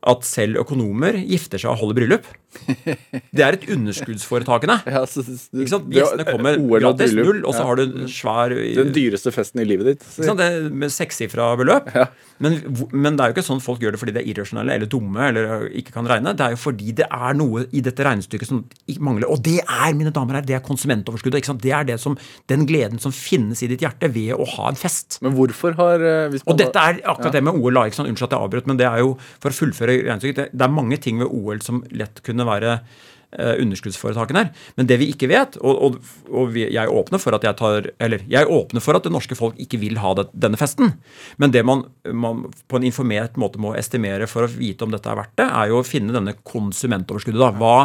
at 0.10 0.26
selv 0.26 0.62
økonomer 0.64 1.20
gifter 1.20 1.62
seg 1.62 1.74
og 1.74 1.84
holder 1.84 2.00
bryllup. 2.00 2.30
Det 3.36 3.44
er 3.46 3.56
et 3.56 3.68
underskuddsforetakene. 3.72 4.78
Ja, 4.92 5.04
så, 5.10 5.24
du, 5.24 5.62
ikke 5.64 5.74
sant? 5.74 5.88
Gjestene 5.94 6.26
kommer 6.28 6.60
gratis, 6.82 7.16
null, 7.18 7.44
og 7.46 7.56
så 7.56 7.66
har 7.68 7.80
du 7.80 7.84
en 7.86 8.12
svær 8.12 8.54
Den 8.54 8.92
dyreste 8.96 9.34
festen 9.34 9.64
i 9.64 9.68
livet 9.68 9.94
ditt. 9.94 10.06
Ikke 10.06 10.28
sant? 10.30 10.42
Det 10.42 10.72
med 10.84 10.94
sekssifra 10.94 11.54
beløp. 11.60 11.90
Ja. 11.96 12.10
Men, 12.42 12.58
men, 12.90 13.16
det 13.16 13.24
er 13.24 13.32
jo 13.32 13.36
ikke 13.36 13.46
sånn 13.46 13.62
folk 13.62 13.84
gjør 13.84 13.96
det 13.96 14.02
fordi 14.02 14.16
de 14.16 14.22
er 14.24 14.30
irrasjonelle 14.32 14.76
eller 14.78 14.90
dumme 14.90 15.28
eller 15.28 15.68
ikke 15.78 15.94
kan 15.94 16.10
regne. 16.10 16.34
Det 16.38 16.46
er 16.48 16.56
jo 16.56 16.62
fordi 16.64 16.96
det 16.98 17.08
er 17.08 17.38
noe 17.38 17.66
i 17.70 17.84
dette 17.86 18.06
regnestykket 18.06 18.50
som 18.50 18.64
mangler. 19.04 19.30
Og 19.30 19.44
det 19.46 19.60
er, 19.62 19.92
mine 19.98 20.14
damer 20.16 20.40
her, 20.40 20.48
det 20.48 20.58
er 20.58 20.66
konsumentoverskuddet. 20.66 21.42
ikke 21.42 21.52
sant? 21.52 21.62
Det 21.64 21.74
er 21.78 21.88
det 21.88 22.00
som, 22.02 22.18
den 22.52 22.66
gleden 22.70 23.02
som 23.04 23.14
finnes 23.16 23.62
i 23.62 23.70
ditt 23.72 23.86
hjerte 23.86 24.10
ved 24.14 24.34
å 24.34 24.48
ha 24.56 24.72
en 24.72 24.80
fest. 24.80 25.20
Men 25.22 25.36
hvorfor 25.38 25.78
har 25.78 26.06
Og 26.42 26.58
dette 26.58 26.82
er 26.82 27.04
akkurat 27.06 27.38
det 27.38 27.44
med 27.46 27.60
OL. 27.62 27.84
Ikke 27.86 28.02
sant? 28.02 28.10
Unnskyld 28.12 28.32
at 28.32 28.38
jeg 28.38 28.48
avbrøt, 28.48 28.70
men 28.72 28.82
det 28.82 28.90
er 28.90 29.04
jo 29.04 29.14
for 29.38 29.54
å 29.54 29.60
fullføre 29.62 30.00
regnestykket. 30.02 30.56
Det 30.58 30.68
er 30.68 30.74
mange 30.74 30.98
ting 31.02 31.22
ved 31.22 31.30
OL 31.30 31.62
som 31.66 31.84
lett 31.94 32.24
kunne 32.26 32.41
være 32.48 32.76
uh, 32.82 33.56
underskuddsforetakene 33.62 34.44
her. 34.44 34.52
Men 34.78 34.90
det 34.90 34.98
vi 35.02 35.10
ikke 35.14 35.30
vet, 35.32 35.58
og, 35.62 35.82
og, 35.86 36.12
og 36.34 36.58
jeg 36.60 36.92
åpner 36.92 37.22
for 37.22 37.38
at 37.38 37.46
jeg 37.48 37.58
tar 37.60 37.90
Eller 38.02 38.26
jeg 38.32 38.50
åpner 38.50 38.84
for 38.84 38.98
at 38.98 39.08
det 39.08 39.14
norske 39.14 39.38
folk 39.38 39.60
ikke 39.62 39.80
vil 39.82 40.00
ha 40.02 40.14
det, 40.20 40.28
denne 40.34 40.60
festen. 40.60 40.96
Men 41.42 41.54
det 41.56 41.64
man, 41.68 41.86
man, 42.12 42.46
på 42.68 42.80
en 42.80 42.88
informert 42.88 43.40
måte 43.42 43.62
må 43.62 43.74
estimere 43.80 44.30
for 44.32 44.48
å 44.48 44.52
vite 44.52 44.88
om 44.88 44.94
dette 44.94 45.10
er 45.12 45.20
verdt 45.20 45.36
det, 45.42 45.50
er 45.50 45.72
jo 45.72 45.82
å 45.82 45.88
finne 45.88 46.16
denne 46.16 46.36
konsumentoverskuddet. 46.42 47.42
da. 47.42 47.52
Hva, 47.58 47.76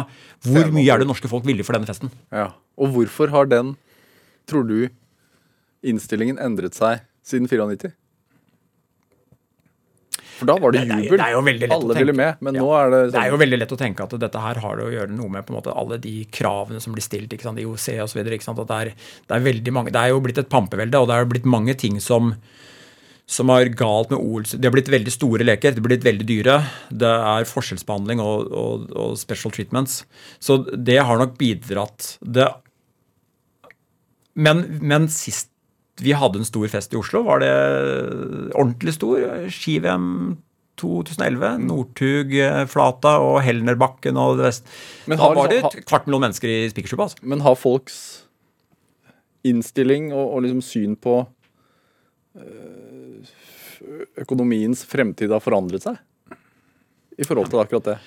hvor 0.47 0.73
mye 0.75 0.89
er 0.93 1.03
det 1.03 1.09
norske 1.09 1.31
folk 1.31 1.47
villige 1.47 1.67
for 1.67 1.77
denne 1.77 1.89
festen? 1.89 2.13
Ja, 2.33 2.51
Og 2.77 2.93
hvorfor 2.93 3.31
har 3.33 3.47
den, 3.49 3.75
tror 4.49 4.67
du, 4.67 4.89
innstillingen 5.87 6.37
endret 6.41 6.77
seg 6.77 7.05
siden 7.25 7.49
94? 7.49 7.93
For 10.37 10.49
da 10.49 10.57
var 10.61 10.75
det 10.75 10.83
jubel. 10.85 11.17
Det, 11.17 11.55
det 11.63 11.71
alle 11.73 11.97
ville 11.97 12.15
med. 12.17 12.43
Men 12.45 12.59
ja. 12.59 12.63
nå 12.63 12.75
er 12.77 12.93
det 12.93 13.01
sånn. 13.07 13.15
Det 13.15 13.23
er 13.23 13.33
jo 13.33 13.41
veldig 13.41 13.59
lett 13.63 13.73
å 13.73 13.79
tenke 13.79 14.05
at 14.05 14.15
dette 14.21 14.43
her 14.43 14.61
har 14.63 14.77
det 14.79 14.85
å 14.85 14.93
gjøre 14.93 15.17
noe 15.17 15.33
med 15.33 15.47
på 15.47 15.53
en 15.53 15.59
måte 15.59 15.73
alle 15.73 15.97
de 16.03 16.13
kravene 16.33 16.83
som 16.83 16.95
blir 16.95 17.05
stilt, 17.05 17.33
ikke 17.33 17.47
sant, 17.49 17.61
IOC 17.63 17.89
osv. 18.05 18.21
Det, 18.21 18.37
er, 18.77 18.93
det 18.93 19.37
er 19.37 19.49
veldig 19.49 19.73
mange 19.73 19.93
Det 19.95 20.03
er 20.03 20.13
jo 20.13 20.21
blitt 20.23 20.41
et 20.41 20.51
pampevelde, 20.51 21.01
og 21.01 21.09
det 21.09 21.17
er 21.17 21.29
blitt 21.33 21.49
mange 21.49 21.77
ting 21.79 22.01
som 22.03 22.35
som 23.27 23.49
er 23.51 23.67
galt 23.75 24.13
med 24.13 24.21
OL. 24.23 24.45
De 24.47 24.63
har 24.63 24.71
blitt 24.71 24.87
veldig 24.87 25.11
store 25.11 25.43
leker. 25.43 25.73
De 25.75 25.81
har 25.81 25.87
blitt 25.89 26.05
veldig 26.05 26.27
dyre. 26.29 26.61
Det 26.87 27.09
er 27.11 27.49
forskjellsbehandling 27.49 28.21
og, 28.23 28.47
og, 28.55 28.85
og 28.95 29.17
special 29.19 29.51
treatments. 29.51 29.99
Så 30.39 30.61
det 30.71 31.01
har 31.03 31.19
nok 31.19 31.35
bidratt. 31.39 32.13
Det, 32.23 32.47
men, 34.39 34.63
men 34.79 35.09
sist 35.11 35.51
vi 36.03 36.13
hadde 36.17 36.41
en 36.41 36.47
stor 36.47 36.67
fest 36.71 36.93
i 36.93 36.99
Oslo. 36.99 37.23
Var 37.27 37.41
det 37.41 37.53
ordentlig 38.53 38.93
stor? 38.97 39.23
Ski-VM 39.53 40.37
2011. 40.77 41.53
Northug, 41.65 42.35
Flata 42.69 43.15
og 43.23 43.39
Helnerbakken 43.45 44.19
og 44.21 44.37
det 44.37 44.49
vest. 44.51 44.69
Men 45.09 45.19
da 45.19 45.31
var 45.33 45.49
det 45.51 45.61
et 45.63 45.79
kvart 45.89 46.05
million 46.07 46.27
mennesker 46.27 46.51
i 46.53 46.59
Spikersuppa. 46.73 47.09
Altså. 47.09 47.23
Men 47.25 47.41
har 47.45 47.57
folks 47.57 47.97
innstilling 49.47 50.11
og, 50.13 50.35
og 50.35 50.45
liksom 50.45 50.61
syn 50.65 50.95
på 50.99 51.19
øh, 52.37 53.33
økonomiens 54.21 54.83
fremtid 54.87 55.33
har 55.33 55.43
forandret 55.43 55.85
seg? 55.87 55.99
I 57.17 57.25
forhold 57.25 57.49
til 57.51 57.61
akkurat 57.61 57.87
det? 57.89 57.97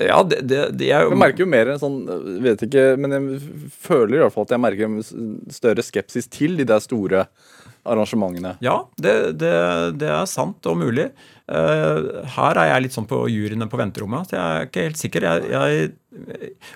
Ja, 0.00 0.22
det, 0.24 0.40
det, 0.48 0.60
det 0.80 0.88
er 0.88 1.04
jo 1.04 1.12
Jeg 1.12 1.20
merker 1.20 1.44
jo 1.44 1.48
mer 1.52 1.68
en 1.74 1.80
sånn 1.80 1.98
Vet 2.40 2.62
ikke, 2.64 2.84
men 2.96 3.12
jeg 3.12 3.40
føler 3.84 4.16
i 4.16 4.22
hvert 4.22 4.32
fall 4.32 4.46
at 4.48 4.54
jeg 4.54 4.62
merker 4.64 4.88
en 4.88 5.50
større 5.52 5.84
skepsis 5.84 6.30
til 6.32 6.56
de 6.56 6.64
der 6.68 6.80
store 6.80 7.26
arrangementene. 7.84 8.54
Ja, 8.64 8.78
det, 8.96 9.14
det, 9.40 9.52
det 10.00 10.08
er 10.08 10.24
sant 10.30 10.64
og 10.70 10.78
mulig. 10.80 11.10
Eh, 11.44 11.98
her 12.38 12.56
er 12.56 12.70
jeg 12.70 12.84
litt 12.86 12.94
sånn 12.94 13.08
på 13.08 13.18
juryene 13.28 13.66
på 13.68 13.76
venterommet. 13.76 14.30
Så 14.30 14.36
jeg 14.38 14.44
er 14.44 14.68
ikke 14.68 14.84
helt 14.86 15.00
sikker. 15.00 15.26
Jeg, 15.28 15.50
jeg, 15.52 15.90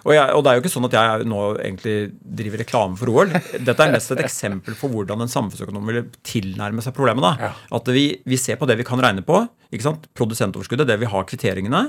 og, 0.05 0.13
jeg, 0.13 0.25
og 0.37 0.43
det 0.45 0.51
er 0.51 0.59
jo 0.59 0.63
ikke 0.65 0.73
sånn 0.75 0.89
at 0.91 0.97
jeg 0.99 1.29
nå 1.31 1.43
egentlig 1.57 1.97
driver 2.41 2.63
reklame 2.65 3.01
for 3.01 3.13
OL. 3.15 3.33
Dette 3.69 3.87
er 3.87 3.95
mest 3.95 4.13
et 4.13 4.25
eksempel 4.27 4.77
på 4.79 4.91
hvordan 4.93 5.25
en 5.25 5.33
samfunnsøkonom 5.33 5.89
vil 5.89 6.03
tilnærme 6.27 6.85
seg 6.85 6.97
problemet. 6.97 7.25
da. 7.25 7.53
At 7.81 7.89
vi, 7.95 8.11
vi 8.29 8.41
ser 8.41 8.61
på 8.61 8.69
det 8.69 8.77
vi 8.81 8.89
kan 8.89 9.01
regne 9.05 9.25
på. 9.25 9.41
ikke 9.73 9.89
sant? 9.89 10.09
Produsentoverskuddet, 10.19 10.89
det 10.91 11.01
vi 11.01 11.09
har 11.09 11.29
kvitteringene. 11.29 11.87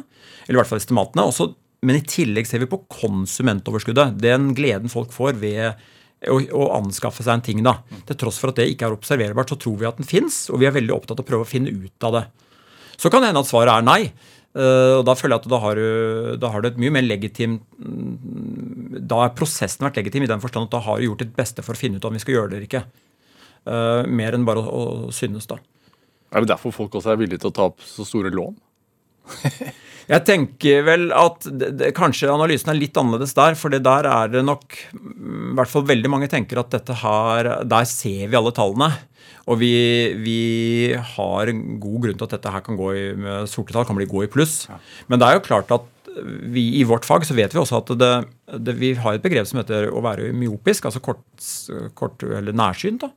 Eller 0.48 0.60
i 0.60 0.62
hvert 0.63 0.72
fall 0.72 0.80
estimatene. 0.80 1.28
Også, 1.28 1.52
men 1.84 2.00
i 2.00 2.06
tillegg 2.08 2.48
ser 2.48 2.63
vi 2.63 2.72
på 2.72 2.84
konsumentoverskuddet. 2.96 4.15
Den 4.24 4.54
gleden 4.56 4.92
folk 4.92 5.12
får 5.15 5.36
ved 5.44 5.88
å 6.28 6.65
anskaffe 6.76 7.24
seg 7.24 7.38
en 7.38 7.44
ting. 7.44 7.63
da. 7.63 7.78
Til 8.08 8.18
tross 8.20 8.39
for 8.39 8.52
at 8.52 8.60
det 8.60 8.72
ikke 8.72 8.88
er 8.88 8.96
observerbart, 8.96 9.52
så 9.52 9.60
tror 9.60 9.78
vi 9.80 9.88
at 9.88 10.00
den 10.00 10.08
fins, 10.08 10.46
og 10.52 10.60
vi 10.60 10.68
er 10.68 10.76
veldig 10.76 10.96
opptatt 10.96 11.20
av 11.20 11.24
å 11.24 11.30
prøve 11.30 11.48
å 11.48 11.48
finne 11.48 11.72
ut 11.72 12.08
av 12.08 12.15
det. 12.18 12.24
Så 12.99 13.12
kan 13.12 13.23
det 13.23 13.31
hende 13.31 13.43
at 13.45 13.49
svaret 13.49 13.71
er 13.73 13.85
nei. 13.88 14.01
Eh, 14.57 14.93
og 14.99 15.03
Da 15.07 15.15
føler 15.15 15.38
jeg 15.38 15.45
at 15.45 15.51
da 15.51 15.59
har, 15.63 15.79
du, 15.79 16.38
da 16.41 16.51
har 16.51 16.63
du 16.63 16.69
et 16.71 16.79
mye 16.81 16.93
mer 16.95 17.05
legitimt 17.05 17.62
mm, 17.77 19.03
Da 19.05 19.19
har 19.21 19.35
prosessen 19.38 19.85
vært 19.85 19.99
legitim 20.01 20.25
i 20.25 20.31
den 20.31 20.41
forstand 20.41 20.65
at 20.67 20.73
da 20.73 20.81
har 20.88 20.97
du 20.97 21.05
gjort 21.05 21.21
ditt 21.21 21.35
beste 21.38 21.65
for 21.65 21.77
å 21.77 21.79
finne 21.79 22.01
ut 22.01 22.07
om 22.09 22.17
vi 22.17 22.21
skal 22.23 22.35
gjøre 22.35 22.51
det 22.51 22.57
eller 22.57 22.69
ikke. 22.69 22.85
Eh, 23.69 24.09
mer 24.09 24.38
enn 24.38 24.47
bare 24.47 24.63
å, 24.65 24.81
å 25.09 25.13
synes, 25.15 25.47
da. 25.49 25.59
Er 26.33 26.43
det 26.43 26.51
derfor 26.51 26.73
folk 26.73 26.97
også 26.97 27.13
er 27.13 27.21
villige 27.21 27.43
til 27.43 27.51
å 27.51 27.55
ta 27.55 27.69
opp 27.69 27.85
så 27.85 28.05
store 28.05 28.33
lån? 28.33 28.57
Jeg 30.10 30.26
tenker 30.26 30.82
vel 30.88 31.12
at 31.13 31.46
det, 31.46 31.68
det, 31.78 31.92
kanskje 31.98 32.32
analysen 32.34 32.72
er 32.72 32.80
litt 32.80 32.98
annerledes 32.98 33.36
der. 33.38 33.58
For 33.60 33.70
det 33.70 33.84
der 33.86 34.08
er 34.10 34.32
det 34.34 34.42
nok 34.46 34.74
mm, 34.96 35.52
I 35.52 35.60
hvert 35.60 35.74
fall 35.74 35.86
veldig 35.86 36.10
mange 36.10 36.30
tenker 36.32 36.62
at 36.62 36.72
dette 36.74 36.96
her 37.04 37.52
Der 37.70 37.86
ser 37.89 38.26
vi 38.26 38.39
alle 38.39 38.54
tallene. 38.56 38.89
Og 39.50 39.60
vi, 39.62 39.70
vi 40.22 40.42
har 41.15 41.50
god 41.54 42.02
grunn 42.04 42.18
til 42.18 42.26
at 42.26 42.36
dette 42.36 42.52
her 42.54 42.65
kan 42.65 42.78
gå 42.78 42.89
i, 42.94 43.06
med 43.18 43.50
sorte 43.50 43.74
tall 43.74 43.86
kan 43.86 43.98
bli 43.98 44.10
gå 44.10 44.26
i 44.26 44.32
pluss. 44.32 44.63
Men 45.10 45.22
det 45.22 45.30
er 45.30 45.38
jo 45.38 45.46
klart 45.46 45.74
at 45.74 45.88
vi 46.54 46.65
i 46.80 46.84
vårt 46.88 47.06
fag 47.06 47.26
så 47.26 47.38
vet 47.38 47.54
vi 47.54 47.62
også 47.62 47.80
at 47.80 47.94
det, 47.98 48.12
det, 48.65 48.76
vi 48.78 48.92
har 48.98 49.18
et 49.18 49.24
begrep 49.24 49.48
som 49.50 49.62
heter 49.62 49.89
å 49.94 50.04
være 50.06 50.32
myopisk, 50.36 50.86
altså 50.89 51.02
kort, 51.06 51.24
kort 51.98 52.26
eller 52.26 52.54
nærsynt. 52.54 53.06
da. 53.06 53.13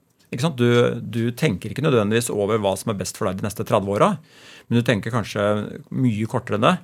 Du, 0.57 0.69
du 1.05 1.23
tenker 1.37 1.73
ikke 1.73 1.85
nødvendigvis 1.85 2.31
over 2.33 2.61
hva 2.63 2.73
som 2.81 2.93
er 2.93 3.01
best 3.01 3.19
for 3.19 3.29
deg 3.29 3.41
de 3.41 3.49
neste 3.49 3.67
30 3.69 3.93
åra, 3.93 4.15
men 4.69 4.79
du 4.79 4.87
tenker 4.87 5.15
kanskje 5.15 5.45
mye 5.91 6.29
kortere 6.31 6.59
enn 6.59 6.67
det. 6.67 6.77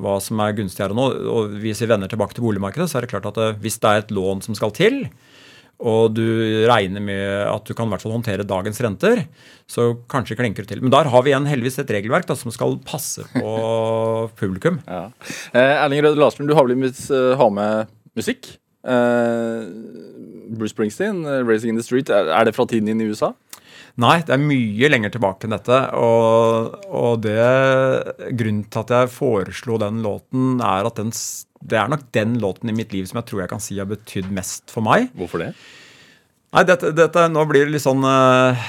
Hva 0.00 0.16
som 0.22 0.40
er 0.40 0.54
gunstig 0.56 0.84
her 0.84 0.94
og 0.94 0.98
nå. 0.98 1.08
Og 1.30 1.58
hvis 1.60 1.82
vi 1.82 1.90
vender 1.90 2.10
tilbake 2.10 2.36
til 2.36 2.46
boligmarkedet, 2.46 2.88
så 2.90 2.98
er 2.98 3.06
det 3.06 3.12
klart 3.12 3.28
at 3.30 3.60
hvis 3.60 3.80
det 3.82 3.90
er 3.90 4.04
et 4.04 4.14
lån 4.14 4.42
som 4.46 4.56
skal 4.56 4.72
til, 4.76 5.02
og 5.80 6.12
du 6.12 6.24
regner 6.68 7.00
med 7.00 7.24
at 7.48 7.64
du 7.64 7.72
kan 7.76 7.88
i 7.88 7.94
hvert 7.94 8.04
fall 8.04 8.12
håndtere 8.12 8.44
dagens 8.44 8.80
renter, 8.84 9.22
så 9.70 9.94
kanskje 10.12 10.36
klinker 10.36 10.66
det 10.66 10.74
til. 10.74 10.82
Men 10.84 10.92
der 10.92 11.08
har 11.08 11.24
vi 11.24 11.32
igjen 11.32 11.48
heldigvis 11.48 11.80
et 11.80 11.92
regelverk 11.96 12.28
da, 12.28 12.36
som 12.36 12.52
skal 12.52 12.76
passe 12.84 13.24
på 13.32 13.52
publikum. 14.40 14.82
Ja. 14.84 15.06
Eh, 15.54 15.76
Erling 15.80 16.04
Røde 16.04 16.20
Larsen, 16.20 16.48
du 16.48 16.54
har 16.56 16.68
vel 16.68 16.76
med, 16.80 17.00
eh, 17.08 17.32
har 17.40 17.54
med 17.56 17.94
musikk? 18.18 18.52
Eh, 18.84 19.64
Bruce 20.50 20.74
Springsteen, 20.74 21.24
eh, 21.24 21.44
'Racing 21.44 21.72
in 21.72 21.80
the 21.80 21.84
Street', 21.86 22.12
er 22.12 22.44
det 22.44 22.54
fra 22.54 22.66
tiden 22.66 22.86
din 22.86 23.00
i 23.00 23.08
USA? 23.08 23.32
Nei, 23.98 24.20
det 24.22 24.34
er 24.36 24.42
mye 24.42 24.90
lenger 24.92 25.12
tilbake 25.14 25.46
enn 25.46 25.54
dette. 25.56 25.78
Og, 25.98 26.76
og 26.86 27.20
det, 27.24 27.40
grunnen 28.38 28.64
til 28.70 28.84
at 28.84 28.94
jeg 28.94 29.12
foreslo 29.14 29.80
den 29.82 30.00
låten, 30.04 30.60
er 30.62 30.86
at 30.88 31.00
den, 31.00 31.10
det 31.60 31.80
er 31.80 31.90
nok 31.90 32.06
den 32.16 32.38
låten 32.42 32.70
i 32.70 32.76
mitt 32.76 32.94
liv 32.94 33.08
som 33.10 33.20
jeg 33.20 33.30
tror 33.30 33.44
jeg 33.44 33.52
kan 33.52 33.62
si 33.64 33.80
har 33.80 33.90
betydd 33.90 34.30
mest 34.34 34.70
for 34.72 34.86
meg. 34.86 35.10
Hvorfor 35.18 35.42
det? 35.42 35.52
Nei, 36.50 36.64
dette, 36.66 36.90
dette 36.96 37.26
nå 37.30 37.44
blir 37.46 37.66
det 37.68 37.76
litt 37.76 37.84
sånn 37.84 38.02
eh, 38.02 38.62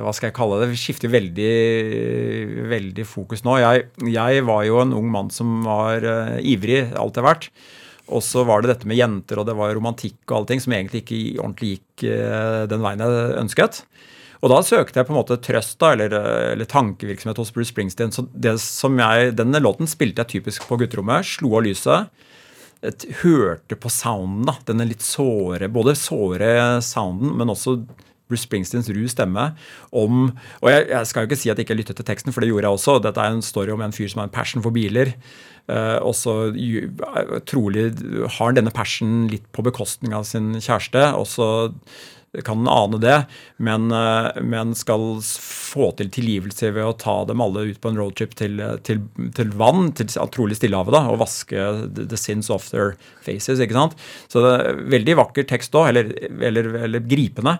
Hva 0.00 0.12
skal 0.16 0.30
jeg 0.30 0.36
kalle 0.38 0.62
det? 0.62 0.70
Vi 0.70 0.78
skifter 0.80 1.12
veldig, 1.12 1.54
veldig 2.70 3.04
fokus 3.08 3.44
nå. 3.44 3.58
Jeg, 3.60 3.88
jeg 4.08 4.44
var 4.48 4.62
jo 4.64 4.78
en 4.80 4.94
ung 4.96 5.10
mann 5.12 5.32
som 5.34 5.58
var 5.66 6.04
uh, 6.06 6.38
ivrig, 6.40 6.86
alltid 6.96 7.20
har 7.20 7.34
vært. 7.34 7.50
Og 8.14 8.24
så 8.24 8.44
var 8.48 8.62
det 8.62 8.70
dette 8.70 8.88
med 8.88 8.96
jenter, 8.96 9.40
og 9.40 9.48
det 9.48 9.56
var 9.56 9.72
romantikk 9.76 10.22
og 10.30 10.38
alle 10.38 10.50
ting 10.52 10.64
som 10.64 10.72
egentlig 10.76 11.02
ikke 11.04 11.20
ordentlig 11.42 11.74
gikk 11.74 12.06
uh, 12.08 12.64
den 12.72 12.84
veien 12.84 13.04
jeg 13.04 13.36
ønsket. 13.42 13.82
Og 14.44 14.52
da 14.52 14.60
søkte 14.60 15.00
jeg 15.00 15.08
på 15.08 15.14
en 15.14 15.20
måte 15.22 15.40
trøst 15.40 15.78
da, 15.80 15.94
eller, 15.96 16.12
eh, 16.12 16.52
eller 16.52 16.68
tankevirksomhet 16.68 17.40
hos 17.40 17.52
Bruce 17.54 17.72
Springsteen. 17.72 18.12
Så 18.12 18.28
jeg, 18.36 19.34
Denne 19.38 19.62
låten 19.62 19.88
spilte 19.88 20.20
jeg 20.20 20.36
typisk 20.36 20.68
på 20.68 20.78
gutterommet. 20.82 21.24
Slo 21.24 21.56
av 21.56 21.64
lyset 21.64 22.10
et, 22.84 23.06
hørte 23.22 23.78
på 23.80 23.88
sounden, 23.88 24.44
da. 24.44 24.58
Denne 24.68 24.86
litt 24.88 25.04
såre 25.04 25.70
Både 25.72 25.94
såre 25.96 26.82
sounden, 26.84 27.32
men 27.38 27.48
også 27.48 27.78
Bruce 28.28 28.46
Springsteens 28.46 28.88
ru 28.88 29.02
stemme 29.08 29.50
om 29.92 30.30
Og 30.62 30.68
jeg, 30.70 30.86
jeg 30.88 31.08
skal 31.08 31.24
jo 31.24 31.28
ikke 31.30 31.40
si 31.40 31.50
at 31.52 31.58
jeg 31.60 31.66
ikke 31.68 31.78
lyttet 31.80 31.98
til 32.00 32.08
teksten, 32.08 32.32
for 32.32 32.44
det 32.44 32.50
gjorde 32.50 32.68
jeg 32.68 32.78
også. 32.78 32.98
Dette 33.04 33.20
er 33.20 33.34
en 33.36 33.44
story 33.44 33.72
om 33.74 33.84
en 33.84 33.94
fyr 33.94 34.08
som 34.12 34.22
har 34.22 34.30
en 34.30 34.36
passion 34.36 34.64
for 34.64 34.74
biler. 34.74 35.14
Eh, 35.68 35.98
og 36.04 36.12
så 36.16 36.52
ju- 36.52 36.90
trolig 37.48 37.86
har 38.36 38.46
han 38.50 38.58
denne 38.60 38.72
passionen 38.74 39.30
litt 39.32 39.46
på 39.52 39.64
bekostning 39.64 40.12
av 40.16 40.24
sin 40.28 40.52
kjæreste. 40.56 41.14
og 41.14 41.26
så 41.28 41.48
kan 42.46 42.66
ane 42.68 42.98
det, 43.02 43.18
men, 43.62 43.90
eh, 43.94 44.40
men 44.42 44.74
skal 44.74 45.20
få 45.22 45.90
til 45.98 46.10
tilgivelse 46.14 46.72
ved 46.74 46.86
å 46.88 46.96
ta 46.98 47.16
dem 47.28 47.42
alle 47.44 47.66
ut 47.70 47.80
på 47.82 47.92
en 47.92 48.00
roadtrip 48.00 48.34
til, 48.38 48.62
til, 48.86 49.04
til 49.36 49.52
vann, 49.60 49.92
til 49.94 50.10
trolig 50.34 50.58
Stillehavet, 50.58 50.94
da, 50.96 51.04
og 51.12 51.20
vaske 51.22 51.68
the, 51.94 52.08
the 52.10 52.18
sins 52.18 52.50
of 52.50 52.66
their 52.72 52.94
faces. 53.26 53.62
ikke 53.62 53.78
sant? 53.78 53.98
Så 54.32 54.44
det 54.44 54.56
er 54.58 54.82
Veldig 54.94 55.14
vakker 55.18 55.46
tekst 55.48 55.74
òg, 55.74 55.88
eller, 55.90 56.10
eller, 56.44 56.68
eller 56.86 57.06
gripende. 57.08 57.56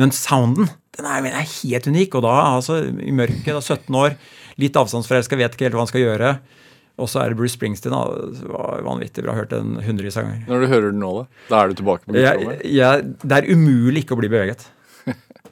Men 0.00 0.12
sounden 0.14 0.70
den 0.98 1.06
er, 1.06 1.22
den 1.22 1.34
er 1.36 1.46
helt 1.46 1.88
unik. 1.90 2.16
Og 2.18 2.24
da, 2.26 2.34
altså, 2.56 2.80
i 2.88 3.14
mørket, 3.14 3.50
da 3.52 3.60
17 3.62 3.98
år, 3.98 4.16
litt 4.58 4.78
avstandsforelska, 4.78 5.38
vet 5.38 5.54
ikke 5.54 5.68
helt 5.68 5.78
hva 5.78 5.84
han 5.84 5.90
skal 5.90 6.04
gjøre. 6.04 6.32
Og 6.98 7.10
så 7.10 7.22
er 7.22 7.30
det 7.30 7.38
Bruce 7.38 7.54
Springsteen. 7.54 7.94
Det 7.94 8.48
var 8.50 8.82
vanvittig 8.86 9.22
bra. 9.24 9.36
Hørt 9.38 9.52
den 9.54 9.76
hundrevis 9.84 10.18
av 10.18 10.26
ganger. 10.26 10.44
Når 10.50 10.64
du 10.64 10.70
hører 10.72 10.88
den 10.90 11.02
nå, 11.02 11.12
da? 11.20 11.44
Da 11.50 11.60
er 11.62 11.70
du 11.70 11.78
tilbake 11.78 12.04
på 12.06 12.16
gutterommet? 12.16 12.64
det 13.22 13.38
er 13.38 13.50
umulig 13.54 14.04
ikke 14.04 14.18
å 14.18 14.20
bli 14.22 14.32
beveget. 14.32 14.66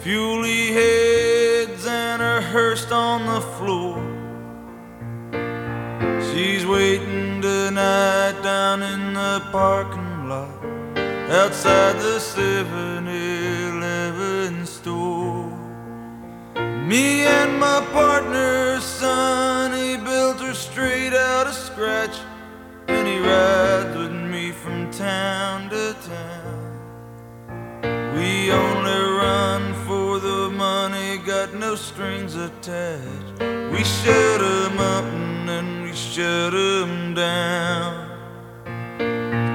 396 0.00 0.04
Fuely 0.04 0.72
heads 0.72 1.86
and 1.86 2.22
a 2.22 2.40
hearse 2.40 2.90
on 2.92 3.26
the 3.26 3.40
floor. 3.40 3.98
She's 6.30 6.64
waiting 6.64 7.42
tonight 7.42 8.40
down 8.42 8.82
in 8.82 9.14
the 9.14 9.42
parking 9.50 10.28
lot 10.28 10.48
outside 11.30 11.97
no 31.68 31.74
strings 31.74 32.34
attached. 32.34 33.42
We 33.72 33.84
shut 33.84 34.40
'em 34.40 34.78
up 34.78 35.04
and 35.04 35.46
then 35.46 35.82
we 35.82 35.92
shut 35.92 36.54
'em 36.54 37.12
down. 37.12 37.92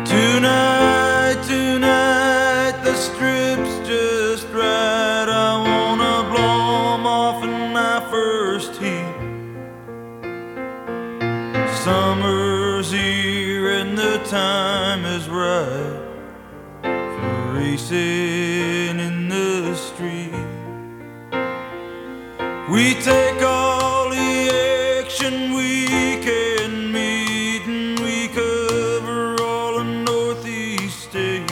Tonight, 0.05 1.39
tonight, 1.53 2.75
the 2.87 2.95
strip's 3.07 3.75
just 3.93 4.47
right. 4.53 5.27
I 5.47 5.51
wanna 5.67 6.15
blow 6.31 6.93
'em 6.93 7.05
off 7.21 7.39
in 7.49 7.73
my 7.81 7.97
first 8.11 8.73
heat. 8.83 9.15
Summer's 11.83 12.91
here 12.91 13.65
and 13.79 13.97
the 13.97 14.19
time 14.41 15.03
is 15.17 15.25
right 15.29 15.99
for 16.93 17.57
racing 17.57 18.99
in 19.07 19.22
We 22.73 22.95
take 22.95 23.39
all 23.43 24.09
the 24.09 24.99
action 24.99 25.53
we 25.53 25.85
can 26.25 26.91
meet, 26.91 27.61
and 27.67 27.99
we 27.99 28.29
cover 28.29 29.39
all 29.43 29.77
the 29.77 29.83
Northeast 29.83 31.01
State. 31.01 31.51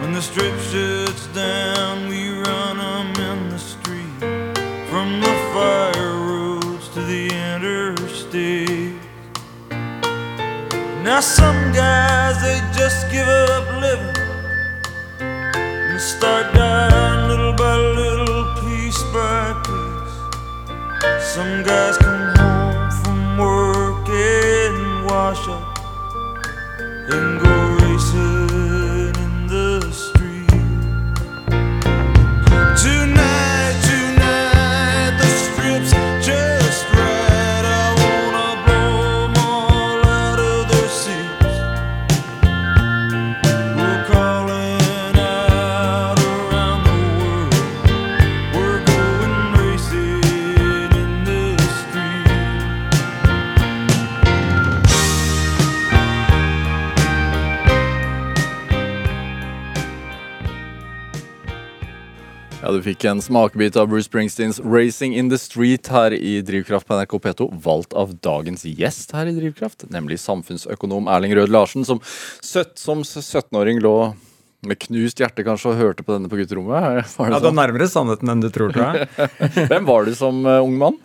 When 0.00 0.12
the 0.12 0.20
strip 0.20 0.58
shuts 0.58 1.28
down, 1.28 2.08
we 2.08 2.30
run 2.40 2.78
them 2.78 3.10
in 3.30 3.50
the 3.50 3.58
street, 3.60 4.18
from 4.90 5.20
the 5.20 5.34
fire 5.54 6.16
roads 6.30 6.88
to 6.94 7.02
the 7.02 7.28
interstate. 7.54 8.98
Now, 11.04 11.20
some 11.20 11.70
guys, 11.70 12.42
they 12.42 12.58
just 12.76 13.08
give 13.12 13.28
up 13.28 13.80
living 13.80 14.16
and 15.60 16.00
start 16.00 16.52
dying. 16.52 16.91
Some 21.32 21.62
guys 21.62 21.96
come 21.96 22.21
fikk 62.86 63.04
en 63.10 63.20
smakebit 63.22 63.76
av 63.80 63.88
Bruce 63.90 64.08
Springsteens 64.08 64.60
'Racing 64.62 65.14
in 65.18 65.28
the 65.30 65.38
Street' 65.40 65.88
her 65.92 66.12
i 66.16 66.40
Drivkraft 66.42 66.86
på 66.88 66.96
NRK 66.98 67.18
P2, 67.24 67.48
valgt 67.64 67.92
av 67.94 68.14
dagens 68.20 68.64
gjest 68.64 69.12
her 69.16 69.26
i 69.30 69.34
Drivkraft, 69.36 69.86
nemlig 69.90 70.18
samfunnsøkonom 70.22 71.08
Erling 71.12 71.34
Rød 71.38 71.50
Larsen, 71.54 71.84
som 71.84 72.00
søtt 72.42 72.78
som 72.78 73.02
17-åring 73.02 73.80
lå 73.82 74.14
med 74.62 74.78
knust 74.78 75.18
hjerte 75.18 75.42
kanskje 75.42 75.72
og 75.72 75.80
hørte 75.80 76.04
på 76.06 76.14
denne 76.14 76.30
på 76.30 76.38
gutterommet. 76.38 77.06
Var 77.18 77.30
Ja, 77.32 77.38
det 77.38 77.40
er 77.40 77.48
sånn? 77.50 77.58
nærmere 77.58 77.88
sannheten 77.90 78.30
enn 78.30 78.44
du 78.44 78.50
tror, 78.54 78.70
tror 78.74 78.94
jeg. 78.94 79.08
Hvem 79.72 79.88
var 79.88 80.04
du 80.06 80.14
som 80.14 80.44
eh, 80.46 80.60
ung 80.62 80.76
mann? 80.78 81.00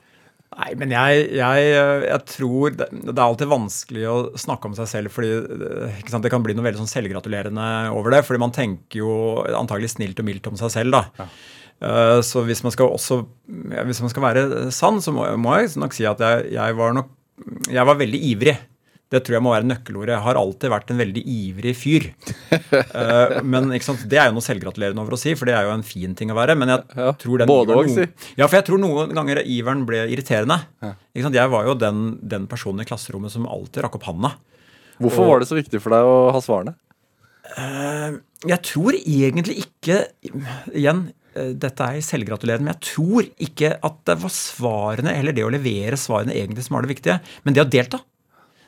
Nei, 0.58 0.72
men 0.80 0.90
jeg, 0.94 1.26
jeg, 1.38 1.66
jeg 2.08 2.22
tror 2.32 2.72
det, 2.78 2.86
det 2.94 3.14
er 3.18 3.26
alltid 3.26 3.50
vanskelig 3.52 4.06
å 4.10 4.16
snakke 4.40 4.70
om 4.70 4.78
seg 4.78 4.88
selv, 4.90 5.12
fordi 5.14 5.34
eh, 5.42 6.00
sant, 6.10 6.24
det 6.26 6.32
kan 6.34 6.46
bli 6.46 6.56
noe 6.58 6.66
veldig 6.66 6.80
sånn 6.86 6.90
selvgratulerende 6.94 7.68
over 7.98 8.14
det. 8.16 8.24
fordi 8.26 8.42
man 8.46 8.54
tenker 8.56 9.02
jo 9.04 9.12
antagelig 9.58 9.92
snilt 9.98 10.22
og 10.22 10.26
mildt 10.30 10.48
om 10.50 10.58
seg 10.58 10.72
selv, 10.78 10.94
da. 10.98 11.04
Eh, 11.26 11.36
så 12.26 12.42
hvis 12.48 12.64
man 12.66 12.74
skal 12.74 12.90
også 12.90 13.20
Hvis 13.86 14.00
man 14.02 14.10
skal 14.10 14.24
være 14.24 14.72
sann, 14.74 14.98
så 15.04 15.12
må, 15.14 15.28
må 15.38 15.60
jeg 15.60 15.76
nok 15.78 15.94
si 15.94 16.08
at 16.10 16.18
jeg, 16.24 16.48
jeg 16.56 16.76
var 16.80 16.96
nok 16.98 17.12
Jeg 17.70 17.86
var 17.86 18.00
veldig 18.00 18.22
ivrig. 18.32 18.56
Det 19.08 19.22
tror 19.24 19.38
jeg 19.38 19.44
må 19.46 19.54
være 19.54 19.68
nøkkelordet. 19.70 20.12
Jeg 20.18 20.24
har 20.26 20.36
alltid 20.36 20.72
vært 20.74 20.90
en 20.92 20.98
veldig 21.00 21.22
ivrig 21.32 21.76
fyr. 21.80 22.08
Eh, 22.98 23.38
men 23.46 23.70
det 23.70 24.18
er 24.18 24.28
jo 24.28 24.34
noe 24.36 24.44
selvgratulerende 24.44 25.00
over 25.00 25.16
å 25.16 25.20
si, 25.22 25.32
for 25.38 25.48
det 25.48 25.54
er 25.56 25.68
jo 25.68 25.72
en 25.78 25.84
fin 25.86 26.12
ting 26.18 26.32
å 26.34 26.36
være. 26.36 26.56
Men 26.60 26.72
jeg 26.74 26.98
Ja, 26.98 27.12
tror 27.22 27.40
den 27.40 27.48
både 27.48 27.76
òg, 27.78 27.86
og, 27.86 27.94
si. 27.94 28.34
Ja, 28.40 28.48
for 28.50 28.58
jeg 28.58 28.66
tror 28.68 28.82
noen 28.82 29.14
ganger 29.16 29.40
iveren 29.46 29.86
ble 29.88 30.02
irriterende. 30.12 30.58
Sant? 30.82 31.38
Jeg 31.38 31.54
var 31.54 31.70
jo 31.70 31.76
den, 31.80 32.02
den 32.28 32.48
personen 32.52 32.84
i 32.84 32.88
klasserommet 32.90 33.32
som 33.32 33.46
alltid 33.48 33.86
rakk 33.86 33.96
opp 34.02 34.10
handa. 34.10 34.34
Hvorfor 35.00 35.30
var 35.30 35.40
det 35.44 35.48
så 35.52 35.56
viktig 35.60 35.80
for 35.84 35.94
deg 35.96 36.10
å 36.10 36.18
ha 36.36 36.42
svarene? 36.44 36.74
Eh, 37.56 38.18
Jeg 38.50 38.60
tror 38.68 38.98
egentlig 38.98 39.62
ikke 39.64 40.02
Igjen, 40.76 41.06
eh, 41.08 41.27
dette 41.62 41.86
er 41.88 42.02
selvgratulerende, 42.06 42.66
men 42.68 42.74
jeg 42.76 42.86
tror 42.94 43.28
ikke 43.48 43.72
at 43.86 43.98
det 44.10 44.16
var 44.24 44.34
svarene 44.34 45.14
eller 45.18 45.36
det 45.38 45.46
å 45.46 45.52
levere 45.54 46.00
svarene 46.00 46.36
egentlig 46.36 46.66
som 46.68 46.78
var 46.78 46.86
det 46.88 46.92
viktige, 46.96 47.20
men 47.46 47.56
det 47.58 47.64
å 47.66 47.70
delta. 47.78 48.00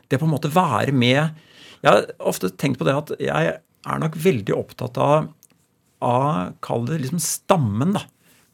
Det 0.10 0.18
å 0.18 0.24
på 0.24 0.28
en 0.30 0.34
måte 0.34 0.50
være 0.54 0.94
med 0.96 1.20
Jeg 1.84 1.90
har 1.90 2.08
ofte 2.28 2.50
tenkt 2.60 2.80
på 2.82 2.86
det 2.88 2.96
at 2.98 3.12
jeg 3.22 3.52
er 3.56 4.00
nok 4.02 4.16
veldig 4.20 4.56
opptatt 4.58 4.98
av 5.00 5.28
av 6.04 6.54
Kall 6.64 6.86
det 6.88 6.98
liksom 7.04 7.20
stammen, 7.20 7.92
da. 7.98 8.02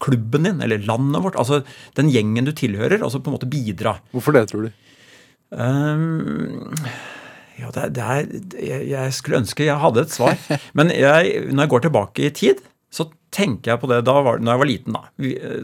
Klubben 0.02 0.42
din, 0.48 0.58
eller 0.60 0.82
landet 0.82 1.22
vårt. 1.22 1.36
Altså 1.38 1.60
den 1.96 2.08
gjengen 2.10 2.44
du 2.48 2.50
tilhører. 2.52 2.98
Altså 3.06 3.20
på 3.22 3.30
en 3.30 3.36
måte 3.36 3.46
bidra. 3.48 3.92
Hvorfor 4.12 4.34
det, 4.34 4.42
tror 4.50 4.66
du? 4.66 4.72
Um, 5.54 6.66
ja, 7.56 7.70
det, 7.72 7.82
er- 7.84 7.92
det 7.94 8.02
er 8.04 8.26
jeg, 8.66 8.88
jeg 8.90 9.14
skulle 9.16 9.38
ønske 9.44 9.64
jeg 9.68 9.78
hadde 9.80 10.02
et 10.04 10.12
svar. 10.14 10.34
Men 10.76 10.90
jeg, 10.92 11.46
når 11.52 11.62
jeg 11.66 11.72
går 11.74 11.84
tilbake 11.86 12.26
i 12.26 12.32
tid, 12.42 12.60
så 12.96 13.08
tenker 13.34 13.74
jeg 13.74 13.82
på 13.82 13.90
det 13.90 14.00
da 14.06 14.16
var, 14.24 14.40
når 14.40 14.54
jeg 14.54 14.62
var 14.62 14.70
liten. 14.70 14.96
da. 14.96 15.04
Vi 15.20 15.34
eh, 15.36 15.62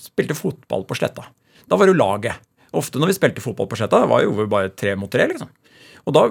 spilte 0.00 0.36
fotball 0.38 0.86
på 0.88 0.96
Sletta. 0.98 1.26
Da 1.68 1.76
var 1.76 1.86
det 1.88 1.94
jo 1.94 2.00
laget. 2.00 2.50
Ofte 2.74 3.00
når 3.00 3.12
vi 3.12 3.18
spilte 3.18 3.44
fotball 3.44 3.68
på 3.70 3.78
Sletta, 3.78 4.04
var 4.10 4.24
jo 4.24 4.48
bare 4.50 4.72
tre 4.72 4.96
mot 4.98 5.12
tre. 5.12 5.28
liksom. 5.30 5.52
Og 6.04 6.16
da 6.16 6.26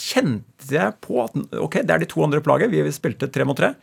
kjente 0.00 0.70
jeg 0.72 0.96
på 1.04 1.18
at 1.24 1.34
ok, 1.60 1.82
det 1.82 1.92
er 1.92 2.02
de 2.02 2.08
to 2.08 2.22
andre 2.24 2.40
på 2.44 2.52
laget. 2.52 2.72
Vi 2.72 2.94
spilte 2.94 3.28
tre 3.32 3.46
mot 3.48 3.58
tre. 3.58 3.74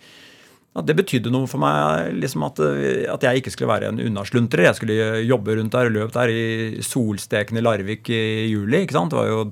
At 0.78 0.86
det 0.86 0.96
betydde 1.00 1.32
noe 1.34 1.50
for 1.50 1.62
meg 1.62 2.14
liksom 2.22 2.46
at, 2.46 2.62
at 3.10 3.26
jeg 3.26 3.42
ikke 3.42 3.54
skulle 3.54 3.72
være 3.72 3.90
en 3.90 4.02
unnasluntrer. 4.06 4.68
Jeg 4.68 4.78
skulle 4.78 5.26
jobbe 5.26 5.58
rundt 5.58 5.74
der, 5.74 5.92
løp 5.94 6.14
der 6.14 6.34
i 6.34 6.82
solstekende 6.86 7.64
Larvik 7.66 8.10
i 8.14 8.50
juli. 8.52 8.84
ikke 8.84 8.98
sant? 8.98 9.14
Det 9.14 9.20
var 9.20 9.30
jo 9.30 9.44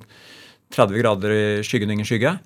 30 0.78 1.02
grader 1.02 1.34
i 1.34 1.44
skyggen 1.66 1.90
og 1.90 1.98
ingen 1.98 2.10
skygge. 2.10 2.38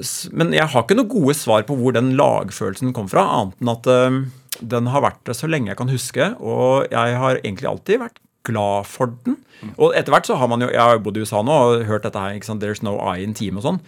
S- 0.00 0.28
Men 0.32 0.52
jeg 0.56 0.66
har 0.72 0.84
ikke 0.84 0.96
noe 0.98 1.08
gode 1.10 1.34
svar 1.38 1.62
på 1.68 1.76
hvor 1.78 1.94
den 1.96 2.12
lagfølelsen 2.18 2.92
kom 2.96 3.08
fra, 3.12 3.24
annet 3.40 3.60
enn 3.62 3.72
at 3.72 3.88
um, 3.92 4.20
den 4.60 4.86
har 4.92 5.02
vært 5.04 5.20
det 5.28 5.36
så 5.36 5.48
lenge 5.50 5.68
jeg 5.72 5.76
kan 5.80 5.90
huske, 5.92 6.30
og 6.40 6.86
jeg 6.92 7.16
har 7.20 7.40
egentlig 7.42 7.68
alltid 7.68 8.00
vært 8.00 8.20
glad 8.46 8.86
for 8.88 9.10
den. 9.26 9.36
Og 9.76 9.92
etter 9.98 10.14
hvert 10.14 10.28
så 10.28 10.36
har 10.38 10.48
man 10.48 10.62
jo 10.62 10.68
Jeg 10.70 10.78
har 10.80 10.94
jo 10.96 11.02
bodd 11.02 11.16
i 11.18 11.24
USA 11.26 11.40
nå 11.42 11.56
og 11.72 11.84
hørt 11.88 12.04
dette 12.06 12.20
her. 12.20 12.36
ikke 12.38 12.46
sant, 12.48 12.62
There's 12.62 12.82
no 12.86 12.94
I 13.02 13.20
in 13.24 13.34
team 13.34 13.58
og 13.58 13.64
sånn. 13.66 13.80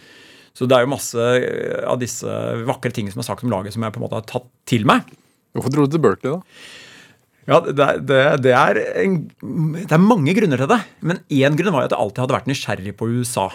Så 0.57 0.67
det 0.67 0.75
er 0.75 0.83
jo 0.83 0.91
masse 0.91 1.15
eh, 1.39 1.79
av 1.87 1.99
disse 2.01 2.27
vakre 2.67 2.91
tingene 2.91 3.13
som 3.13 3.21
er 3.23 3.27
sagt 3.29 3.45
om 3.45 3.51
laget, 3.53 3.71
som 3.73 3.85
jeg 3.85 3.93
på 3.95 4.01
en 4.01 4.05
måte 4.07 4.17
har 4.19 4.27
tatt 4.27 4.47
til 4.67 4.83
meg. 4.89 5.07
Hvorfor 5.55 5.71
dro 5.73 5.85
du 5.87 5.93
til 5.95 6.01
Berkeley, 6.03 6.35
da? 6.35 6.41
Ja, 7.49 7.59
det, 7.65 7.85
det, 8.05 8.17
det, 8.45 8.51
er 8.53 8.77
en, 9.05 9.15
det 9.79 9.95
er 9.95 10.03
mange 10.03 10.35
grunner 10.37 10.59
til 10.61 10.69
det. 10.69 10.81
Men 11.01 11.21
én 11.33 11.55
grunn 11.57 11.73
var 11.73 11.85
jo 11.85 11.89
at 11.89 11.95
jeg 11.95 12.03
alltid 12.03 12.21
hadde 12.25 12.35
vært 12.35 12.49
nysgjerrig 12.51 12.93
på 12.99 13.07
USA. 13.15 13.47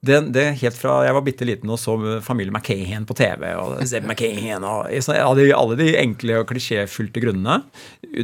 Det, 0.00 0.16
det 0.32 0.46
Helt 0.62 0.78
fra 0.80 1.02
jeg 1.04 1.12
var 1.12 1.24
bitte 1.26 1.44
liten 1.44 1.68
og 1.72 1.76
så 1.80 1.94
familien 2.24 2.54
McCahan 2.56 3.04
på 3.08 3.16
TV. 3.18 3.50
og 3.60 3.82
Zeb 3.88 4.06
McCahan 4.08 4.64
og 4.64 4.88
Alle 4.88 5.76
de 5.76 5.90
enkle 6.00 6.38
og 6.40 6.48
klisjéfylte 6.48 7.20
grunnene. 7.20 7.58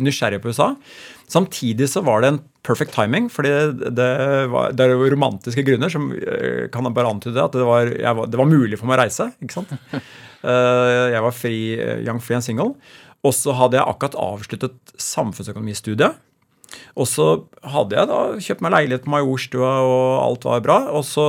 Nysgjerrig 0.00 0.40
på 0.40 0.54
USA. 0.54 0.70
Samtidig 1.28 1.88
så 1.92 2.00
var 2.06 2.22
det 2.22 2.30
en 2.32 2.40
perfect 2.66 2.94
timing, 2.94 3.28
fordi 3.30 3.50
det, 3.94 4.08
var, 4.50 4.72
det 4.74 4.84
er 4.86 4.94
jo 4.94 5.08
romantiske 5.12 5.62
grunner 5.66 5.90
som 5.92 6.08
eh, 6.14 6.66
kan 6.72 6.86
bare 6.94 7.10
antyde 7.12 7.42
at 7.42 7.54
det 7.54 7.66
var, 7.66 7.90
var, 8.20 8.30
det 8.30 8.40
var 8.40 8.48
mulig 8.50 8.78
for 8.78 8.88
meg 8.88 8.96
å 8.98 9.02
reise. 9.04 9.30
ikke 9.42 9.60
sant? 9.60 9.76
Eh, 10.46 11.06
Jeg 11.10 11.22
var 11.24 11.32
fri, 11.34 11.56
eh, 11.74 12.02
young, 12.06 12.20
free 12.22 12.36
and 12.36 12.44
single. 12.44 12.74
Og 13.26 13.32
så 13.34 13.50
hadde 13.56 13.78
jeg 13.80 13.88
akkurat 13.90 14.14
avsluttet 14.20 14.76
samfunnsøkonomistudiet. 15.02 16.20
Og 16.96 17.08
så 17.10 17.28
hadde 17.66 17.96
jeg 17.98 18.10
da 18.10 18.20
kjøpt 18.48 18.64
meg 18.64 18.74
leilighet 18.74 19.06
på 19.06 19.12
Majorstua, 19.14 19.72
og 19.86 20.04
alt 20.24 20.48
var 20.48 20.64
bra. 20.64 20.78
Og 20.96 21.06
så, 21.06 21.26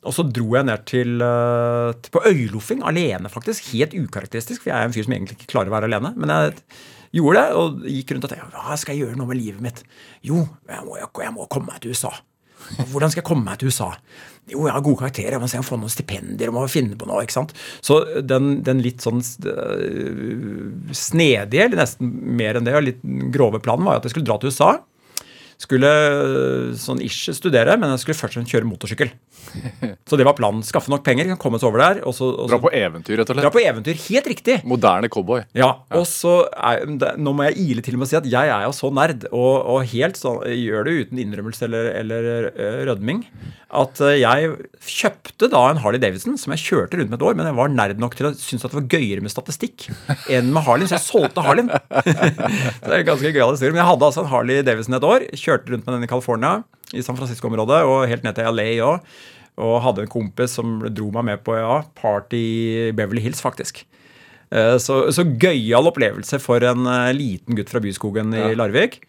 og 0.00 0.16
så 0.16 0.26
dro 0.28 0.54
jeg 0.56 0.68
ned 0.68 0.86
til, 0.90 1.16
eh, 1.24 1.90
til 2.00 2.14
på 2.14 2.24
øyloffing 2.30 2.84
alene, 2.86 3.32
faktisk. 3.32 3.72
Helt 3.74 3.96
ukarakteristisk, 3.96 4.62
for 4.62 4.72
jeg 4.72 4.78
er 4.78 4.88
en 4.88 4.96
fyr 4.96 5.06
som 5.08 5.16
egentlig 5.16 5.38
ikke 5.38 5.52
klarer 5.54 5.72
å 5.72 5.76
være 5.78 5.90
alene. 5.90 6.14
Men 6.16 6.34
jeg 6.34 6.56
gjorde 7.20 7.44
det, 7.44 7.60
og 7.60 7.86
gikk 7.96 8.14
rundt 8.14 8.28
og 8.28 8.34
tenkte 8.34 8.64
hva 8.64 8.80
skal 8.80 8.96
jeg 8.96 9.06
gjøre 9.06 9.20
nå 9.20 9.28
med 9.30 9.40
livet 9.40 9.64
mitt? 9.64 9.84
Jo, 10.26 10.44
jeg 10.70 10.86
må, 10.86 10.98
jeg 11.00 11.36
må 11.36 11.48
komme 11.50 11.72
meg 11.72 11.82
til 11.82 11.96
USA. 11.96 12.14
Hvordan 12.90 13.12
skal 13.12 13.22
jeg 13.22 13.28
komme 13.28 13.46
meg 13.46 13.60
til 13.60 13.70
USA? 13.70 13.90
Jo, 14.50 14.64
jeg 14.66 14.74
har 14.74 14.84
gode 14.84 15.00
karakterer, 15.02 15.36
jeg 15.36 15.42
må 15.42 15.48
se 15.50 15.58
om 15.58 15.62
jeg 15.62 15.68
får 15.68 15.80
noen 15.82 15.92
stipendier. 15.94 16.48
jeg 16.48 16.54
må 16.54 16.66
finne 16.70 16.98
på 16.98 17.06
noe, 17.08 17.22
ikke 17.24 17.36
sant? 17.36 17.52
Så 17.86 18.00
den, 18.24 18.60
den 18.66 18.82
litt 18.82 19.04
sånn 19.04 19.20
øh, 19.22 20.94
snedige, 20.96 21.66
eller 21.66 21.82
nesten 21.84 22.10
mer 22.40 22.58
enn 22.58 22.66
det, 22.66 22.76
og 22.78 22.86
litt 22.88 23.04
grove 23.34 23.62
planen 23.62 23.86
var 23.86 24.00
at 24.00 24.08
jeg 24.08 24.16
skulle 24.16 24.30
dra 24.30 24.40
til 24.40 24.50
USA. 24.50 24.72
Skulle 25.60 25.88
øh, 25.90 26.70
sånn 26.80 27.02
ish 27.04 27.28
studere, 27.36 27.74
men 27.76 27.92
jeg 27.92 28.00
skulle 28.04 28.16
først 28.16 28.32
og 28.32 28.38
fremst 28.40 28.54
kjøre 28.54 28.68
motorsykkel. 28.68 29.10
Så 30.08 30.16
det 30.16 30.24
var 30.24 30.36
planen. 30.38 30.62
Skaffe 30.64 30.92
nok 30.92 31.04
penger, 31.04 31.28
kan 31.32 31.40
komme 31.40 31.58
oss 31.60 31.66
over 31.66 31.82
der. 31.82 32.00
Og 32.08 32.14
så, 32.16 32.30
og 32.32 32.48
så 32.48 32.54
Dra 32.54 32.60
på 32.62 32.72
eventyr, 32.76 33.18
rett 33.20 33.28
og 33.28 33.36
slett. 33.36 33.44
dra 33.44 33.52
på 33.52 33.62
eventyr. 33.62 33.98
Helt 34.06 34.30
riktig. 34.32 34.56
Moderne 34.68 35.10
cowboy. 35.12 35.44
Ja, 35.56 35.70
og 35.96 36.06
så 36.08 36.40
er, 36.54 36.84
Nå 37.20 37.34
må 37.36 37.44
jeg 37.50 37.58
ile 37.60 37.84
til 37.84 37.98
med 37.98 38.08
å 38.08 38.10
si 38.10 38.18
at 38.18 38.28
jeg 38.30 38.52
er 38.52 38.64
jo 38.64 38.72
så 38.76 38.90
nerd, 38.94 39.26
og, 39.30 39.52
og 39.74 39.84
helt 39.92 40.20
sånn, 40.20 40.42
gjør 40.48 40.86
det 40.88 40.96
uten 41.04 41.20
innrømmelse 41.22 41.66
eller, 41.68 41.90
eller 42.00 42.30
øh, 42.50 42.80
rødming, 42.88 43.24
at 43.70 44.00
øh, 44.02 44.16
jeg 44.18 44.48
kjøpte 44.82 45.50
da 45.52 45.60
en 45.70 45.80
Harley 45.84 46.00
Davidson 46.02 46.38
som 46.40 46.54
jeg 46.56 46.64
kjørte 46.64 46.98
rundt 46.98 47.12
med 47.12 47.20
et 47.20 47.26
år, 47.28 47.36
men 47.38 47.46
jeg 47.50 47.58
var 47.60 47.70
nerd 47.74 48.00
nok 48.02 48.16
til 48.18 48.30
å 48.30 48.32
synes 48.38 48.64
at 48.64 48.72
det 48.72 48.80
var 48.80 48.88
gøyere 48.96 49.22
med 49.24 49.32
statistikk 49.32 49.88
enn 50.34 50.50
med 50.54 50.64
Harley, 50.66 50.88
så 50.90 50.96
jeg 50.96 51.06
solgte 51.06 51.44
Harleyen. 51.44 51.70
det 52.00 52.90
er 52.90 52.98
en 53.02 53.08
ganske 53.12 53.34
gøyal 53.34 53.52
historie. 53.54 53.74
Men 53.74 53.82
jeg 53.82 53.90
hadde 53.92 54.08
altså 54.08 54.24
en 54.24 54.30
Harley 54.32 54.64
Davidson 54.66 54.96
et 54.98 55.06
år, 55.06 55.26
kjørte 55.36 55.49
rundt 55.58 55.86
med 55.86 55.94
den 55.96 56.04
i 56.04 56.10
California, 56.10 56.62
i 56.94 57.02
San 57.02 57.16
Francisco-området, 57.18 57.82
og 57.84 58.06
helt 58.08 58.22
ned 58.22 58.34
til 58.38 58.46
LA 58.54 58.68
òg. 58.86 59.00
Og 59.60 59.80
hadde 59.82 60.06
en 60.06 60.12
kompis 60.12 60.54
som 60.56 60.78
dro 60.94 61.10
meg 61.12 61.24
med 61.24 61.42
på 61.44 61.56
ja, 61.58 61.82
party 61.98 62.38
i 62.38 62.92
Beverly 62.96 63.20
Hills, 63.20 63.42
faktisk. 63.42 63.82
Eh, 64.50 64.78
Så, 64.78 65.12
så 65.12 65.24
gøyal 65.26 65.90
opplevelse 65.90 66.38
for 66.40 66.62
en 66.64 66.86
eh, 66.86 67.12
liten 67.14 67.58
gutt 67.58 67.70
fra 67.70 67.82
byskogen 67.82 68.32
i 68.34 68.54
Larvik. 68.54 69.00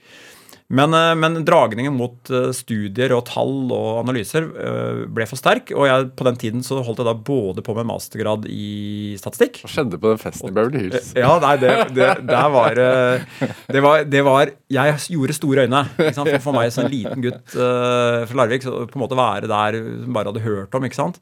Men, 0.71 0.93
eh, 0.95 1.13
men 1.19 1.41
dragningen 1.45 1.95
mot 1.95 2.31
eh, 2.31 2.49
studier 2.55 3.11
og 3.15 3.25
tall 3.27 3.71
og 3.75 4.01
analyser 4.01 4.47
eh, 4.47 5.01
ble 5.11 5.27
for 5.27 5.39
sterk. 5.39 5.73
Og 5.75 5.87
jeg, 5.89 6.09
på 6.17 6.27
den 6.27 6.39
tiden 6.39 6.65
så 6.65 6.79
holdt 6.79 7.01
jeg 7.03 7.09
da 7.09 7.15
både 7.31 7.63
på 7.65 7.75
med 7.77 7.89
mastergrad 7.89 8.47
i 8.47 9.17
statistikk. 9.19 9.61
Hva 9.65 9.71
skjedde 9.73 9.99
på 10.01 10.13
den 10.13 10.21
festen 10.21 10.51
i 10.51 10.55
Beverly 10.55 10.85
Hills? 10.85 11.11
Ja, 11.17 11.35
nei, 11.43 11.57
det, 11.61 11.73
det, 11.97 12.41
var, 12.55 12.79
det 13.67 13.83
var 13.83 14.05
Det 14.07 14.23
var 14.25 14.51
Jeg 14.71 14.99
gjorde 15.15 15.35
store 15.35 15.67
øyne. 15.67 15.83
Ikke? 15.99 16.15
For, 16.21 16.43
for 16.47 16.55
meg 16.55 16.71
som 16.73 16.85
en 16.85 16.93
liten 16.93 17.23
gutt 17.23 17.55
uh, 17.57 18.23
fra 18.29 18.43
Larvik, 18.43 18.63
så 18.63 18.85
på 18.87 18.99
en 18.99 19.03
måte 19.03 19.17
være 19.17 19.49
der 19.51 19.79
som 20.05 20.15
bare 20.15 20.31
hadde 20.31 20.43
hørt 20.45 20.77
om. 20.77 20.85
ikke 20.87 20.99
sant? 20.99 21.19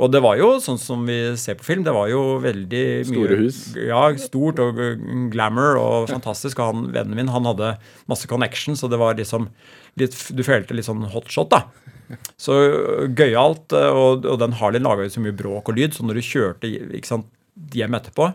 Og 0.00 0.08
det 0.12 0.20
var 0.24 0.38
jo 0.40 0.54
sånn 0.62 0.78
som 0.80 1.02
vi 1.08 1.18
ser 1.40 1.58
på 1.58 1.66
film. 1.66 1.84
Det 1.84 1.92
var 1.94 2.08
jo 2.12 2.38
veldig 2.42 2.84
Store 3.08 3.36
mye, 3.36 3.46
hus. 3.46 3.58
Ja, 3.76 4.02
stort 4.20 4.60
og 4.62 4.78
glamour 5.32 5.80
og 5.80 6.08
fantastisk. 6.12 6.60
Og 6.60 6.70
han, 6.70 6.86
vennen 6.94 7.18
min 7.18 7.32
han 7.32 7.48
hadde 7.48 7.74
masse 8.10 8.28
connections, 8.30 8.84
det 8.90 8.98
var 9.00 9.18
liksom 9.18 9.48
litt, 10.00 10.16
Du 10.36 10.42
følte 10.46 10.76
litt 10.76 10.86
sånn 10.88 11.06
hotshot, 11.12 11.50
da. 11.52 11.64
Så 12.40 12.56
gøyalt. 13.14 13.72
eh, 13.76 13.90
Og, 13.94 14.26
og 14.26 14.40
den 14.42 14.56
Harleyen 14.58 14.86
laga 14.86 15.06
jo 15.06 15.14
så 15.14 15.22
mye 15.22 15.36
bråk 15.36 15.70
og 15.70 15.78
lyd, 15.78 15.94
så 15.94 16.06
når 16.06 16.18
du 16.18 16.26
kjørte 16.26 16.70
sant, 17.06 17.30
hjem 17.74 17.96
etterpå 17.98 18.30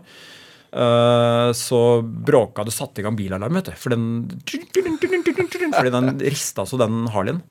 eh, 0.76 1.50
så 1.58 1.80
bråka 2.04 2.66
det 2.68 2.76
satte 2.76 3.02
i 3.02 3.06
gang 3.06 3.16
bilalarm, 3.18 3.56
vet 3.60 3.72
du. 3.72 3.78
For 3.80 3.96
den 3.96 4.06
Fordi 5.76 5.94
den 5.96 6.20
rista 6.20 6.66
så, 6.68 6.80
den 6.82 7.08
Harleyen. 7.16 7.42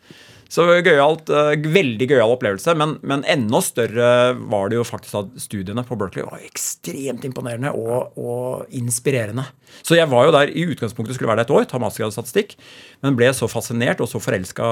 Så 0.53 0.67
gøyalt, 0.85 1.31
alt, 1.33 1.67
veldig 1.75 2.09
gøyal 2.11 2.35
opplevelse, 2.35 2.75
men, 2.79 2.97
men 3.07 3.25
enda 3.31 3.61
større 3.65 4.09
var 4.51 4.71
det 4.71 4.79
jo 4.79 4.87
faktisk 4.87 5.19
at 5.23 5.35
studiene 5.43 5.85
på 5.87 5.99
Berkeley 5.99 6.27
var 6.29 6.45
ekstremt 6.45 7.25
imponerende 7.27 7.73
og, 7.75 8.15
og 8.21 8.77
inspirerende. 8.77 9.47
Så 9.83 9.99
jeg 9.99 10.11
var 10.13 10.29
jo 10.29 10.35
der 10.37 10.53
i 10.53 10.67
utgangspunktet 10.71 11.17
skulle 11.17 11.33
være 11.33 11.43
der 11.43 11.49
et 11.49 11.57
år, 11.57 11.69
ta 11.71 11.81
mastergradsstatistikk, 11.83 12.57
men 13.05 13.19
ble 13.19 13.33
så 13.35 13.51
fascinert 13.51 14.03
og 14.05 14.11
så 14.11 14.23
forelska 14.23 14.67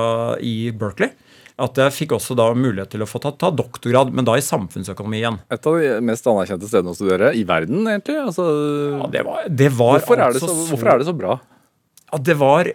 i 0.45 0.57
Berkeley 0.77 1.14
at 1.61 1.79
jeg 1.79 1.95
fikk 1.95 2.14
også 2.16 2.37
da 2.39 2.49
mulighet 2.57 2.93
til 2.95 3.05
å 3.05 3.09
få 3.09 3.20
ta, 3.23 3.33
ta 3.37 3.51
doktorgrad, 3.55 4.12
men 4.16 4.27
da 4.27 4.39
i 4.39 4.45
samfunnsøkonomi 4.45 5.20
igjen. 5.20 5.39
Et 5.53 5.68
av 5.68 5.79
de 5.79 5.91
mest 6.09 6.29
anerkjente 6.31 6.70
stedene 6.70 6.95
å 6.95 6.97
studere 6.97 7.33
i 7.37 7.45
verden, 7.49 7.85
egentlig. 7.85 8.18
Altså, 8.23 8.47
Ja, 8.97 9.11
det 9.12 9.25
var, 9.29 9.45
det 9.49 9.68
var 9.77 10.01
hvorfor, 10.01 10.16
er 10.16 10.33
det 10.33 10.41
altså 10.41 10.49
så, 10.49 10.68
hvorfor 10.73 10.93
er 10.95 11.03
det 11.03 11.09
så 11.11 11.16
bra? 11.16 11.37
Ja, 12.09 12.23
det 12.31 12.39
var 12.41 12.73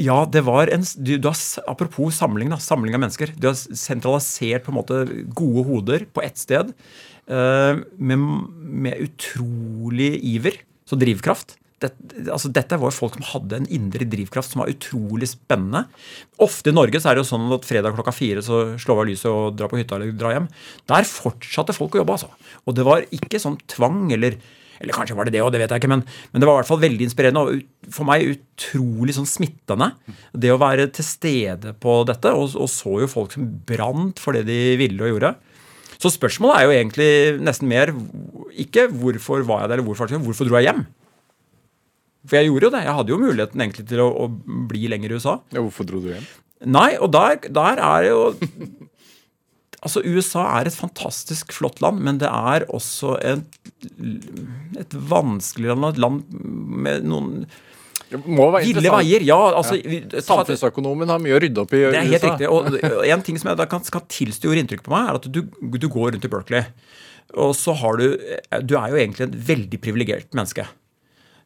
Ja, 0.00 0.22
det 0.24 0.44
var 0.46 0.70
en 0.72 0.84
du, 0.96 1.16
du 1.20 1.28
har, 1.28 1.40
Apropos 1.68 2.16
samling, 2.16 2.52
da. 2.52 2.60
Samling 2.62 2.96
av 2.96 3.02
mennesker. 3.04 3.34
Du 3.36 3.50
har 3.50 3.58
sentralisert 3.58 4.64
på 4.64 4.72
en 4.72 4.78
måte 4.78 5.02
gode 5.36 5.66
hoder 5.68 6.06
på 6.08 6.24
ett 6.24 6.40
sted 6.40 6.72
uh, 7.28 7.82
med, 7.96 8.24
med 8.84 9.04
utrolig 9.04 10.14
iver. 10.24 10.62
Så 10.88 10.96
drivkraft. 11.00 11.58
Dette, 11.84 12.24
altså 12.32 12.48
dette 12.54 12.78
var 12.80 12.92
jo 12.92 12.96
folk 12.96 13.16
som 13.18 13.26
hadde 13.28 13.58
en 13.60 13.68
indre 13.72 14.06
drivkraft 14.08 14.54
som 14.54 14.62
var 14.62 14.72
utrolig 14.72 15.28
spennende. 15.32 15.84
Ofte 16.44 16.72
i 16.72 16.76
Norge 16.76 17.00
så 17.00 17.10
er 17.10 17.16
det 17.16 17.24
jo 17.24 17.30
sånn 17.34 17.52
at 17.56 17.68
fredag 17.68 17.96
klokka 17.96 18.14
fire 18.14 18.44
så 18.44 18.64
slår 18.80 18.98
vi 18.98 19.04
av 19.04 19.08
lyset 19.10 19.30
og 19.30 19.56
drar 19.58 19.72
på 19.72 19.80
hytta 19.80 19.98
eller 19.98 20.16
drar 20.16 20.36
hjem. 20.36 20.50
Der 20.90 21.08
fortsatte 21.08 21.76
folk 21.76 21.96
å 21.96 22.00
jobbe, 22.00 22.16
altså. 22.16 22.30
Og 22.64 22.76
det 22.78 22.86
var 22.88 23.04
ikke 23.12 23.42
sånn 23.42 23.58
tvang 23.68 24.06
eller 24.16 24.38
eller 24.80 24.96
kanskje 24.96 25.16
var 25.18 25.28
det 25.28 25.36
det 25.36 25.42
òg, 25.44 25.52
det 25.54 25.62
vet 25.62 25.74
jeg 25.74 25.82
ikke, 25.82 25.92
men, 25.92 26.04
men 26.32 26.42
det 26.42 26.48
var 26.48 26.56
i 26.56 26.62
hvert 26.62 26.70
fall 26.70 26.82
veldig 26.82 27.06
inspirerende 27.06 27.42
og 27.44 27.90
for 27.94 28.08
meg 28.08 28.26
utrolig 28.32 29.16
sånn 29.16 29.28
smittende. 29.28 29.90
Det 30.32 30.52
å 30.52 30.60
være 30.60 30.88
til 30.94 31.06
stede 31.06 31.74
på 31.80 32.00
dette, 32.08 32.32
og, 32.34 32.56
og 32.58 32.70
så 32.72 32.98
jo 33.04 33.10
folk 33.10 33.36
som 33.36 33.48
brant 33.68 34.22
for 34.22 34.36
det 34.36 34.46
de 34.48 34.60
ville 34.80 35.04
og 35.04 35.14
gjorde. 35.14 35.34
Så 36.02 36.10
spørsmålet 36.12 36.58
er 36.58 36.66
jo 36.66 36.74
egentlig 36.74 37.10
nesten 37.44 37.70
mer 37.70 37.92
ikke 38.60 38.88
hvorfor 38.92 39.44
var 39.46 39.64
jeg 39.64 39.70
der, 39.70 39.78
eller 39.78 39.88
hvorfor, 39.88 40.10
hvorfor 40.26 40.48
dro 40.48 40.58
jeg 40.58 40.68
hjem? 40.68 40.84
For 42.24 42.38
jeg 42.38 42.48
gjorde 42.48 42.68
jo 42.68 42.72
det. 42.72 42.82
Jeg 42.86 42.96
hadde 42.98 43.12
jo 43.12 43.20
muligheten 43.20 43.62
egentlig 43.64 43.84
til 43.90 44.00
å, 44.00 44.08
å 44.24 44.64
bli 44.70 44.88
lenger 44.90 45.12
i 45.12 45.20
USA. 45.20 45.38
Ja, 45.52 45.60
hvorfor 45.60 45.86
dro 45.88 46.00
du 46.00 46.10
hjem? 46.12 46.26
Nei, 46.64 46.94
og 46.96 47.10
der, 47.12 47.36
der 47.52 47.80
er 47.84 48.04
det 48.04 48.12
jo 48.12 48.22
Altså, 49.84 50.00
USA 50.00 50.46
er 50.58 50.70
et 50.70 50.76
fantastisk 50.76 51.52
flott 51.52 51.82
land, 51.84 52.00
men 52.04 52.18
det 52.22 52.30
er 52.30 52.64
også 52.72 53.18
et, 53.20 53.44
et 54.80 54.96
vanskelig 55.12 55.74
land, 55.74 55.86
et 55.92 56.00
land 56.00 56.22
med 56.84 57.04
noen 57.08 57.44
ville 58.14 58.92
veier. 58.92 59.24
Ja, 59.26 59.38
altså 59.58 59.76
ja. 59.80 60.22
Samfunnsøkonomen 60.22 61.10
har 61.10 61.22
mye 61.22 61.36
å 61.36 61.40
rydde 61.42 61.64
opp 61.64 61.72
i 61.74 61.82
Det 61.82 61.98
er 61.98 62.08
helt 62.08 62.22
USA. 62.22 62.30
riktig. 62.30 62.50
Og 62.52 63.08
en 63.16 63.24
ting 63.26 63.40
som 63.40 63.50
jeg 63.50 63.68
kan, 63.72 63.84
skal 63.86 64.04
tilstå 64.12 64.48
gjorde 64.48 64.64
inntrykk 64.64 64.84
på 64.86 64.94
meg, 64.94 65.08
er 65.10 65.20
at 65.20 65.28
du, 65.34 65.42
du 65.80 65.88
går 65.90 66.14
rundt 66.14 66.28
i 66.28 66.30
Berkeley, 66.32 66.68
og 67.40 67.54
så 67.58 67.74
har 67.80 67.98
du 67.98 68.06
Du 68.68 68.76
er 68.78 68.92
jo 68.92 68.98
egentlig 69.00 69.26
et 69.26 69.38
veldig 69.48 69.80
privilegert 69.82 70.36
menneske. 70.36 70.66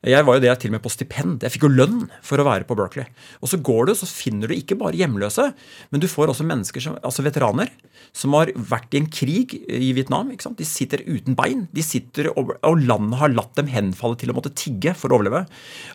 Jeg 0.07 0.23
var 0.23 0.37
jo 0.37 0.43
det 0.45 0.53
til 0.63 0.71
og 0.71 0.77
med 0.77 0.83
på 0.85 0.93
stipend. 0.95 1.43
Jeg 1.43 1.57
fikk 1.57 1.65
jo 1.67 1.73
lønn 1.75 2.05
for 2.23 2.39
å 2.39 2.47
være 2.47 2.67
på 2.69 2.77
Berkeley. 2.79 3.09
Og 3.43 3.51
så 3.51 3.59
går 3.59 3.89
du, 3.89 3.93
så 3.99 4.07
finner 4.07 4.47
du 4.47 4.55
ikke 4.55 4.77
bare 4.79 4.95
hjemløse, 4.95 5.49
men 5.91 6.03
du 6.03 6.07
får 6.11 6.31
også 6.31 6.47
mennesker 6.47 6.85
som, 6.85 6.99
altså 7.03 7.25
veteraner 7.27 7.73
som 8.17 8.37
har 8.39 8.53
vært 8.55 8.95
i 8.95 9.01
en 9.03 9.09
krig 9.11 9.57
i 9.59 9.91
Vietnam. 9.97 10.31
De 10.31 10.67
sitter 10.67 11.03
uten 11.09 11.35
bein. 11.39 11.67
De 11.75 11.83
sitter, 11.83 12.31
Og, 12.39 12.55
og 12.63 12.85
landet 12.87 13.19
har 13.19 13.35
latt 13.35 13.59
dem 13.59 13.71
henfalle 13.73 14.19
til 14.21 14.31
å 14.31 14.37
måtte 14.39 14.55
tigge 14.55 14.95
for 14.99 15.11
å 15.11 15.19
overleve. 15.19 15.45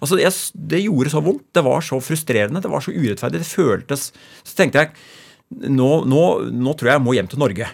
Altså, 0.01 0.20
jeg, 0.20 0.36
Det 0.54 0.84
gjorde 0.84 1.14
så 1.14 1.24
vondt. 1.24 1.47
Det 1.56 1.64
var 1.66 1.86
så 1.86 1.99
frustrerende. 2.04 2.62
Det 2.64 2.72
var 2.72 2.84
så 2.84 2.91
urettferdig. 2.91 3.39
Det 3.39 3.49
føltes 3.49 4.12
Så 4.43 4.58
tenkte 4.58 4.84
jeg 4.84 5.70
nå, 5.70 5.89
nå, 6.10 6.24
nå 6.49 6.74
tror 6.76 6.89
jeg 6.91 6.97
jeg 6.97 7.06
må 7.06 7.16
hjem 7.16 7.30
til 7.32 7.41
Norge. 7.43 7.70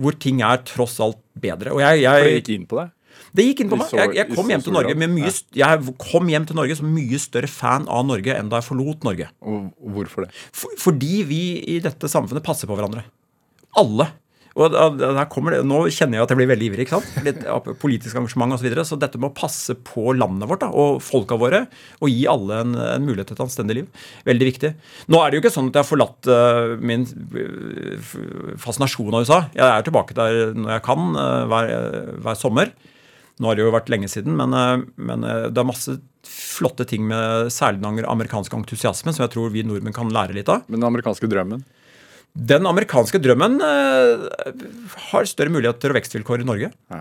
Hvor 0.00 0.16
ting 0.16 0.40
er 0.46 0.62
tross 0.64 0.96
alt 1.02 1.20
bedre. 1.34 1.74
Og 1.74 1.82
jeg, 1.82 2.00
For 2.00 2.24
det 2.24 2.32
jeg, 2.32 2.40
gikk 2.40 2.52
inn 2.56 2.68
på 2.70 2.80
deg. 2.80 2.92
Det 3.36 3.46
gikk 3.46 3.64
inn 3.64 3.72
på 3.72 3.78
meg. 3.80 3.92
Jeg, 3.94 4.14
jeg 4.18 4.36
kom 4.36 4.50
hjem 4.50 4.64
til 4.64 4.74
Norge 4.74 4.96
med 4.98 5.12
mye 5.14 5.30
Jeg 5.56 5.96
kom 6.02 6.30
hjem 6.32 6.48
til 6.48 6.58
Norge 6.58 6.78
som 6.80 6.90
mye 6.90 7.20
større 7.22 7.50
fan 7.50 7.86
av 7.90 8.06
Norge 8.08 8.34
enn 8.36 8.50
da 8.50 8.60
jeg 8.60 8.70
forlot 8.70 9.06
Norge. 9.06 9.30
Og 9.46 9.70
hvorfor 9.96 10.26
det? 10.26 10.32
For, 10.50 10.74
fordi 10.80 11.22
vi 11.28 11.42
i 11.76 11.78
dette 11.84 12.10
samfunnet 12.10 12.46
passer 12.46 12.70
på 12.70 12.78
hverandre. 12.78 13.06
Alle. 13.78 14.10
Og 14.58 14.72
der 14.98 15.28
kommer 15.30 15.54
det, 15.54 15.60
Nå 15.68 15.84
kjenner 15.94 16.18
jeg 16.18 16.24
at 16.24 16.32
jeg 16.32 16.40
blir 16.40 16.50
veldig 16.50 16.68
ivrig. 16.70 16.84
ikke 16.84 16.98
sant? 16.98 17.24
Litt 17.26 17.44
politisk 17.80 18.18
engasjement 18.18 18.56
osv. 18.56 18.60
Så, 18.60 18.66
videre. 18.66 18.84
så 18.88 18.98
dette 18.98 19.20
med 19.20 19.30
å 19.30 19.36
passe 19.36 19.76
på 19.86 20.10
landet 20.16 20.50
vårt 20.50 20.64
da, 20.64 20.70
og 20.74 20.98
folka 21.04 21.38
våre, 21.40 21.64
og 22.02 22.10
gi 22.10 22.26
alle 22.30 22.60
en, 22.64 22.74
en 22.74 23.06
mulighet 23.06 23.30
til 23.30 23.38
et 23.38 23.44
anstendig 23.46 23.78
liv, 23.78 24.04
veldig 24.26 24.50
viktig. 24.50 24.72
Nå 25.12 25.22
er 25.22 25.30
det 25.30 25.38
jo 25.38 25.44
ikke 25.44 25.54
sånn 25.54 25.70
at 25.70 25.78
jeg 25.78 25.86
har 25.86 25.90
forlatt 25.90 26.30
uh, 26.30 26.74
min 26.82 27.06
eh, 27.06 28.12
fascinasjon 28.60 29.14
av 29.14 29.26
USA. 29.26 29.40
Jeg 29.54 29.66
er 29.68 29.86
tilbake 29.86 30.18
der 30.18 30.56
når 30.58 30.74
jeg 30.76 30.86
kan, 30.90 31.10
uh, 31.14 31.44
hver, 31.50 31.74
hver 32.26 32.40
sommer. 32.40 32.74
Nå 33.40 33.48
har 33.48 33.56
det 33.56 33.64
jo 33.64 33.72
vært 33.72 33.88
lenge 33.88 34.08
siden, 34.12 34.34
men, 34.36 34.52
eh, 34.52 34.82
men 35.00 35.24
eh, 35.24 35.46
det 35.48 35.60
er 35.60 35.68
masse 35.68 35.96
flotte 36.28 36.84
ting 36.88 37.06
med 37.08 37.48
særlig 37.52 37.80
den 37.80 38.04
amerikanske 38.04 38.56
entusiasmen 38.58 39.16
som 39.16 39.24
jeg 39.24 39.32
tror 39.32 39.52
vi 39.54 39.64
nordmenn 39.64 39.96
kan 39.96 40.12
lære 40.12 40.36
litt 40.36 40.50
av. 40.52 40.66
Men 40.68 40.82
den 40.82 40.90
amerikanske 40.90 41.30
drømmen? 41.30 41.64
Den 42.36 42.68
amerikanske 42.68 43.18
drømmen 43.24 43.56
eh, 43.64 44.26
har 45.08 45.30
større 45.30 45.54
muligheter 45.54 45.94
og 45.94 45.98
vekstvilkår 45.98 46.44
i 46.44 46.50
Norge. 46.50 46.70
Ja. 46.92 47.00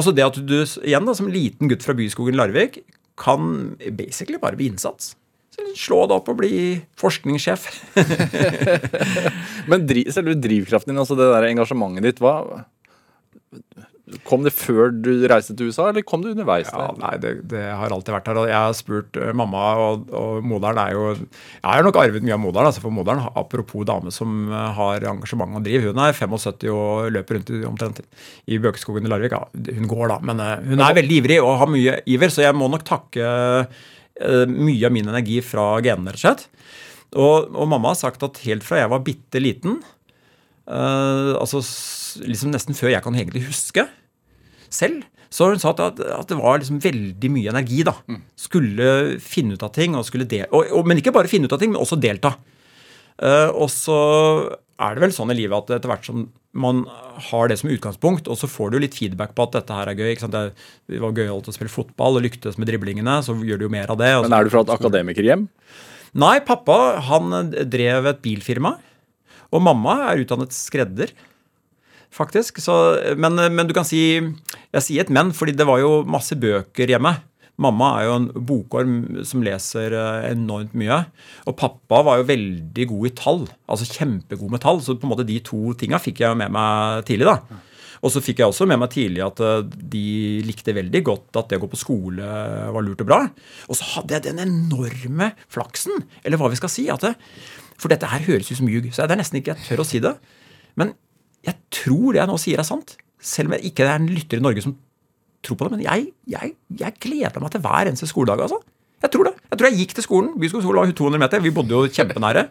Altså 0.00 0.14
det 0.16 0.24
at 0.24 0.40
du 0.40 0.56
igjen 0.56 1.06
da, 1.06 1.14
som 1.18 1.28
liten 1.30 1.68
gutt 1.70 1.84
fra 1.84 1.96
byskogen 1.98 2.38
Larvik 2.38 2.80
kan 3.20 3.74
basically 3.98 4.40
bare 4.40 4.56
bli 4.56 4.70
innsats. 4.72 5.12
Slå 5.76 6.06
deg 6.08 6.16
opp 6.16 6.30
og 6.32 6.38
bli 6.40 6.80
forskningssjef. 6.98 7.66
Men 9.70 9.84
driv, 9.84 10.08
selve 10.14 10.38
drivkraften 10.40 10.94
din, 10.94 11.02
altså 11.02 11.18
det 11.18 11.28
der 11.28 11.50
engasjementet 11.50 12.06
ditt, 12.06 12.22
hva 12.24 12.64
Kom 14.26 14.44
det 14.46 14.52
før 14.54 14.90
du 14.92 15.10
reiste 15.30 15.54
til 15.56 15.70
USA, 15.70 15.88
eller 15.90 16.04
kom 16.06 16.22
det 16.24 16.32
underveis? 16.34 16.70
Ja, 16.72 16.88
nei, 16.98 17.12
det, 17.22 17.32
det 17.50 17.62
har 17.78 17.92
alltid 17.94 18.14
vært 18.14 18.30
her. 18.30 18.40
Jeg 18.50 18.56
har 18.56 18.76
spurt 18.76 19.18
eh, 19.20 19.32
mamma, 19.36 19.62
og, 19.84 20.08
og 20.16 20.46
moderen 20.46 20.80
er 20.82 20.94
jo 20.96 21.04
Jeg 21.14 21.66
har 21.66 21.86
nok 21.86 22.00
arvet 22.00 22.26
mye 22.26 22.36
av 22.36 22.42
moderen. 22.42 22.70
Altså 22.70 22.82
for 22.84 22.94
moderen, 22.94 23.22
apropos 23.38 23.86
dame 23.88 24.14
som 24.14 24.48
eh, 24.48 24.66
har 24.78 25.06
engasjement 25.12 25.60
og 25.60 25.66
driv. 25.66 25.90
Hun 25.90 26.02
er 26.02 26.16
75 26.16 26.66
og 26.72 27.12
løper 27.14 27.38
rundt 27.38 27.54
i, 27.54 27.62
omtrent 27.68 28.02
i 28.50 28.60
Bøkeskogen 28.62 29.06
i 29.06 29.12
Larvik. 29.12 29.36
Ja, 29.36 29.46
hun 29.78 29.90
går, 29.90 30.06
da, 30.14 30.18
men 30.32 30.42
eh, 30.44 30.56
hun 30.72 30.84
er 30.86 30.98
veldig 30.98 31.22
ivrig 31.22 31.40
og 31.44 31.58
har 31.62 31.70
mye 31.70 32.00
iver, 32.10 32.34
så 32.34 32.46
jeg 32.46 32.58
må 32.58 32.70
nok 32.72 32.86
takke 32.88 33.30
mye 34.20 34.84
av 34.84 34.92
min 34.92 35.06
energi 35.08 35.38
fra 35.40 35.78
genene, 35.80 36.12
rett 36.12 36.20
og 36.20 36.26
slett. 36.26 36.42
Og, 37.16 37.54
og 37.56 37.70
mamma 37.70 37.94
har 37.94 38.02
sagt 38.02 38.26
at 38.26 38.42
helt 38.44 38.66
fra 38.66 38.82
jeg 38.82 38.90
var 38.92 39.00
bitte 39.06 39.40
liten, 39.40 39.78
Uh, 40.70 41.34
altså 41.40 41.58
liksom 42.22 42.52
nesten 42.52 42.76
før 42.78 42.92
jeg 42.92 43.02
kan 43.02 43.16
egentlig 43.16 43.42
huske 43.48 43.88
selv, 44.74 45.04
så 45.30 45.52
hun 45.52 45.62
sagt 45.62 45.82
at, 45.82 46.00
at 46.02 46.30
det 46.30 46.38
var 46.40 46.58
liksom 46.58 46.80
veldig 46.82 47.30
mye 47.30 47.52
energi. 47.52 47.84
da. 47.86 47.94
Skulle 48.38 49.18
finne 49.22 49.54
ut 49.54 49.66
av 49.66 49.74
ting, 49.76 49.94
og 49.94 50.06
skulle 50.08 50.28
del 50.30 50.48
og, 50.50 50.66
og, 50.74 50.88
men 50.88 50.98
ikke 50.98 51.14
bare 51.14 51.30
finne 51.30 51.46
ut 51.46 51.54
av 51.54 51.62
ting, 51.62 51.70
men 51.74 51.82
også 51.82 52.00
delta. 52.02 52.34
Uh, 53.20 53.52
og 53.52 53.68
så 53.70 54.00
er 54.80 54.96
det 54.96 55.04
vel 55.04 55.14
sånn 55.14 55.30
i 55.30 55.36
livet 55.36 55.54
at 55.58 55.76
etter 55.76 55.92
hvert 55.92 56.06
som 56.08 56.28
man 56.50 56.82
har 57.30 57.50
det 57.50 57.60
som 57.60 57.70
utgangspunkt, 57.70 58.26
og 58.26 58.38
så 58.40 58.48
får 58.50 58.72
du 58.72 58.80
litt 58.82 58.96
feedback 58.98 59.36
på 59.36 59.46
at 59.46 59.54
dette 59.60 59.76
her 59.76 59.90
er 59.92 59.98
gøy. 59.98 60.08
ikke 60.14 60.24
sant? 60.24 60.34
Det, 60.34 60.66
det 60.90 61.02
var 61.02 61.14
gøyalt 61.14 61.46
å 61.46 61.54
spille 61.54 61.70
fotball 61.70 62.18
og 62.18 62.24
lyktes 62.26 62.58
med 62.58 62.66
driblingene, 62.70 63.20
så 63.22 63.36
gjør 63.36 63.60
du 63.60 63.66
jo 63.68 63.72
mer 63.76 63.92
av 63.92 64.00
det. 64.00 64.10
Men 64.24 64.34
er 64.34 64.46
du 64.46 64.50
fra 64.50 64.64
et 64.66 64.74
akademikerhjem? 64.74 65.46
Nei, 66.18 66.36
pappa 66.42 66.98
han 67.06 67.52
drev 67.70 68.08
et 68.10 68.22
bilfirma. 68.24 68.74
Og 69.54 69.62
mamma 69.62 69.96
er 70.10 70.24
utdannet 70.24 70.54
skredder, 70.54 71.12
faktisk. 72.14 72.58
Så, 72.62 72.74
men, 73.18 73.38
men 73.54 73.70
du 73.70 73.74
kan 73.76 73.86
si 73.86 74.02
Jeg 74.76 74.86
sier 74.86 75.02
et 75.04 75.12
men, 75.12 75.32
fordi 75.34 75.56
det 75.58 75.66
var 75.66 75.80
jo 75.82 76.00
masse 76.06 76.36
bøker 76.38 76.92
hjemme. 76.92 77.16
Mamma 77.60 77.88
er 77.98 78.06
jo 78.06 78.12
en 78.16 78.28
bokorm 78.48 78.92
som 79.28 79.42
leser 79.44 79.92
eh, 79.92 80.28
enormt 80.30 80.76
mye. 80.78 81.02
Og 81.50 81.56
pappa 81.60 82.00
var 82.06 82.20
jo 82.20 82.28
veldig 82.30 82.86
god 82.92 83.08
i 83.08 83.16
tall. 83.18 83.42
Altså 83.68 83.88
kjempegod 83.90 84.54
med 84.54 84.62
tall. 84.64 84.80
Så 84.84 84.96
på 84.96 85.08
en 85.08 85.12
måte 85.12 85.26
de 85.28 85.36
to 85.44 85.74
tinga 85.76 86.00
fikk 86.00 86.22
jeg 86.22 86.32
jo 86.32 86.38
med 86.40 86.54
meg 86.54 87.04
tidlig. 87.08 87.28
da. 87.28 87.60
Og 88.00 88.14
så 88.14 88.22
fikk 88.24 88.40
jeg 88.40 88.48
også 88.48 88.64
med 88.70 88.80
meg 88.80 88.92
tidlig 88.94 89.20
at 89.26 89.42
eh, 89.44 89.66
de 89.92 90.04
likte 90.46 90.76
veldig 90.76 91.02
godt 91.10 91.40
at 91.42 91.50
det 91.50 91.60
å 91.60 91.64
gå 91.66 91.72
på 91.74 91.82
skole 91.82 92.30
var 92.72 92.86
lurt 92.86 93.04
og 93.04 93.10
bra. 93.10 93.20
Og 93.68 93.76
så 93.76 93.90
hadde 93.96 94.16
jeg 94.16 94.28
den 94.30 94.40
enorme 94.46 95.34
flaksen, 95.52 96.06
eller 96.24 96.40
hva 96.40 96.48
vi 96.52 96.62
skal 96.62 96.72
si. 96.72 96.86
det, 96.88 97.12
For 97.76 97.92
dette 97.92 98.08
her 98.08 98.24
høres 98.30 98.48
ut 98.48 98.62
som 98.62 98.72
ljug, 98.72 98.88
så 98.94 99.04
det 99.04 99.18
er 99.18 99.24
nesten 99.24 99.42
ikke 99.42 99.52
jeg 99.52 99.68
tør 99.68 99.84
å 99.84 99.88
si 99.90 100.00
det. 100.00 100.16
Men 100.80 100.94
jeg 101.44 101.60
tror 101.74 102.14
det 102.14 102.22
jeg 102.22 102.30
nå 102.30 102.40
sier, 102.40 102.62
er 102.62 102.68
sant. 102.68 102.96
Selv 103.20 103.50
om 103.50 103.56
jeg 103.56 103.70
ikke 103.70 103.84
er 103.84 104.00
en 104.00 104.08
lytter 104.08 104.40
i 104.40 104.44
Norge 104.44 104.64
som 104.64 104.76
tror 105.44 105.56
på 105.56 105.66
det. 105.66 105.78
Men 105.78 105.84
jeg, 105.84 106.10
jeg, 106.28 106.54
jeg 106.80 107.00
gleder 107.00 107.42
meg 107.42 107.52
til 107.54 107.64
hver 107.64 107.90
eneste 107.90 108.08
skoledag. 108.10 108.44
altså. 108.46 108.60
Jeg 109.00 109.12
tror 109.14 109.30
det. 109.30 109.32
Jeg 109.48 109.58
tror 109.58 109.66
jeg 109.70 109.78
gikk 109.80 109.92
til 109.96 110.04
skolen. 110.04 110.32
Byskolen 110.40 110.64
skole 110.66 110.82
var 110.82 110.90
200 110.92 111.20
meter. 111.22 111.40
Vi 111.40 111.52
bodde 111.56 111.72
jo 111.72 111.88
kjempenære. 111.88 112.42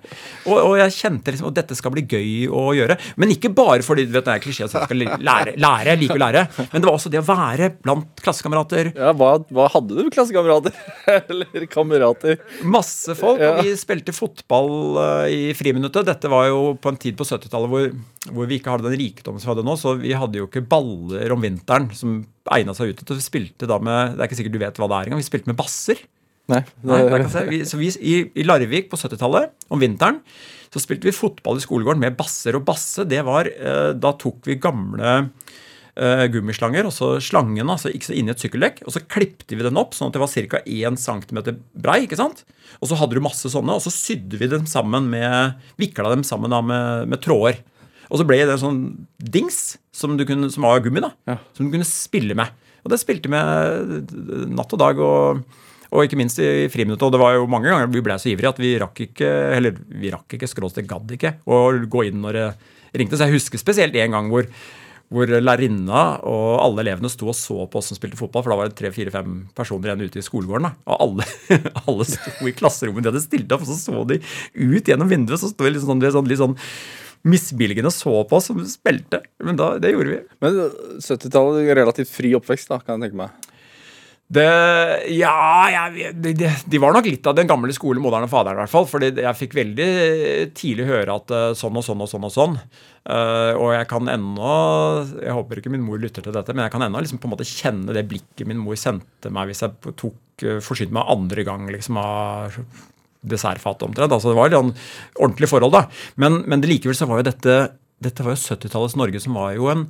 Og, 0.49 0.55
og 0.57 0.73
jeg 0.79 0.95
kjente 0.95 1.33
liksom 1.33 1.49
at 1.51 1.59
dette 1.59 1.75
skal 1.77 1.93
bli 1.93 2.03
gøy 2.09 2.31
å 2.49 2.63
gjøre. 2.73 2.97
Men 3.21 3.33
ikke 3.35 3.51
bare 3.53 3.85
fordi 3.85 4.07
vet, 4.09 4.25
det 4.25 4.33
er 4.33 4.41
klisjé 4.41 4.65
at 4.65 4.73
jeg 4.73 4.87
skal 4.89 5.03
lære. 5.21 5.53
lære, 5.61 5.93
Jeg 5.93 6.01
liker 6.01 6.17
å 6.17 6.23
lære. 6.23 6.43
Men 6.73 6.81
det 6.81 6.89
var 6.89 6.97
også 6.97 7.11
det 7.13 7.21
å 7.21 7.27
være 7.27 7.69
blant 7.85 8.23
klassekamerater. 8.25 8.91
Ja, 8.97 9.13
hva, 9.19 9.35
hva 9.53 9.69
hadde 9.75 9.99
du 9.99 10.09
klassekamerater? 10.15 10.75
Eller 11.29 11.69
kamerater? 11.69 12.41
Masse 12.65 13.13
folk. 13.19 13.43
Ja. 13.45 13.53
Og 13.59 13.69
vi 13.69 13.77
spilte 13.77 14.15
fotball 14.17 14.73
eh, 15.05 15.37
i 15.37 15.41
friminuttet. 15.57 16.09
Dette 16.09 16.33
var 16.33 16.49
jo 16.49 16.73
på 16.81 16.89
en 16.89 16.99
tid 16.99 17.19
på 17.19 17.29
70-tallet 17.29 17.69
hvor, 17.75 17.89
hvor 18.33 18.49
vi 18.49 18.57
ikke 18.57 18.73
hadde 18.73 18.89
den 18.89 18.99
rikdommen 19.05 19.37
som 19.37 19.51
vi 19.51 19.55
hadde 19.55 19.69
nå. 19.69 19.77
Så 19.77 19.95
vi 20.01 20.17
hadde 20.17 20.41
jo 20.41 20.49
ikke 20.49 20.65
baller 20.65 21.37
om 21.37 21.45
vinteren 21.45 21.91
som 21.93 22.23
egna 22.49 22.73
seg 22.73 22.95
ut. 22.95 23.05
Vi 23.13 23.21
spilte 23.21 23.69
da 23.69 23.77
med 23.77 24.15
Det 24.17 24.23
er 24.23 24.31
ikke 24.31 24.41
sikkert 24.41 24.57
du 24.57 24.63
vet 24.65 24.79
hva 24.81 24.89
det 24.89 24.97
er 24.97 25.11
engang. 25.11 25.21
Vi 25.21 25.29
spilte 25.29 25.53
med 25.53 25.59
basser. 25.61 26.01
Nei. 26.49 26.63
Nei, 26.89 26.99
det 27.05 27.21
kan 27.23 27.31
se. 27.33 27.43
vi, 27.49 27.61
så 27.69 27.77
vi, 27.79 27.89
i, 28.01 28.15
I 28.41 28.45
Larvik 28.47 28.89
på 28.91 28.97
70-tallet, 28.99 29.51
om 29.69 29.81
vinteren, 29.81 30.19
så 30.73 30.81
spilte 30.81 31.07
vi 31.09 31.15
fotball 31.15 31.57
i 31.57 31.63
skolegården 31.63 32.01
med 32.03 32.17
basser. 32.19 32.57
Og 32.57 32.65
basse, 32.67 33.05
det 33.09 33.23
var 33.25 33.47
eh, 33.49 33.91
Da 33.97 34.11
tok 34.21 34.45
vi 34.49 34.57
gamle 34.61 35.15
eh, 35.95 36.25
gummislanger, 36.33 36.85
og 36.89 36.93
så 36.93 37.15
slangen 37.23 37.69
altså, 37.73 37.89
gikk 37.93 38.05
så 38.09 38.13
inn 38.17 38.29
i 38.29 38.33
et 38.35 38.41
sykkeldekk, 38.43 38.83
og 38.85 38.93
så 38.95 39.01
klipte 39.09 39.57
vi 39.57 39.65
den 39.65 39.79
opp 39.81 39.95
sånn 39.97 40.11
at 40.11 40.17
det 40.17 40.21
var 40.23 40.33
ca. 40.53 40.61
1 40.65 41.01
cm 41.01 41.41
brei. 41.73 42.03
ikke 42.05 42.19
sant? 42.19 42.43
Og 42.79 42.91
så 42.91 42.97
hadde 42.99 43.17
du 43.17 43.23
masse 43.25 43.49
sånne, 43.49 43.77
og 43.79 43.81
så 43.85 43.93
sydde 43.93 44.37
vi 44.41 44.49
dem 44.51 44.65
sammen 44.69 45.09
med 45.09 45.57
Vikla 45.81 46.13
dem 46.13 46.25
sammen 46.27 46.53
da 46.53 46.61
med, 46.65 47.09
med 47.09 47.21
tråder. 47.25 47.61
Og 48.09 48.17
så 48.21 48.25
ble 48.25 48.39
det 48.41 48.55
en 48.55 48.61
sånn 48.61 48.81
dings 49.21 49.77
som, 49.93 50.15
du 50.17 50.23
kunne, 50.25 50.49
som 50.53 50.65
var 50.65 50.81
gummi, 50.85 51.01
da, 51.05 51.11
Ja. 51.29 51.35
som 51.53 51.67
du 51.67 51.73
kunne 51.75 51.85
spille 51.85 52.33
med. 52.37 52.49
Og 52.85 52.93
det 52.93 52.97
spilte 53.01 53.29
vi 53.29 53.41
natt 54.55 54.73
og 54.73 54.79
dag. 54.81 55.01
og 55.03 55.43
og 55.89 56.05
ikke 56.05 56.19
minst 56.19 56.39
i 56.41 56.67
friminuttet. 56.71 57.07
Og 57.07 57.13
det 57.15 57.21
var 57.21 57.37
jo 57.37 57.47
mange 57.49 57.69
ganger 57.71 57.89
vi 57.91 58.03
ble 58.05 58.17
så 58.21 58.31
ivrige 58.31 58.53
at 58.53 58.61
vi 58.61 58.73
rakk 58.81 59.05
ikke 59.09 59.29
eller 59.57 59.79
vi 59.89 60.11
rakk 60.13 60.37
ikke, 60.37 60.49
skråstrek 60.49 60.89
gadd 60.89 61.15
ikke, 61.15 61.37
å 61.49 61.63
gå 61.89 62.05
inn 62.09 62.21
når 62.23 62.37
det 62.37 62.49
ringte. 63.01 63.17
Så 63.17 63.27
jeg 63.27 63.39
husker 63.39 63.61
spesielt 63.61 63.97
en 63.97 64.15
gang 64.17 64.29
hvor, 64.29 64.45
hvor 65.09 65.33
lærerinna 65.33 66.03
og 66.29 66.47
alle 66.61 66.85
elevene 66.85 67.11
sto 67.11 67.31
og 67.31 67.37
så 67.37 67.65
på 67.65 67.81
oss 67.81 67.91
som 67.91 67.99
spilte 67.99 68.19
fotball, 68.19 68.45
for 68.45 68.53
da 68.53 68.59
var 68.61 68.69
det 68.69 68.77
tre-fire-fem 68.79 69.41
personer 69.57 69.91
igjen 69.91 70.05
ute 70.05 70.21
i 70.21 70.25
skolegården. 70.29 70.69
da, 70.69 70.73
Og 70.93 71.05
alle, 71.07 71.29
alle 71.87 72.09
sto 72.09 72.37
i 72.45 72.55
klasserommet, 72.55 73.05
de 73.05 73.13
hadde 73.13 73.25
stilt 73.25 73.57
opp, 73.57 73.65
og 73.65 73.73
så 73.73 73.81
så 73.81 74.07
de 74.13 74.21
ut 74.21 74.93
gjennom 74.93 75.09
vinduet, 75.09 75.41
så 75.41 75.51
sto 75.51 75.65
de 75.65 75.73
litt 75.73 75.85
sånn, 75.85 76.05
litt 76.05 76.17
sånn, 76.17 76.29
litt 76.29 76.43
sånn 76.43 76.57
misbilligende 77.27 77.91
så 77.91 78.13
på 78.23 78.37
oss 78.37 78.47
som 78.47 78.61
spilte. 78.69 79.19
Men 79.43 79.57
da, 79.59 79.73
det 79.81 79.91
gjorde 79.91 80.13
vi. 80.13 80.19
Men 80.43 80.59
70-tallet, 81.03 81.73
relativt 81.75 82.11
fri 82.13 82.31
oppvekst, 82.37 82.69
da, 82.71 82.79
kan 82.79 82.95
jeg 82.95 83.09
tenke 83.09 83.23
meg. 83.25 83.48
Det, 84.29 84.45
ja, 85.09 85.33
jeg, 85.73 86.11
de, 86.21 86.33
de, 86.69 86.79
var 86.81 86.93
nok 86.93 87.07
litt 87.09 87.25
av 87.25 87.33
den 87.33 87.47
gamle 87.49 87.73
skole, 87.73 87.97
moderne 88.03 88.29
faderen 88.29 88.59
i 88.59 88.61
hvert 88.61 88.73
fall. 88.75 88.85
fordi 88.85 89.09
jeg 89.23 89.37
fikk 89.39 89.55
veldig 89.57 89.87
tidlig 90.57 90.85
høre 90.85 91.15
at 91.17 91.33
eh, 91.33 91.45
sånn 91.57 91.79
og 91.79 91.85
sånn 91.85 92.03
og 92.05 92.11
sånn 92.11 92.27
og 92.27 92.33
sånn. 92.35 92.59
Uh, 93.09 93.55
og 93.57 93.71
jeg 93.73 93.87
kan 93.89 94.09
ennå 94.11 94.49
Jeg 95.23 95.33
håper 95.33 95.61
ikke 95.61 95.71
min 95.73 95.81
mor 95.81 95.97
lytter 95.97 96.21
til 96.21 96.35
dette, 96.35 96.53
men 96.53 96.67
jeg 96.67 96.73
kan 96.75 96.83
ennå 96.85 97.01
liksom 97.01 97.17
på 97.23 97.25
en 97.25 97.33
måte 97.33 97.47
kjenne 97.47 97.95
det 97.95 98.03
blikket 98.11 98.45
min 98.45 98.59
mor 98.61 98.77
sendte 98.77 99.31
meg 99.33 99.49
hvis 99.49 99.63
jeg 99.65 99.95
tok 99.97 100.45
uh, 100.45 100.59
forsynte 100.61 100.93
meg 100.93 101.09
andre 101.15 101.45
gang 101.47 101.65
liksom 101.73 101.97
av 101.97 102.59
dessertfatet 103.25 103.87
omtrent. 103.87 104.13
Altså 104.13 104.29
det 104.29 104.37
var 104.37 104.51
litt 104.51 104.59
sånn 104.59 104.75
ordentlig 105.17 105.49
forhold, 105.49 105.73
da. 105.73 105.87
Men, 106.21 106.43
men 106.45 106.61
likevel 106.69 106.97
så 106.97 107.09
var 107.09 107.23
jo 107.23 107.31
dette 107.31 107.61
dette 107.99 108.23
var 108.23 108.35
jo 108.35 108.39
70-tallets 108.39 108.95
Norge, 108.95 109.19
som 109.19 109.35
var 109.35 109.51
jo 109.57 109.67
en 109.71 109.87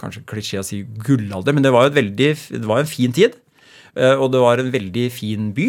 kanskje 0.00 0.24
klisjé 0.28 0.60
å 0.60 0.64
si 0.66 0.82
gullalder, 0.84 1.54
men 1.56 1.64
det 1.64 1.72
var 1.72 1.88
jo 1.88 1.94
veldig, 1.96 2.30
det 2.60 2.66
var 2.68 2.82
en 2.82 2.90
fin 2.90 3.12
tid. 3.12 3.36
eh, 3.96 4.14
Og 4.16 4.30
det 4.32 4.40
var 4.40 4.58
en 4.58 4.70
veldig 4.72 5.10
fin 5.12 5.52
by. 5.56 5.68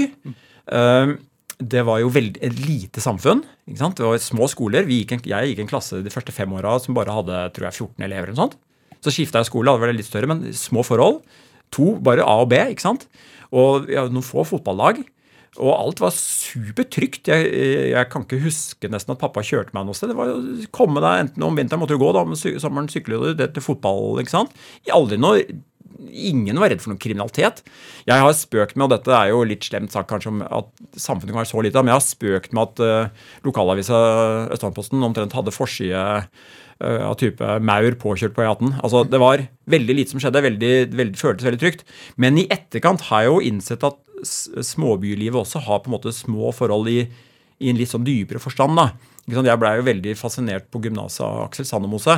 Eh, 0.72 1.14
Det 1.62 1.84
var 1.86 2.00
jo 2.02 2.10
veldig, 2.10 2.40
et 2.42 2.54
lite 2.66 2.98
samfunn. 3.00 3.44
Det 3.68 4.00
var 4.02 4.18
små 4.18 4.48
skoler. 4.50 4.82
Vi 4.84 5.04
gikk 5.04 5.12
en, 5.14 5.22
jeg 5.30 5.52
gikk 5.52 5.60
en 5.62 5.68
klasse 5.70 6.02
de 6.04 6.10
første 6.10 6.32
fem 6.34 6.50
åra 6.58 6.80
som 6.82 6.96
bare 6.96 7.14
hadde 7.14 7.54
tror 7.54 7.68
jeg, 7.70 7.74
14 7.86 8.04
elever. 8.04 8.30
eller 8.30 8.36
sånt. 8.36 8.56
Så 9.00 9.12
skifta 9.14 9.38
jeg 9.44 9.46
skole, 9.46 9.70
hadde 9.70 9.86
vært 9.86 9.96
litt 9.98 10.10
større, 10.10 10.28
men 10.28 10.42
små 10.54 10.82
forhold. 10.84 11.22
To, 11.70 12.00
bare 12.02 12.26
A 12.26 12.42
og 12.42 12.50
B. 12.50 12.56
ikke 12.58 12.82
sant? 12.82 13.06
Og 13.54 13.88
ja, 13.90 14.08
noen 14.10 14.26
få 14.26 14.42
fotballag. 14.44 15.06
Og 15.60 15.72
alt 15.74 16.00
var 16.00 16.14
supertrygt. 16.16 17.28
Jeg, 17.28 17.48
jeg 17.92 18.08
kan 18.12 18.24
ikke 18.24 18.40
huske 18.46 18.88
nesten 18.92 19.12
at 19.12 19.20
pappa 19.20 19.44
kjørte 19.44 19.76
meg 19.76 19.84
noe 19.88 19.98
sted. 19.98 20.14
Det 20.14 20.16
var 20.16 20.32
å 20.32 20.70
komme 20.72 21.04
deg, 21.04 21.26
enten 21.26 21.44
Om 21.44 21.60
vinteren 21.60 21.82
måtte 21.82 21.98
du 21.98 22.04
gå, 22.04 22.14
da, 22.16 22.24
om 22.24 22.38
sommeren 22.40 22.88
sykler 22.92 23.36
du 23.36 23.44
til 23.44 23.66
fotball. 23.66 24.22
ikke 24.24 24.38
sant? 24.38 24.56
Aldri 24.96 25.20
noe 25.20 25.44
Ingen 26.02 26.58
var 26.58 26.72
redd 26.72 26.82
for 26.82 26.90
noe 26.90 27.02
kriminalitet. 27.02 27.60
Jeg 28.08 28.24
har 28.24 28.32
spøkt 28.34 28.74
med, 28.74 28.88
og 28.88 28.94
dette 28.96 29.12
er 29.14 29.30
jo 29.30 29.44
litt 29.46 29.68
slemt 29.68 29.94
sagt 29.94 30.10
kanskje, 30.10 30.32
om 30.32 30.40
at 30.42 30.72
samfunnet 30.98 31.30
kan 31.30 31.42
være 31.44 31.52
så 31.52 31.62
lite, 31.62 31.84
men 31.84 31.92
jeg 31.92 32.00
har 32.00 32.06
spøkt 32.08 32.56
med 32.58 32.64
at 32.64 32.82
uh, 32.82 33.28
lokalavisa 33.46 34.00
Østlandposten 34.56 35.06
omtrent 35.06 35.36
hadde 35.38 35.54
forside 35.54 36.02
eh, 36.02 37.04
av 37.06 37.14
type 37.22 37.58
maur 37.62 38.00
påkjørt 38.02 38.34
på 38.34 38.48
E18. 38.48 38.80
Altså, 38.82 39.04
det 39.06 39.22
var 39.22 39.46
veldig 39.70 39.98
lite 40.00 40.16
som 40.16 40.24
skjedde. 40.24 40.46
Veldig, 40.48 40.74
veldig, 40.98 41.22
føltes 41.22 41.48
veldig 41.48 41.62
trygt. 41.62 41.86
Men 42.18 42.40
i 42.42 42.48
etterkant 42.50 43.06
har 43.12 43.28
jeg 43.28 43.36
jo 43.36 43.44
innsett 43.52 43.86
at 43.86 44.02
småbylivet 44.24 45.40
også 45.42 45.64
har 45.66 45.82
på 45.82 45.92
en 45.92 45.98
måte 45.98 46.14
små 46.16 46.52
forhold 46.56 46.90
i, 46.92 47.02
i 47.62 47.72
en 47.72 47.80
litt 47.80 47.92
sånn 47.92 48.06
dypere 48.08 48.42
forstand. 48.42 48.78
da. 48.78 48.92
Jeg 49.32 49.60
blei 49.62 49.76
jo 49.78 49.88
veldig 49.88 50.16
fascinert 50.20 50.72
på 50.74 50.82
gymnaset 50.84 51.24
av 51.26 51.46
Aksel 51.46 51.68
Sandemose. 51.70 52.18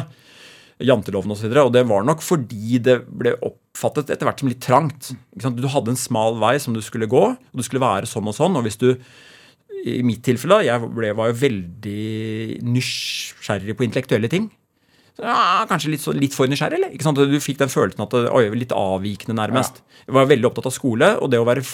Janteloven 0.84 1.32
osv. 1.32 1.36
Og, 1.36 1.39
så 1.39 1.47
videre, 1.47 1.66
og 1.68 1.76
det 1.76 1.84
var 1.88 2.08
nok 2.08 2.24
fordi 2.26 2.80
det 2.84 2.97
ble 3.08 3.36
oppfattet 3.45 4.10
etter 4.12 4.28
hvert 4.28 4.41
som 4.41 4.49
litt 4.49 4.64
trangt. 4.64 5.12
Ikke 5.36 5.45
sant? 5.45 5.62
Du 5.62 5.70
hadde 5.70 5.93
en 5.93 5.99
smal 5.99 6.39
vei 6.41 6.56
som 6.62 6.76
du 6.76 6.82
skulle 6.84 7.10
gå, 7.12 7.24
og 7.36 7.60
du 7.60 7.64
skulle 7.66 7.84
være 7.84 8.10
sånn 8.10 8.28
og 8.32 8.36
sånn. 8.38 8.58
og 8.58 8.66
hvis 8.68 8.82
du 8.82 8.89
i 9.84 9.99
mitt 10.06 10.24
tilfelle, 10.24 10.62
jeg 10.64 10.91
ble, 10.95 11.12
var 11.18 11.30
jo 11.30 11.39
veldig 11.41 12.64
nysgjerrig 12.64 13.76
på 13.76 13.86
intellektuelle 13.86 14.30
ting. 14.32 14.47
Ja, 15.22 15.66
kanskje 15.70 15.91
litt, 15.93 16.01
så, 16.01 16.14
litt 16.18 16.34
for 16.34 16.49
nysgjerrig, 16.49 16.80
eller? 16.80 16.93
Ikke 16.95 17.05
sant? 17.05 17.20
Du 17.22 17.41
fikk 17.43 17.59
den 17.59 17.72
følelsen 17.72 18.01
at 18.05 18.16
det 18.16 18.32
oi, 18.34 18.47
litt 18.57 18.74
avvikende, 18.74 19.36
nærmest. 19.38 19.84
Jeg 20.07 20.16
var 20.18 20.32
veldig 20.32 20.49
opptatt 20.49 20.72
av 20.72 20.74
skole, 20.74 21.11
og 21.22 21.30
det 21.30 21.41
å 21.41 21.45
være 21.47 21.66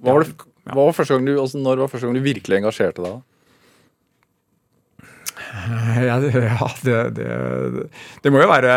Hva 0.00 0.14
var 0.14 0.24
det, 0.24 0.48
hva 0.70 0.86
var 0.86 0.96
første 0.96 1.16
gang 1.16 1.26
du, 1.28 1.34
altså, 1.40 1.60
når 1.60 1.84
var 1.84 1.92
første 1.92 2.08
gang 2.08 2.16
du 2.16 2.24
virkelig 2.24 2.60
engasjerte 2.62 3.04
deg? 3.04 3.20
Ja, 6.00 6.16
det, 6.22 6.30
ja, 6.30 6.66
det, 6.84 6.96
det, 7.16 7.84
det 8.22 8.32
må 8.32 8.42
jo 8.42 8.48
være 8.50 8.74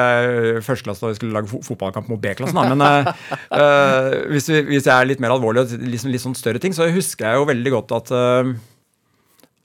førsteklasse 0.65 1.03
da 1.03 1.11
vi 1.11 1.17
skulle 1.19 1.35
lage 1.35 1.61
fotballkamp 1.65 2.09
mot 2.09 2.21
B-klassen. 2.23 2.59
Men 2.73 2.83
eh, 2.83 3.09
eh, 3.59 4.15
hvis, 4.33 4.49
vi, 4.49 4.61
hvis 4.71 4.87
jeg 4.87 4.93
er 4.93 5.09
litt 5.09 5.21
mer 5.23 5.35
alvorlig 5.35 5.65
og 5.65 5.85
liksom, 5.85 6.11
litt 6.13 6.23
sånn 6.23 6.37
større 6.37 6.61
ting, 6.63 6.75
så 6.75 6.89
husker 6.91 7.29
jeg 7.29 7.41
jo 7.41 7.49
veldig 7.51 7.73
godt 7.75 7.93
at 7.99 8.13
eh, 8.17 8.53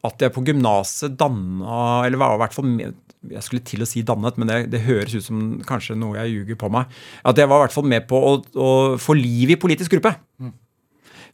at 0.06 0.22
jeg 0.22 0.34
på 0.34 0.44
gymnaset 0.46 1.16
danna 1.18 2.04
Eller 2.06 2.20
var 2.20 2.36
i 2.36 2.42
hvert 2.44 2.54
fall 2.54 2.68
med, 2.70 2.94
Jeg 3.32 3.42
skulle 3.42 3.66
til 3.66 3.82
å 3.82 3.88
si 3.88 4.04
dannet, 4.06 4.38
men 4.38 4.50
det, 4.50 4.58
det 4.70 4.84
høres 4.86 5.16
ut 5.16 5.26
som 5.26 5.40
kanskje 5.66 5.98
noe 5.98 6.20
jeg 6.20 6.36
ljuger 6.36 6.60
på 6.60 6.70
meg. 6.70 6.92
At 7.26 7.40
jeg 7.40 7.50
var 7.50 7.60
i 7.60 7.66
hvert 7.66 7.74
fall 7.74 7.88
med 7.90 8.06
på 8.10 8.20
å, 8.22 8.36
å 8.54 8.70
få 9.02 9.16
liv 9.18 9.50
i 9.50 9.58
politisk 9.58 9.96
gruppe. 9.96 10.14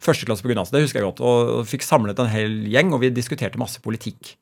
Første 0.05 0.27
klasse 0.29 0.45
på 0.45 0.51
gymnaset, 0.51 0.75
det 0.75 0.87
husker 0.87 1.03
jeg 1.03 1.11
godt. 1.11 1.21
Og, 1.25 1.53
og 1.59 1.69
fikk 1.69 1.85
samlet 1.85 2.19
en 2.21 2.33
hel 2.33 2.63
gjeng, 2.73 2.95
og 2.97 3.05
vi 3.05 3.13
diskuterte 3.15 3.61
masse 3.61 3.85
politikk. 3.85 4.35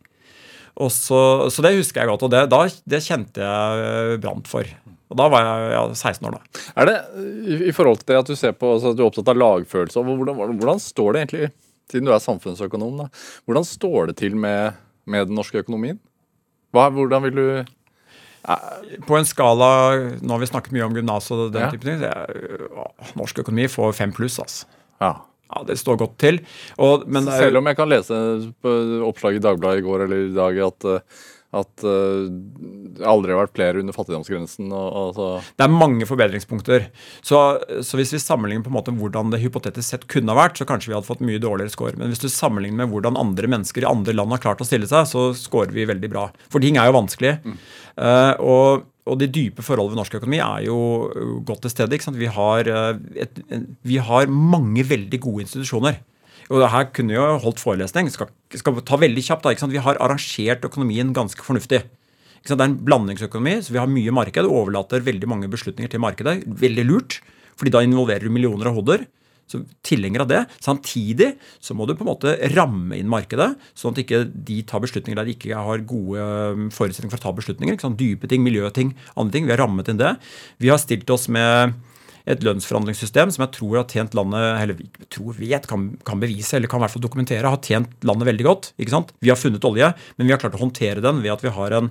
Og 0.81 0.89
så, 0.95 1.51
så 1.53 1.65
det 1.67 1.75
husker 1.77 2.01
jeg 2.03 2.13
godt, 2.13 2.25
og 2.25 2.33
det, 2.33 2.47
da, 2.53 2.63
det 2.89 3.03
kjente 3.05 3.43
jeg 3.45 4.21
brant 4.23 4.49
for. 4.49 4.69
Og 5.13 5.19
da 5.21 5.27
var 5.29 5.45
jeg 5.45 5.75
ja, 5.75 5.83
16 5.93 6.29
år, 6.31 6.39
da. 6.39 6.63
Er 6.81 6.89
det, 6.89 6.97
i, 7.59 7.75
forhold 7.77 8.01
til 8.01 8.15
det 8.15 8.23
at 8.23 8.31
du 8.33 8.39
ser 8.39 8.55
på, 8.57 8.71
altså, 8.79 8.93
at 8.93 8.97
du 8.97 9.03
er 9.05 9.11
opptatt 9.11 9.29
av 9.29 9.43
lagfølelse, 9.43 10.05
hvordan, 10.07 10.57
hvordan 10.57 10.81
står 10.81 11.13
det 11.13 11.25
egentlig, 11.25 11.51
siden 11.93 12.09
du 12.09 12.13
er 12.17 12.23
samfunnsøkonom, 12.25 13.05
da, 13.05 13.07
hvordan 13.47 13.69
står 13.69 14.11
det 14.11 14.17
til 14.23 14.35
med, 14.37 14.75
med 15.07 15.29
den 15.31 15.37
norske 15.39 15.61
økonomien? 15.63 16.01
Hva, 16.73 16.89
hvordan 16.91 17.23
vil 17.29 17.37
du 17.37 17.47
På 19.07 19.19
en 19.19 19.27
skala 19.29 19.69
Nå 20.19 20.33
har 20.35 20.41
vi 20.43 20.49
snakket 20.51 20.73
mye 20.75 20.87
om 20.89 20.95
gymnas 20.97 21.29
og 21.35 21.53
den 21.55 21.63
Ja. 21.63 21.69
type 21.71 21.85
ting. 21.87 22.01
å, 22.03 22.87
norsk 23.21 23.39
økonomi 23.45 23.69
får 23.71 23.93
fem 23.95 24.13
pluss, 24.17 24.41
altså. 24.43 24.67
ja. 25.01 25.13
Ja, 25.53 25.61
det 25.69 25.75
står 25.77 25.99
godt 26.01 26.15
til. 26.17 26.39
Og, 26.81 27.03
men 27.13 27.27
Selv 27.29 27.59
om 27.61 27.67
jeg 27.69 27.77
kan 27.77 27.91
lese 27.91 28.17
på 28.65 28.71
oppslag 29.05 29.35
i 29.37 29.43
Dagbladet 29.45 29.83
i 29.83 29.85
går 29.85 30.05
eller 30.07 30.23
i 30.31 30.33
dag 30.33 30.57
at, 30.65 30.87
eh, 30.89 31.03
At 31.53 31.85
uh, 31.85 32.29
det 32.97 33.05
aldri 33.09 33.35
har 33.35 33.43
vært 33.43 33.57
flere 33.59 33.83
under 33.83 33.97
fattigdomsgrensen. 33.97 34.71
Og, 34.73 34.87
og 35.01 35.11
så. 35.17 35.29
Det 35.59 35.67
er 35.67 35.75
mange 35.75 36.09
forbedringspunkter. 36.09 36.87
Så, 37.21 37.41
så, 37.85 37.99
hvis 38.01 38.15
vi 38.17 38.23
sammenligner 38.23 38.65
på 38.65 38.73
en 38.73 38.79
måte 38.79 38.95
hvordan 38.97 39.35
det 39.35 39.43
hypotetisk 39.43 39.95
sett 39.95 40.07
kunne 40.13 40.33
ha 40.33 40.41
vært, 40.45 40.57
så 40.61 40.69
kanskje 40.69 40.93
vi 40.93 40.97
hadde 40.97 41.09
fått 41.09 41.25
mye 41.25 41.43
dårligere 41.43 41.75
score. 41.75 41.99
Men 42.01 42.13
hvis 42.13 42.25
du 42.25 42.31
sammenligner 42.33 42.85
med 42.85 42.95
hvordan 42.95 43.21
andre 43.21 43.51
mennesker 43.53 43.85
i 43.85 43.91
andre 43.91 44.17
land 44.17 44.33
har 44.37 44.45
klart 44.45 44.65
å 44.65 44.69
stille 44.69 44.89
seg, 44.89 45.09
så 45.11 45.29
scorer 45.37 45.75
vi 45.77 45.89
veldig 45.89 46.13
bra. 46.13 46.31
For 46.53 46.65
ting 46.65 46.81
er 46.81 46.89
jo 46.89 46.99
vanskelig. 47.01 47.37
Mm. 47.45 47.61
Uh, 48.01 48.33
og 48.41 48.89
og 49.11 49.19
de 49.19 49.27
dype 49.27 49.65
forholdene 49.67 49.97
ved 49.97 49.99
norsk 49.99 50.15
økonomi 50.21 50.39
er 50.39 50.67
jo 50.69 50.77
godt 51.47 51.65
til 51.65 51.73
stede. 51.73 51.99
Vi 52.15 52.29
har, 52.31 52.69
et, 53.19 53.41
vi 53.83 53.97
har 53.99 54.31
mange 54.31 54.85
veldig 54.87 55.19
gode 55.25 55.43
institusjoner. 55.43 55.97
Og 56.51 56.65
her 56.73 56.91
kunne 56.95 57.15
jo 57.15 57.25
holdt 57.43 57.63
forelesning. 57.63 58.11
Skal, 58.13 58.31
skal 58.59 58.81
ta 58.87 58.99
veldig 59.01 59.25
kjapt 59.25 59.47
da, 59.47 59.55
Vi 59.71 59.83
har 59.83 60.01
arrangert 60.03 60.65
økonomien 60.67 61.13
ganske 61.17 61.45
fornuftig. 61.45 61.85
Det 62.43 62.57
er 62.57 62.65
en 62.65 62.79
blandingsøkonomi, 62.83 63.61
så 63.63 63.75
vi 63.75 63.79
har 63.79 63.91
mye 63.91 64.15
marked 64.15 64.47
og 64.49 64.65
overlater 64.65 65.05
veldig 65.07 65.29
mange 65.31 65.51
beslutninger 65.51 65.91
til 65.93 66.03
markedet. 66.03 66.41
Veldig 66.47 66.85
lurt, 66.89 67.21
fordi 67.55 67.71
da 67.71 67.83
involverer 67.87 68.27
du 68.27 68.35
millioner 68.35 68.71
av 68.71 68.81
hoder. 68.81 69.05
Så 69.51 69.61
tilhenger 69.85 70.25
av 70.25 70.31
det. 70.31 70.41
Samtidig 70.65 71.33
så 71.63 71.77
må 71.77 71.87
du 71.87 71.95
på 71.95 72.03
en 72.07 72.11
måte 72.11 72.35
ramme 72.55 72.97
inn 72.99 73.11
markedet, 73.11 73.53
sånn 73.79 73.95
at 73.95 74.03
ikke 74.03 74.25
de 74.33 74.59
tar 74.67 74.83
beslutninger 74.83 75.19
der 75.19 75.29
de 75.29 75.37
ikke 75.37 75.63
har 75.69 75.87
gode 75.87 76.27
um, 76.57 76.69
forutsetninger 76.75 77.13
for 77.13 77.21
å 77.21 77.27
ta 77.27 77.35
beslutninger. 77.37 77.79
Dype 78.01 78.31
ting, 78.31 78.43
miljøting, 78.47 78.95
andre 79.15 79.37
ting. 79.37 79.47
Vi 79.47 79.55
har 79.55 79.63
rammet 79.63 79.93
inn 79.93 80.01
det. 80.01 80.15
Vi 80.63 80.73
har 80.73 80.81
stilt 80.83 81.11
oss 81.15 81.29
med 81.31 81.77
et 82.29 82.43
lønnsforhandlingssystem 82.47 83.33
som 83.35 83.45
jeg 83.45 83.55
tror 83.57 83.79
har 83.81 83.87
tjent 83.91 84.17
landet 84.17 84.49
eller 84.63 84.83
tror 85.13 85.39
vet, 85.39 85.67
kan, 85.71 85.89
kan 86.07 86.23
bevise 86.23 86.57
eller 86.59 86.71
kan 86.71 86.83
i 86.83 86.87
hvert 86.87 86.95
fall 86.95 87.07
dokumentere, 87.07 87.51
har 87.51 87.63
tjent 87.65 88.07
landet 88.07 88.31
veldig 88.31 88.47
godt. 88.47 88.73
ikke 88.79 88.95
sant? 88.95 89.15
Vi 89.23 89.33
har 89.33 89.41
funnet 89.41 89.65
olje, 89.67 89.93
men 90.17 90.29
vi 90.29 90.35
har 90.35 90.43
klart 90.43 90.59
å 90.59 90.63
håndtere 90.63 91.05
den 91.05 91.23
ved 91.25 91.35
at 91.35 91.43
vi 91.45 91.55
har 91.55 91.79
en, 91.79 91.89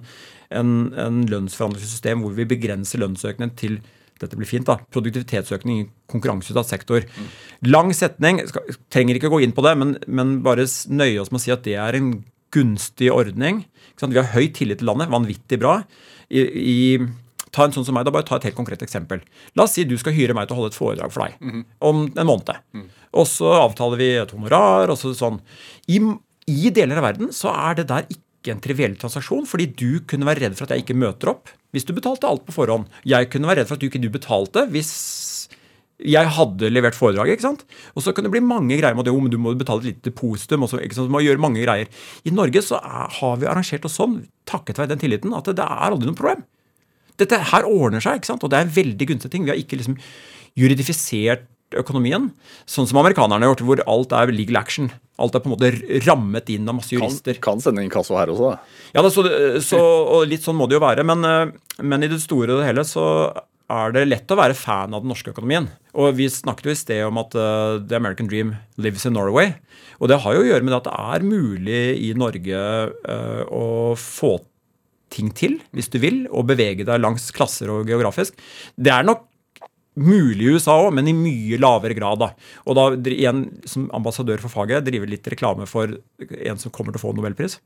en, 0.56 0.76
en 0.96 1.24
lønnsforhandlingssystem 1.32 2.24
hvor 2.24 2.38
vi 2.38 2.48
begrenser 2.54 3.04
lønnsøkningen 3.04 3.58
til 3.60 3.82
dette 4.22 4.38
blir 4.38 4.50
fint 4.50 4.68
da, 4.70 4.78
produktivitetsøkning 4.94 5.80
i 5.82 5.88
konkurranseutsatt 6.12 6.70
sektor. 6.70 7.08
Lang 7.66 7.90
setning, 7.98 8.44
skal, 8.50 8.68
trenger 8.94 9.18
ikke 9.18 9.32
å 9.32 9.36
gå 9.36 9.42
inn 9.46 9.56
på 9.58 9.64
det, 9.66 9.74
men, 9.82 9.96
men 10.06 10.36
bare 10.46 10.68
nøye 10.94 11.24
oss 11.24 11.32
med 11.34 11.42
å 11.42 11.44
si 11.46 11.54
at 11.56 11.66
det 11.66 11.74
er 11.82 11.98
en 11.98 12.14
gunstig 12.54 13.10
ordning. 13.14 13.64
Vi 14.02 14.20
har 14.20 14.34
høy 14.36 14.52
tillit 14.54 14.82
til 14.82 14.90
landet, 14.92 15.12
vanvittig 15.12 15.58
bra. 15.62 15.80
I, 16.30 16.44
i 16.44 16.80
Ta 17.52 17.68
en 17.68 17.76
sånn 17.76 17.86
som 17.88 17.98
meg, 17.98 18.08
da 18.08 18.14
bare 18.16 18.28
ta 18.28 18.40
et 18.40 18.48
helt 18.50 18.58
konkret 18.58 18.84
eksempel. 18.86 19.24
La 19.60 19.66
oss 19.68 19.76
si 19.76 19.86
du 19.88 19.98
skal 20.00 20.16
hyre 20.16 20.36
meg 20.38 20.48
til 20.48 20.56
å 20.56 20.62
holde 20.62 20.72
et 20.72 20.80
foredrag 20.80 21.14
for 21.14 21.26
deg 21.26 21.38
mm. 21.40 21.64
om 21.88 22.04
en 22.10 22.30
måned. 22.30 22.66
Mm. 22.76 22.90
Og 23.20 23.28
så 23.28 23.52
avtaler 23.60 24.00
vi 24.00 24.12
et 24.22 24.36
honorar 24.36 24.92
og 24.92 25.00
så 25.00 25.12
sånn. 25.18 25.42
I, 25.92 26.00
I, 26.48 26.72
deler 26.72 27.02
av 27.02 27.10
verden 27.10 27.34
så 27.36 27.52
er 27.52 27.82
det 27.82 27.90
der 27.92 28.08
ikke 28.12 28.56
en 28.56 28.64
triviell 28.64 28.96
transaksjon, 29.00 29.46
fordi 29.50 29.68
du 29.78 30.00
kunne 30.10 30.28
være 30.30 30.48
redd 30.48 30.56
for 30.58 30.66
at 30.66 30.76
jeg 30.76 30.86
ikke 30.86 30.98
møter 30.98 31.34
opp 31.34 31.52
hvis 31.76 31.86
du 31.88 31.94
betalte 31.96 32.28
alt 32.28 32.44
på 32.48 32.56
forhånd. 32.56 32.88
Jeg 33.08 33.30
kunne 33.32 33.48
være 33.48 33.62
redd 33.62 33.70
for 33.70 33.78
at 33.78 33.84
du 33.84 33.88
ikke 33.88 34.02
du 34.04 34.10
betalte 34.12 34.66
hvis 34.72 34.92
jeg 36.02 36.32
hadde 36.34 36.70
levert 36.72 36.98
foredraget. 36.98 37.38
ikke 37.38 37.46
sant? 37.46 37.66
Og 37.96 38.04
så 38.04 38.14
kan 38.14 38.26
det 38.26 38.32
bli 38.34 38.42
mange 38.42 38.78
greier 38.80 38.96
med 38.98 39.06
det. 39.06 39.14
om 39.14 39.22
men 39.22 39.32
du 39.32 39.38
må 39.38 39.54
betale 39.54 39.84
et 39.84 39.92
lite 39.92 40.10
depositum. 40.10 40.64
Ikke 40.64 40.96
sant? 40.96 41.10
Du 41.10 41.14
må 41.14 41.22
gjøre 41.22 41.42
mange 41.42 41.62
greier. 41.62 41.88
I 42.26 42.34
Norge 42.34 42.64
så 42.66 42.80
er, 42.82 43.12
har 43.20 43.38
vi 43.38 43.46
arrangert 43.46 43.86
oss 43.86 44.00
sånn, 44.00 44.24
takket 44.50 44.80
være 44.80 44.96
den 44.96 45.04
tilliten, 45.04 45.34
at 45.34 45.46
det, 45.46 45.60
det 45.60 45.68
er 45.68 45.94
aldri 45.94 46.10
noe 46.10 46.18
problem. 46.18 46.44
Dette 47.22 47.40
her 47.52 47.68
ordner 47.70 48.04
seg, 48.04 48.20
ikke 48.20 48.34
sant? 48.34 48.44
og 48.44 48.52
det 48.52 48.60
er 48.60 48.68
en 48.68 48.76
veldig 48.76 49.10
gunstig 49.14 49.32
ting. 49.34 49.48
Vi 49.48 49.54
har 49.54 49.62
ikke 49.62 49.80
liksom 49.80 49.98
juridifisert 50.60 51.48
økonomien, 51.80 52.30
sånn 52.68 52.88
som 52.90 53.00
amerikanerne 53.02 53.46
har 53.46 53.54
gjort, 53.54 53.64
hvor 53.68 53.84
alt 53.90 54.16
er 54.16 54.34
legal 54.36 54.60
action. 54.60 54.90
Alt 55.22 55.38
er 55.38 55.44
på 55.44 55.52
en 55.52 55.56
måte 55.56 56.02
rammet 56.08 56.50
inn 56.52 56.68
av 56.68 56.78
masse 56.80 56.96
jurister. 56.96 57.38
Kan, 57.38 57.60
kan 57.60 57.64
sende 57.64 57.86
inkasso 57.86 58.18
her 58.18 58.32
også, 58.34 58.52
da. 58.52 58.82
Ja, 58.98 59.06
så, 59.14 59.24
så, 59.64 59.80
og 59.80 60.28
litt 60.30 60.46
sånn 60.46 60.58
må 60.60 60.68
det 60.68 60.80
jo 60.80 60.84
være. 60.84 61.06
Men, 61.08 61.24
eh, 61.28 61.80
men, 61.80 62.04
i 62.04 62.12
det 62.12 62.22
store 62.24 62.56
og 62.56 62.62
det 62.62 62.68
hele 62.72 62.86
så 62.88 63.06
er 63.72 63.94
det 63.96 64.08
lett 64.10 64.32
å 64.34 64.40
være 64.40 64.58
fan 64.58 64.92
av 64.92 65.04
den 65.04 65.14
norske 65.14 65.32
økonomien. 65.32 65.70
Og 65.96 66.18
vi 66.18 66.28
snakket 66.32 66.68
jo 66.68 66.74
i 66.74 66.80
sted 66.80 67.06
om 67.08 67.22
at 67.22 67.36
uh, 67.40 67.80
the 67.80 67.96
American 67.96 68.28
dream 68.28 68.56
lives 68.76 69.06
in 69.08 69.16
Norway. 69.16 69.54
Og 70.04 70.12
det 70.12 70.20
har 70.24 70.36
jo 70.36 70.44
å 70.44 70.50
gjøre 70.50 70.68
med 70.68 70.76
at 70.76 70.90
det 70.90 70.96
er 71.16 71.28
mulig 71.28 71.84
i 72.04 72.10
Norge 72.20 72.64
uh, 73.06 73.44
å 73.48 73.94
få 73.96 74.34
ting 75.12 75.34
til, 75.36 75.60
hvis 75.76 75.92
du 75.92 76.00
vil, 76.04 76.24
og 76.32 76.48
bevege 76.50 76.88
deg 76.88 77.04
langs 77.04 77.30
klasser 77.36 77.72
og 77.74 77.90
geografisk. 77.90 78.40
Det 78.80 78.94
er 78.94 79.06
nok 79.08 79.28
mulig 80.00 80.48
i 80.48 80.56
USA 80.56 80.78
òg, 80.86 80.94
men 80.96 81.10
i 81.10 81.16
mye 81.16 81.60
lavere 81.60 81.96
grad. 81.98 82.22
da. 82.22 82.32
Og 82.66 82.78
da 82.78 82.88
igjen, 83.12 83.46
som 83.68 83.90
ambassadør 83.96 84.42
for 84.44 84.54
faget, 84.54 84.86
driver 84.88 85.10
litt 85.10 85.28
reklame 85.28 85.68
for 85.68 85.92
en 86.20 86.62
som 86.62 86.72
kommer 86.72 86.96
til 86.96 87.02
å 87.02 87.06
få 87.08 87.16
Nobelpris. 87.18 87.60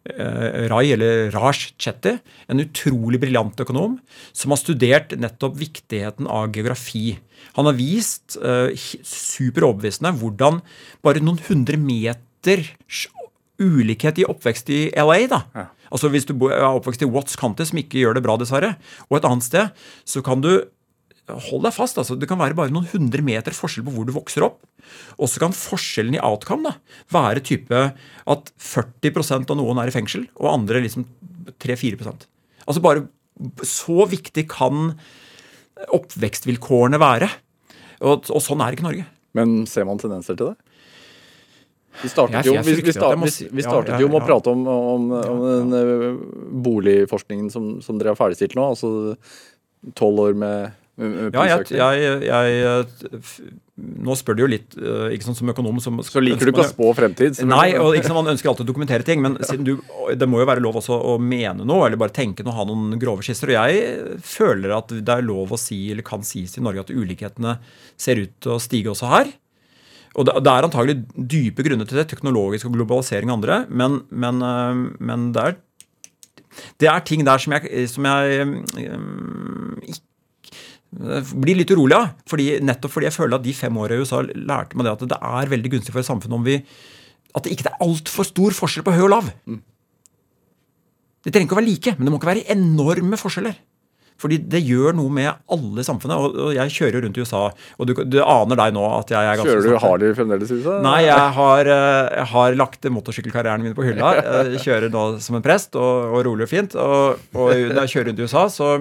Uh, 0.00 0.64
Rai, 0.72 0.94
eller 0.94 1.28
Raj 1.34 1.74
Chetty, 1.76 2.14
en 2.48 2.62
utrolig 2.62 3.20
briljant 3.20 3.58
økonom 3.60 3.98
som 4.32 4.54
har 4.54 4.60
studert 4.60 5.12
nettopp 5.12 5.58
viktigheten 5.60 6.24
av 6.24 6.48
geografi. 6.56 7.18
Han 7.58 7.68
har 7.68 7.76
vist 7.76 8.38
uh, 8.40 8.72
super 9.04 9.68
overbevisende 9.68 10.14
hvordan 10.16 10.62
bare 11.04 11.20
noen 11.20 11.42
hundre 11.50 11.76
meters 11.76 13.04
ulikhet 13.60 14.22
i 14.22 14.24
oppvekst 14.24 14.72
i 14.72 14.80
LA 14.96 15.26
da, 15.28 15.42
ja 15.52 15.68
Altså 15.90 16.10
Hvis 16.12 16.28
du 16.28 16.34
er 16.48 16.66
oppvokst 16.66 17.02
i 17.02 17.08
Watts 17.10 17.38
County, 17.38 17.66
som 17.66 17.80
ikke 17.80 18.02
gjør 18.02 18.18
det 18.18 18.24
bra, 18.26 18.36
dessverre, 18.40 18.76
og 19.08 19.18
et 19.18 19.26
annet 19.28 19.46
sted, 19.46 19.82
så 20.08 20.22
kan 20.26 20.44
du 20.44 20.52
Hold 21.30 21.62
deg 21.62 21.74
fast. 21.76 21.98
altså 22.00 22.16
Det 22.18 22.26
kan 22.26 22.40
være 22.40 22.56
bare 22.58 22.72
noen 22.74 22.88
hundre 22.90 23.22
meter 23.22 23.54
forskjell 23.54 23.84
på 23.86 23.92
hvor 23.94 24.06
du 24.08 24.10
vokser 24.16 24.42
opp. 24.42 24.64
Og 25.20 25.30
så 25.30 25.38
kan 25.42 25.54
forskjellen 25.54 26.16
i 26.16 26.22
outcome 26.26 26.66
da, 26.66 26.72
være 27.14 27.44
type 27.46 27.82
at 28.34 28.50
40% 28.58 29.52
av 29.52 29.60
noen 29.60 29.78
er 29.78 29.92
i 29.92 29.94
fengsel, 29.94 30.26
og 30.40 30.50
andre 30.50 30.82
liksom 30.82 31.06
3-4% 31.62 32.26
Altså 32.66 32.82
bare 32.82 33.06
Så 33.62 34.08
viktig 34.10 34.48
kan 34.50 34.90
oppvekstvilkårene 35.94 36.98
være. 37.00 37.30
Og, 38.02 38.26
og 38.26 38.42
sånn 38.42 38.60
er 38.64 38.74
ikke 38.74 38.88
Norge. 38.88 39.06
Men 39.36 39.62
ser 39.70 39.86
man 39.88 40.00
tendenser 40.02 40.36
til 40.36 40.50
det? 40.50 40.69
Vi 42.02 42.08
startet 42.08 42.46
jo, 42.46 42.54
vi, 42.64 42.74
vi 42.80 42.92
startet, 42.94 43.40
vi 43.50 43.62
startet 43.64 44.00
jo 44.00 44.08
med 44.08 44.22
å 44.22 44.26
prate 44.26 44.52
om, 44.52 44.66
om, 44.70 45.08
om 45.18 45.40
den 45.46 45.78
eh, 45.78 46.04
boligforskningen 46.64 47.50
som, 47.52 47.72
som 47.84 47.98
dere 48.00 48.14
har 48.14 48.20
ferdigstilt 48.20 48.54
nå. 48.58 48.68
Altså 48.72 48.92
tolv 49.98 50.22
år 50.28 50.38
med, 50.38 50.78
med 51.00 51.34
Ja, 51.34 51.46
jeg, 51.48 51.66
jeg, 51.72 52.22
jeg, 52.28 53.50
Nå 54.04 54.14
spør 54.18 54.36
du 54.36 54.42
jo 54.44 54.48
litt 54.52 54.76
eh, 54.76 55.10
ikke 55.16 55.28
sånn 55.28 55.38
som 55.38 55.52
økonom 55.52 55.80
som, 55.82 55.98
Så 56.04 56.22
liker 56.22 56.48
du 56.48 56.52
ikke 56.52 56.66
å 56.66 56.70
spå 56.70 56.92
fremtid? 56.96 57.42
Nei, 57.48 57.72
og 57.80 57.96
ikke 57.96 58.10
sånn, 58.10 58.18
man 58.20 58.32
ønsker 58.34 58.52
alltid 58.52 58.68
å 58.68 58.70
dokumentere 58.70 59.06
ting. 59.06 59.24
Men 59.24 59.38
du, 59.64 59.74
det 60.14 60.28
må 60.30 60.42
jo 60.42 60.48
være 60.48 60.64
lov 60.64 60.80
også 60.80 60.94
å 60.94 61.18
mene 61.20 61.66
noe, 61.66 61.88
eller 61.88 62.00
bare 62.00 62.14
tenke 62.16 62.46
noe, 62.46 62.56
ha 62.56 62.68
noen 62.68 62.96
grove 63.00 63.26
skisser. 63.26 63.52
Og 63.52 63.58
jeg 63.58 64.24
føler 64.30 64.76
at 64.78 64.94
det 64.94 65.16
er 65.16 65.26
lov 65.26 65.56
å 65.56 65.60
si, 65.60 65.82
eller 65.94 66.06
kan 66.06 66.24
sies 66.26 66.56
i 66.56 66.64
Norge, 66.64 66.86
at 66.86 66.94
ulikhetene 66.94 67.58
ser 68.00 68.22
ut 68.22 68.36
til 68.38 68.56
å 68.56 68.62
stige 68.62 68.92
også 68.94 69.10
her. 69.10 69.32
Og 70.18 70.26
det, 70.26 70.34
det, 70.42 70.50
er 70.52 70.66
antagelig 70.66 70.96
dype 71.14 71.64
grunner 71.66 71.86
til 71.86 72.00
det, 72.00 72.08
teknologisk 72.10 72.66
og 72.66 72.74
globalisering 72.74 73.30
og 73.30 73.38
andre, 73.38 73.64
men, 73.70 74.00
men, 74.10 74.42
øh, 74.42 74.84
men 74.98 75.28
det, 75.36 75.44
er, 75.44 75.58
det, 76.82 76.88
er, 76.90 77.02
ting 77.06 77.22
der 77.26 77.38
som 77.38 77.54
jeg, 77.54 77.84
som 77.92 78.08
jeg 78.10 78.48
ikke 79.86 80.06
blir 80.90 81.60
litt 81.60 81.70
urolig 81.70 81.94
av. 81.94 82.14
Fordi, 82.28 82.48
nettopp 82.66 82.96
fordi 82.96 83.06
jeg 83.06 83.16
føler 83.16 83.38
at 83.38 83.46
de 83.46 83.54
fem 83.54 83.76
åra 83.78 83.94
i 83.94 84.02
USA 84.02 84.22
lærte 84.26 84.78
meg 84.78 84.88
det 84.88 84.96
at 84.96 85.04
det 85.12 85.20
er 85.30 85.52
veldig 85.54 85.74
gunstig 85.76 85.94
for 85.94 86.02
et 86.02 86.08
samfunn 86.08 86.38
om 86.40 86.46
vi 86.46 86.58
at 87.30 87.46
det 87.46 87.54
ikke 87.54 87.68
er 87.70 87.82
altfor 87.84 88.26
stor 88.26 88.56
forskjell 88.56 88.82
på 88.86 88.94
høy 88.96 89.04
og 89.04 89.12
lav. 89.12 89.28
Mm. 89.46 89.60
Det 91.22 91.32
trenger 91.32 91.46
ikke 91.46 91.54
å 91.54 91.60
være 91.60 91.68
like, 91.68 91.92
men 91.96 92.06
det 92.06 92.12
må 92.12 92.18
ikke 92.18 92.30
være 92.32 92.48
enorme 92.56 93.18
forskjeller. 93.20 93.58
Fordi 94.20 94.38
det 94.52 94.60
gjør 94.66 94.96
noe 94.98 95.12
med 95.12 95.30
alle 95.54 95.84
samfunnet. 95.86 96.20
Og, 96.20 96.36
og 96.46 96.52
jeg 96.56 96.74
kjører 96.76 97.06
rundt 97.06 97.18
i 97.18 97.24
USA, 97.24 97.42
og 97.50 97.88
du, 97.88 97.94
du, 98.04 98.18
aner 98.20 98.60
deg 98.60 98.76
nå 98.76 98.84
at 98.98 99.12
jeg 99.14 99.30
er 99.30 99.40
ganske 99.40 99.56
Kjører 99.56 99.66
du 99.66 99.80
Harley 99.84 100.14
fremdeles 100.18 100.52
i 100.52 100.60
USA? 100.60 100.76
Nei, 100.84 100.98
jeg 101.06 101.34
har, 101.38 101.72
eh, 101.74 102.12
jeg 102.20 102.28
har 102.34 102.60
lagt 102.60 102.90
motorsykkelkarrieren 102.98 103.64
min 103.64 103.76
på 103.76 103.86
hylla. 103.88 104.14
Jeg 104.52 104.64
kjører 104.66 104.92
nå 104.92 105.04
som 105.24 105.40
en 105.40 105.44
prest, 105.44 105.76
og, 105.80 106.14
og 106.14 106.24
rolig 106.28 106.48
og 106.48 106.52
fint. 106.52 106.76
Og, 106.76 107.26
og 107.34 107.52
når 107.54 107.84
jeg 107.84 107.94
kjører 107.94 108.10
rundt 108.10 108.22
i 108.22 108.28
USA, 108.28 108.46
så, 108.52 108.72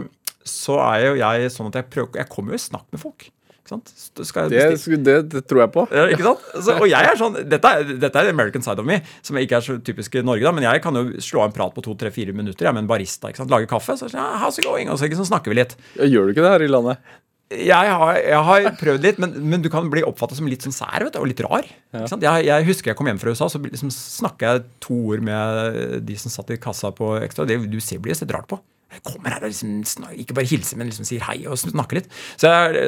så 0.43 0.79
er 0.89 1.07
jo 1.07 1.19
jeg 1.23 1.51
sånn 1.55 1.71
at 1.71 1.81
jeg 1.81 1.91
prøver 1.93 2.23
Jeg 2.23 2.31
kommer 2.31 2.55
jo 2.55 2.59
i 2.59 2.67
snakk 2.69 2.87
med 2.91 3.03
folk. 3.03 3.29
Det, 3.69 4.63
det, 5.05 5.15
det, 5.31 5.43
tror 5.49 5.63
jeg 5.63 5.71
på. 5.75 5.85
Ja, 5.93 6.07
ikke 6.09 6.25
sant? 6.25 6.49
Så, 6.57 6.75
og 6.75 6.87
jeg 6.89 7.11
er 7.11 7.19
sånn, 7.19 7.37
dette 7.51 7.71
er, 7.77 7.93
dette 8.01 8.23
er 8.23 8.31
American 8.33 8.65
side 8.65 8.81
of 8.81 8.89
me, 8.89 8.99
som 9.25 9.39
ikke 9.39 9.59
er 9.59 9.65
så 9.65 9.77
typisk 9.85 10.19
i 10.19 10.25
Norge. 10.25 10.45
da, 10.47 10.53
Men 10.55 10.67
jeg 10.67 10.83
kan 10.85 10.97
jo 10.97 11.05
slå 11.23 11.43
av 11.43 11.51
en 11.51 11.55
prat 11.55 11.75
på 11.75 11.85
to-tre-fire 11.85 12.35
minutter 12.35 12.67
jeg, 12.67 12.75
med 12.75 12.85
en 12.85 12.91
barista. 12.91 13.31
ikke 13.31 13.43
sant? 13.43 13.53
Lage 13.53 13.69
kaffe. 13.71 13.97
Så 13.99 14.11
ja, 14.13 14.27
how's 14.41 14.59
it 14.61 14.67
going? 14.67 14.91
Og 14.91 14.99
så, 15.01 15.09
så 15.19 15.27
snakker 15.29 15.53
vi 15.53 15.61
litt. 15.61 15.77
Gjør 15.99 16.29
du 16.29 16.35
ikke 16.35 16.45
det 16.45 16.53
her 16.55 16.65
i 16.65 16.71
landet? 16.71 17.09
Jeg 17.49 17.93
har, 17.97 18.17
jeg 18.21 18.41
har 18.45 18.65
prøvd 18.77 19.05
litt, 19.07 19.19
men, 19.21 19.31
men, 19.41 19.61
du 19.65 19.71
kan 19.73 19.87
bli 19.89 20.03
oppfatta 20.05 20.35
som 20.37 20.45
litt 20.45 20.61
sånn 20.61 20.75
sær 20.75 21.01
vet 21.01 21.15
du, 21.15 21.17
og 21.17 21.29
litt 21.31 21.41
rar. 21.41 21.65
Ja. 21.95 22.03
Jeg, 22.05 22.45
jeg, 22.45 22.65
husker 22.67 22.91
jeg 22.91 22.99
kom 22.99 23.09
hjem 23.09 23.21
fra 23.21 23.33
USA, 23.33 23.47
så 23.49 23.61
liksom 23.63 23.89
snakka 23.93 24.51
jeg 24.51 24.67
to 24.85 24.97
ord 25.15 25.23
med 25.25 26.03
de 26.05 26.17
som 26.21 26.33
satt 26.33 26.53
i 26.53 26.59
kassa 26.61 26.93
på 26.93 27.15
Ekstra. 27.23 27.47
Det 27.49 27.57
du 27.71 27.79
ser 27.81 28.01
blir 28.03 28.17
sett 28.17 28.29
rart 28.35 28.49
på. 28.51 28.61
Kommer 29.05 29.35
her 29.35 29.45
og 29.45 29.51
liksom, 29.51 30.07
ikke 30.17 30.35
bare 30.37 30.49
hilser, 30.49 30.79
men 30.79 30.89
liksom 30.89 31.05
sier 31.07 31.23
hei 31.27 31.37
og 31.45 31.59
snakker 31.61 31.99
litt. 31.99 32.07
Så 32.39 32.49
jeg, 32.49 32.85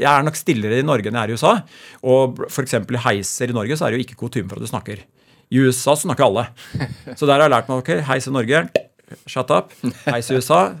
jeg, 0.00 0.10
er 0.10 0.26
nok 0.26 0.38
stillere 0.38 0.80
i 0.80 0.86
Norge 0.86 1.10
enn 1.10 1.18
jeg 1.20 1.28
er 1.28 1.34
i 1.34 1.38
USA. 1.38 1.52
Og 2.10 2.40
f.eks. 2.48 2.74
i 2.80 3.02
heiser 3.06 3.52
i 3.52 3.56
Norge 3.56 3.78
så 3.78 3.86
er 3.86 3.94
det 3.94 4.00
jo 4.00 4.06
ikke 4.08 4.18
kutyme 4.24 4.50
for 4.50 4.58
at 4.58 4.66
du 4.66 4.72
snakker. 4.72 5.04
I 5.54 5.62
USA 5.62 5.94
snakker 5.98 6.26
alle. 6.26 6.48
Så 7.18 7.28
der 7.28 7.36
har 7.36 7.46
jeg 7.46 7.54
lært 7.54 7.70
meg 7.70 7.84
ok, 7.84 7.92
heis 8.08 8.26
i 8.26 8.34
Norge. 8.34 8.64
shut 9.26 9.50
up. 9.54 9.72
Heis 10.08 10.30
USA. 10.34 10.74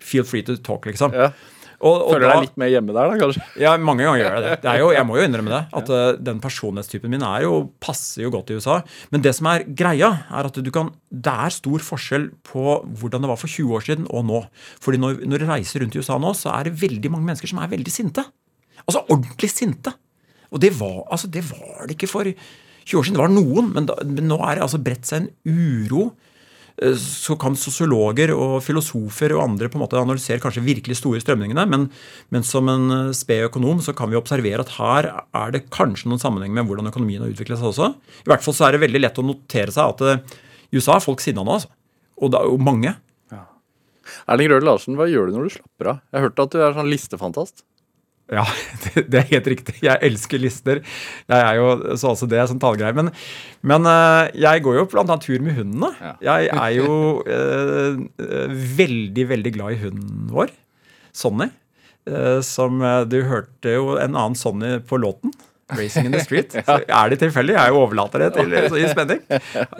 Feel 0.00 0.24
free 0.24 0.42
to 0.46 0.56
talk, 0.56 0.86
liksom. 0.86 1.12
Ja. 1.14 1.32
Og, 1.76 1.92
og 2.06 2.12
Føler 2.14 2.24
da- 2.24 2.34
deg 2.38 2.46
litt 2.46 2.56
mer 2.62 2.70
hjemme 2.72 2.94
der, 2.96 3.10
da, 3.10 3.16
kanskje? 3.20 3.42
ja, 3.60 3.74
mange 3.76 4.04
ganger 4.06 4.20
gjør 4.22 4.30
jeg 4.36 4.44
det. 4.46 4.52
det 4.62 4.70
er 4.72 4.78
jo, 4.80 4.86
jeg 4.96 5.06
må 5.08 5.18
jo 5.18 5.24
innrømme 5.28 5.52
det. 5.52 5.60
At 5.76 5.90
eh, 5.96 6.06
den 6.28 6.40
personlighetstypen 6.40 7.12
min 7.12 7.24
er 7.26 7.44
jo, 7.44 7.52
passer 7.84 8.24
jo 8.24 8.30
godt 8.32 8.52
i 8.54 8.56
USA. 8.56 8.78
Men 9.12 9.24
det 9.26 9.34
som 9.36 9.50
er 9.52 9.66
greia, 9.76 10.08
er 10.32 10.48
at 10.48 10.56
du 10.64 10.70
kan 10.72 10.90
Det 11.12 11.32
er 11.32 11.52
stor 11.54 11.84
forskjell 11.84 12.30
på 12.46 12.64
hvordan 13.00 13.24
det 13.26 13.30
var 13.30 13.40
for 13.40 13.52
20 13.52 13.76
år 13.76 13.84
siden 13.86 14.08
og 14.08 14.24
nå. 14.28 14.42
Fordi 14.84 15.00
når, 15.02 15.20
når 15.28 15.42
du 15.44 15.48
reiser 15.50 15.84
rundt 15.84 15.96
i 15.96 16.00
USA 16.00 16.16
nå, 16.22 16.32
så 16.36 16.52
er 16.56 16.68
det 16.70 16.78
veldig 16.80 17.12
mange 17.12 17.28
mennesker 17.28 17.50
som 17.52 17.60
er 17.60 17.72
veldig 17.72 17.92
sinte. 17.92 18.24
Altså 18.86 19.04
ordentlig 19.12 19.50
sinte. 19.52 19.92
Og 20.54 20.60
det 20.62 20.72
var, 20.78 21.02
altså, 21.10 21.28
det 21.28 21.42
var 21.50 21.84
det 21.88 21.96
ikke 21.96 22.08
for 22.10 22.28
20 22.86 23.00
år 23.00 23.04
siden. 23.08 23.16
Det 23.18 23.24
var 23.24 23.34
noen, 23.34 23.72
men, 23.74 23.88
da, 23.88 23.96
men 24.06 24.28
nå 24.30 24.38
er 24.46 24.56
det 24.58 24.64
altså 24.66 24.80
bredt 24.80 25.08
seg 25.08 25.24
en 25.26 25.30
uro 25.50 26.12
så 26.76 27.36
kan 27.40 27.54
sosiologer 27.56 28.34
og 28.34 28.58
filosofer 28.64 29.32
og 29.36 29.44
andre 29.46 29.70
på 29.72 29.78
en 29.78 29.84
måte 29.86 29.96
analysere 29.96 30.42
kanskje 30.42 30.64
virkelig 30.66 30.98
store 30.98 31.22
strømningene, 31.22 31.64
men, 31.72 31.86
men 32.34 32.44
som 32.44 32.68
en 32.68 32.92
eh, 32.92 33.14
sped 33.16 33.46
økonom 33.48 33.80
så 33.84 33.94
kan 33.96 34.12
vi 34.12 34.18
observere 34.20 34.60
at 34.64 34.74
her 34.76 35.08
er 35.08 35.54
det 35.54 35.66
kanskje 35.72 36.10
noen 36.10 36.20
sammenheng 36.20 36.52
med 36.56 36.68
hvordan 36.68 36.90
økonomien 36.92 37.24
har 37.24 37.32
utviklet 37.32 37.62
seg 37.62 37.70
også. 37.70 37.90
I 38.26 38.30
hvert 38.32 38.44
fall 38.44 38.58
så 38.58 38.68
er 38.68 38.76
det 38.76 38.84
veldig 38.84 39.02
lett 39.02 39.22
å 39.22 39.24
notere 39.24 39.72
seg 39.72 39.94
at 39.94 40.04
eh, 40.04 40.38
i 40.68 40.80
USA 40.80 40.98
er 40.98 41.06
folk 41.06 41.24
sinna 41.24 41.46
nå, 41.46 41.56
altså. 41.56 41.72
Og 42.20 42.36
er 42.36 42.48
jo 42.48 42.60
mange. 42.60 42.92
Erling 44.30 44.52
Røde 44.52 44.66
Larsen, 44.66 44.96
hva 44.98 45.08
gjør 45.10 45.30
du 45.30 45.36
når 45.36 45.48
du 45.48 45.54
slapper 45.56 45.90
av? 45.90 46.02
Jeg 46.10 46.18
har 46.18 46.28
hørt 46.28 46.42
at 46.44 46.52
du 46.52 46.60
er 46.62 46.76
sånn 46.76 46.90
listefantast. 46.90 47.64
Ja, 48.32 48.42
det, 48.84 49.04
det 49.12 49.20
er 49.20 49.28
helt 49.30 49.50
riktig. 49.52 49.76
Jeg 49.84 50.02
elsker 50.08 50.40
lister. 50.42 50.80
Jeg 51.30 51.42
er 51.42 51.58
jo 51.60 51.96
så 51.98 52.12
også 52.14 52.28
det 52.30 52.42
som 52.50 52.58
talegreier. 52.62 52.96
Men, 52.96 53.12
men 53.66 53.86
eh, 53.90 54.32
jeg 54.46 54.64
går 54.66 54.80
jo 54.80 54.86
annet 55.02 55.26
tur 55.26 55.44
med 55.44 55.58
hundene. 55.60 55.92
Jeg 56.24 56.50
er 56.50 56.72
jo 56.74 56.96
eh, 57.22 58.00
eh, 58.26 58.56
veldig, 58.80 59.28
veldig 59.34 59.54
glad 59.58 59.76
i 59.76 59.80
hunden 59.84 60.26
vår, 60.32 60.50
Sonny. 61.16 61.50
Eh, 62.06 62.40
som 62.46 62.82
eh, 62.82 63.04
Du 63.10 63.20
hørte 63.30 63.76
jo 63.78 63.94
en 63.98 64.14
annen 64.14 64.38
Sonny 64.38 64.76
på 64.86 64.98
låten. 65.02 65.34
'Racing 65.74 66.06
in 66.06 66.12
the 66.14 66.22
Street'. 66.22 66.54
Så 66.66 66.78
er 66.86 67.10
det 67.10 67.18
tilfeldig? 67.18 67.56
Jeg 67.56 67.74
overlater 67.74 68.22
det 68.22 68.32
til 68.36 68.52
så 68.70 68.78
i 68.78 68.86
spenning. 68.90 69.22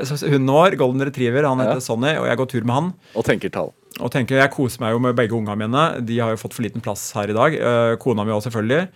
Så 0.03 0.19
Hunden 0.27 0.51
vår, 0.51 0.75
golden 0.81 1.07
retriever, 1.07 1.47
han 1.47 1.63
heter 1.63 1.83
Sonny, 1.85 2.17
og 2.19 2.27
jeg 2.27 2.41
går 2.41 2.49
tur 2.51 2.65
med 2.67 2.75
han. 2.75 2.89
Og 3.15 3.27
tenker 3.29 3.53
tall. 3.55 3.71
Og 4.01 4.11
tenker, 4.13 4.41
Jeg 4.43 4.53
koser 4.53 4.83
meg 4.83 4.93
jo 4.93 4.99
med 5.01 5.17
begge 5.17 5.37
ungene 5.37 5.57
mine. 5.63 5.85
De 6.05 6.19
har 6.21 6.35
jo 6.35 6.43
fått 6.43 6.57
for 6.57 6.67
liten 6.67 6.85
plass 6.85 7.09
her 7.17 7.31
i 7.31 7.37
dag. 7.37 7.55
Eh, 7.55 7.95
kona 8.03 8.27
mi 8.27 8.35
også, 8.35 8.51
selvfølgelig. 8.51 8.91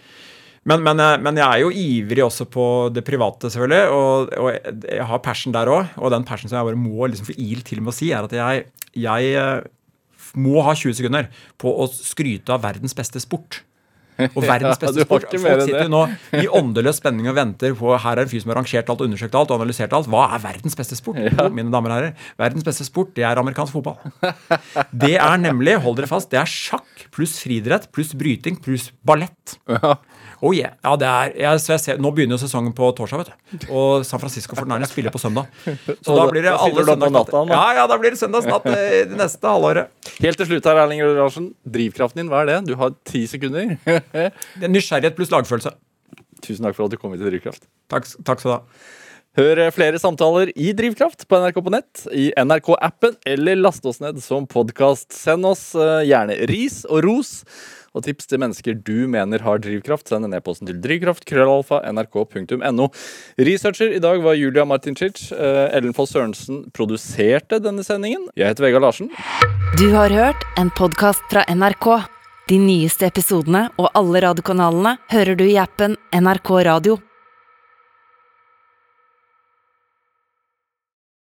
Men, 0.68 0.82
men, 0.84 1.01
eh, 1.01 1.16
men 1.24 1.41
jeg 1.41 1.47
er 1.47 1.62
jo 1.62 1.70
ivrig 1.72 2.24
også 2.26 2.45
på 2.53 2.66
det 2.93 3.05
private, 3.07 3.49
selvfølgelig. 3.49 3.97
Og, 3.97 4.34
og 4.36 4.84
jeg 4.84 5.07
har 5.12 5.24
passion 5.24 5.55
der 5.57 5.70
òg. 5.72 5.95
Og 5.97 6.12
den 6.12 6.26
passion 6.28 6.51
som 6.51 6.59
jeg 6.61 6.68
bare 6.68 6.82
må 6.82 7.09
liksom 7.09 7.30
få 7.30 7.38
il 7.38 7.64
til 7.64 7.80
med 7.80 7.95
å 7.95 7.97
si, 7.97 8.11
er 8.12 8.28
at 8.28 8.36
jeg, 8.36 8.66
jeg 9.07 9.32
eh, 9.41 9.64
må 10.36 10.61
ha 10.66 10.76
20 10.76 10.99
sekunder 11.01 11.30
på 11.61 11.72
å 11.72 11.88
skryte 11.95 12.53
av 12.53 12.66
verdens 12.66 12.97
beste 12.97 13.22
sport. 13.22 13.62
Og 14.29 14.45
verdens 14.45 14.81
beste 14.81 15.03
ja, 15.03 15.07
sport. 15.07 15.27
Folk 15.31 15.64
sitter 15.64 15.87
jo 15.87 15.93
nå 15.93 16.03
i 16.41 16.47
åndeløs 16.61 17.01
spenning 17.01 17.31
og 17.31 17.37
venter 17.39 17.75
på 17.79 17.95
Her 17.95 18.21
er 18.21 18.27
en 18.27 18.31
fyr 18.31 18.45
som 18.45 18.53
har 18.53 18.61
rangert 18.61 18.93
alt 18.93 19.05
undersøkt 19.07 19.39
alt 19.41 19.53
og 19.53 19.61
analysert 19.61 19.97
alt. 19.97 20.11
Hva 20.11 20.27
er 20.37 20.45
verdens 20.45 20.79
beste 20.79 20.99
sport? 20.99 21.21
Jo, 21.25 21.49
mine 21.55 21.73
damer 21.73 21.95
og 21.95 21.99
herrer, 21.99 22.29
verdens 22.41 22.66
beste 22.66 22.87
sport, 22.89 23.14
det 23.16 23.27
er 23.27 23.41
amerikansk 23.41 23.77
fotball. 23.79 23.99
Det 24.91 25.16
er 25.16 25.37
nemlig, 25.41 25.77
hold 25.83 25.99
dere 25.99 26.11
fast, 26.11 26.31
det 26.33 26.41
er 26.41 26.51
sjakk 26.51 27.07
pluss 27.14 27.39
friidrett 27.43 27.89
pluss 27.95 28.12
bryting 28.18 28.59
pluss 28.62 28.91
ballett. 29.07 29.59
Oh 30.41 30.55
yeah. 30.57 30.72
Ja, 30.84 30.95
det 30.97 31.09
er, 31.09 31.32
jeg, 31.36 31.61
jeg 31.68 31.82
ser, 31.84 31.99
nå 32.01 32.11
begynner 32.16 32.38
jo 32.38 32.41
sesongen 32.41 32.72
på 32.76 32.86
torsdag, 32.97 33.24
vet 33.24 33.61
du. 33.61 33.66
Og 33.76 34.07
San 34.09 34.22
Francisco 34.22 34.57
49ers 34.57 34.93
spiller 34.95 35.12
på 35.12 35.20
søndag. 35.20 35.51
Så 36.01 36.16
da 36.16 36.24
blir 36.30 36.47
det 36.47 36.55
alle 36.55 36.70
sitter 36.70 36.86
du 36.86 36.88
da 36.88 36.95
på 36.95 37.11
søndagsnatt. 37.11 37.34
natta. 37.34 37.43
Ja, 37.53 37.80
ja, 37.80 37.84
da 37.91 37.99
blir 38.01 38.14
det 38.14 38.20
søndagsnatt 38.22 38.70
eh, 38.72 38.95
det 39.11 39.18
neste 39.20 39.53
halvåret. 39.53 39.93
Helt 40.24 40.41
til 40.41 40.49
slutt 40.49 40.70
her, 40.70 40.80
Erling 40.84 41.05
Larsen. 41.18 41.51
Drivkraften 41.76 42.22
din, 42.22 42.32
hva 42.32 42.41
er 42.45 42.51
det? 42.55 42.59
Du 42.70 42.74
har 42.80 42.97
ti 43.09 43.26
sekunder. 43.30 43.76
Det 44.14 44.64
er 44.64 44.72
Nysgjerrighet 44.72 45.18
pluss 45.18 45.32
lagfølelse. 45.32 45.74
Tusen 46.41 46.64
takk 46.64 46.76
for 46.78 46.88
at 46.88 46.95
du 46.95 46.99
kom 47.01 47.12
hit 47.12 47.20
til 47.20 47.28
Drivkraft. 47.30 47.68
Takk, 47.93 48.09
takk 48.24 48.41
skal 48.41 48.51
du 48.51 48.57
ha. 48.57 48.62
Hør 49.38 49.61
flere 49.70 49.99
samtaler 50.03 50.51
i 50.59 50.72
Drivkraft 50.74 51.22
på 51.30 51.38
NRK 51.38 51.61
på 51.62 51.70
nett, 51.70 52.01
i 52.11 52.30
NRK-appen, 52.34 53.14
eller 53.30 53.61
last 53.61 53.84
oss 53.86 54.01
ned 54.03 54.18
som 54.24 54.49
podkast. 54.51 55.12
Send 55.14 55.47
oss 55.47 55.68
eh, 55.78 56.01
gjerne 56.09 56.34
ris 56.51 56.80
og 56.88 57.05
ros. 57.07 57.30
Og 57.91 58.05
tips 58.07 58.28
til 58.30 58.38
mennesker 58.43 58.76
du 58.86 59.09
mener 59.11 59.43
har 59.43 59.59
drivkraft. 59.62 60.07
Send 60.11 60.28
en 60.28 60.36
e-posten 60.36 60.66
til 60.70 60.78
drivkraft.krøllalfa.nrk.no. 60.84 62.86
Researcher 63.51 63.91
i 63.97 64.03
dag 64.03 64.16
var 64.22 64.38
Julia 64.38 64.64
Martincic. 64.68 65.16
Eh, 65.34 65.76
Ellen 65.76 65.95
Foss 65.97 66.14
Sørensen 66.14 66.57
produserte 66.76 67.57
denne 67.62 67.82
sendingen. 67.86 68.22
Jeg 68.38 68.47
heter 68.53 68.68
Vegard 68.68 68.86
Larsen. 68.86 69.09
Du 69.78 69.88
har 69.95 70.11
hørt 70.14 70.41
en 70.61 70.70
podkast 70.70 71.22
fra 71.32 71.43
NRK. 71.51 71.86
De 72.51 72.59
nyeste 72.59 73.07
episodene 73.07 73.68
og 73.78 73.93
alle 73.95 74.20
radiokanalene 74.24 74.97
hører 75.12 75.34
du 75.38 75.45
i 75.47 75.59
appen 75.59 75.97
NRK 76.14 76.51
Radio. 76.66 76.99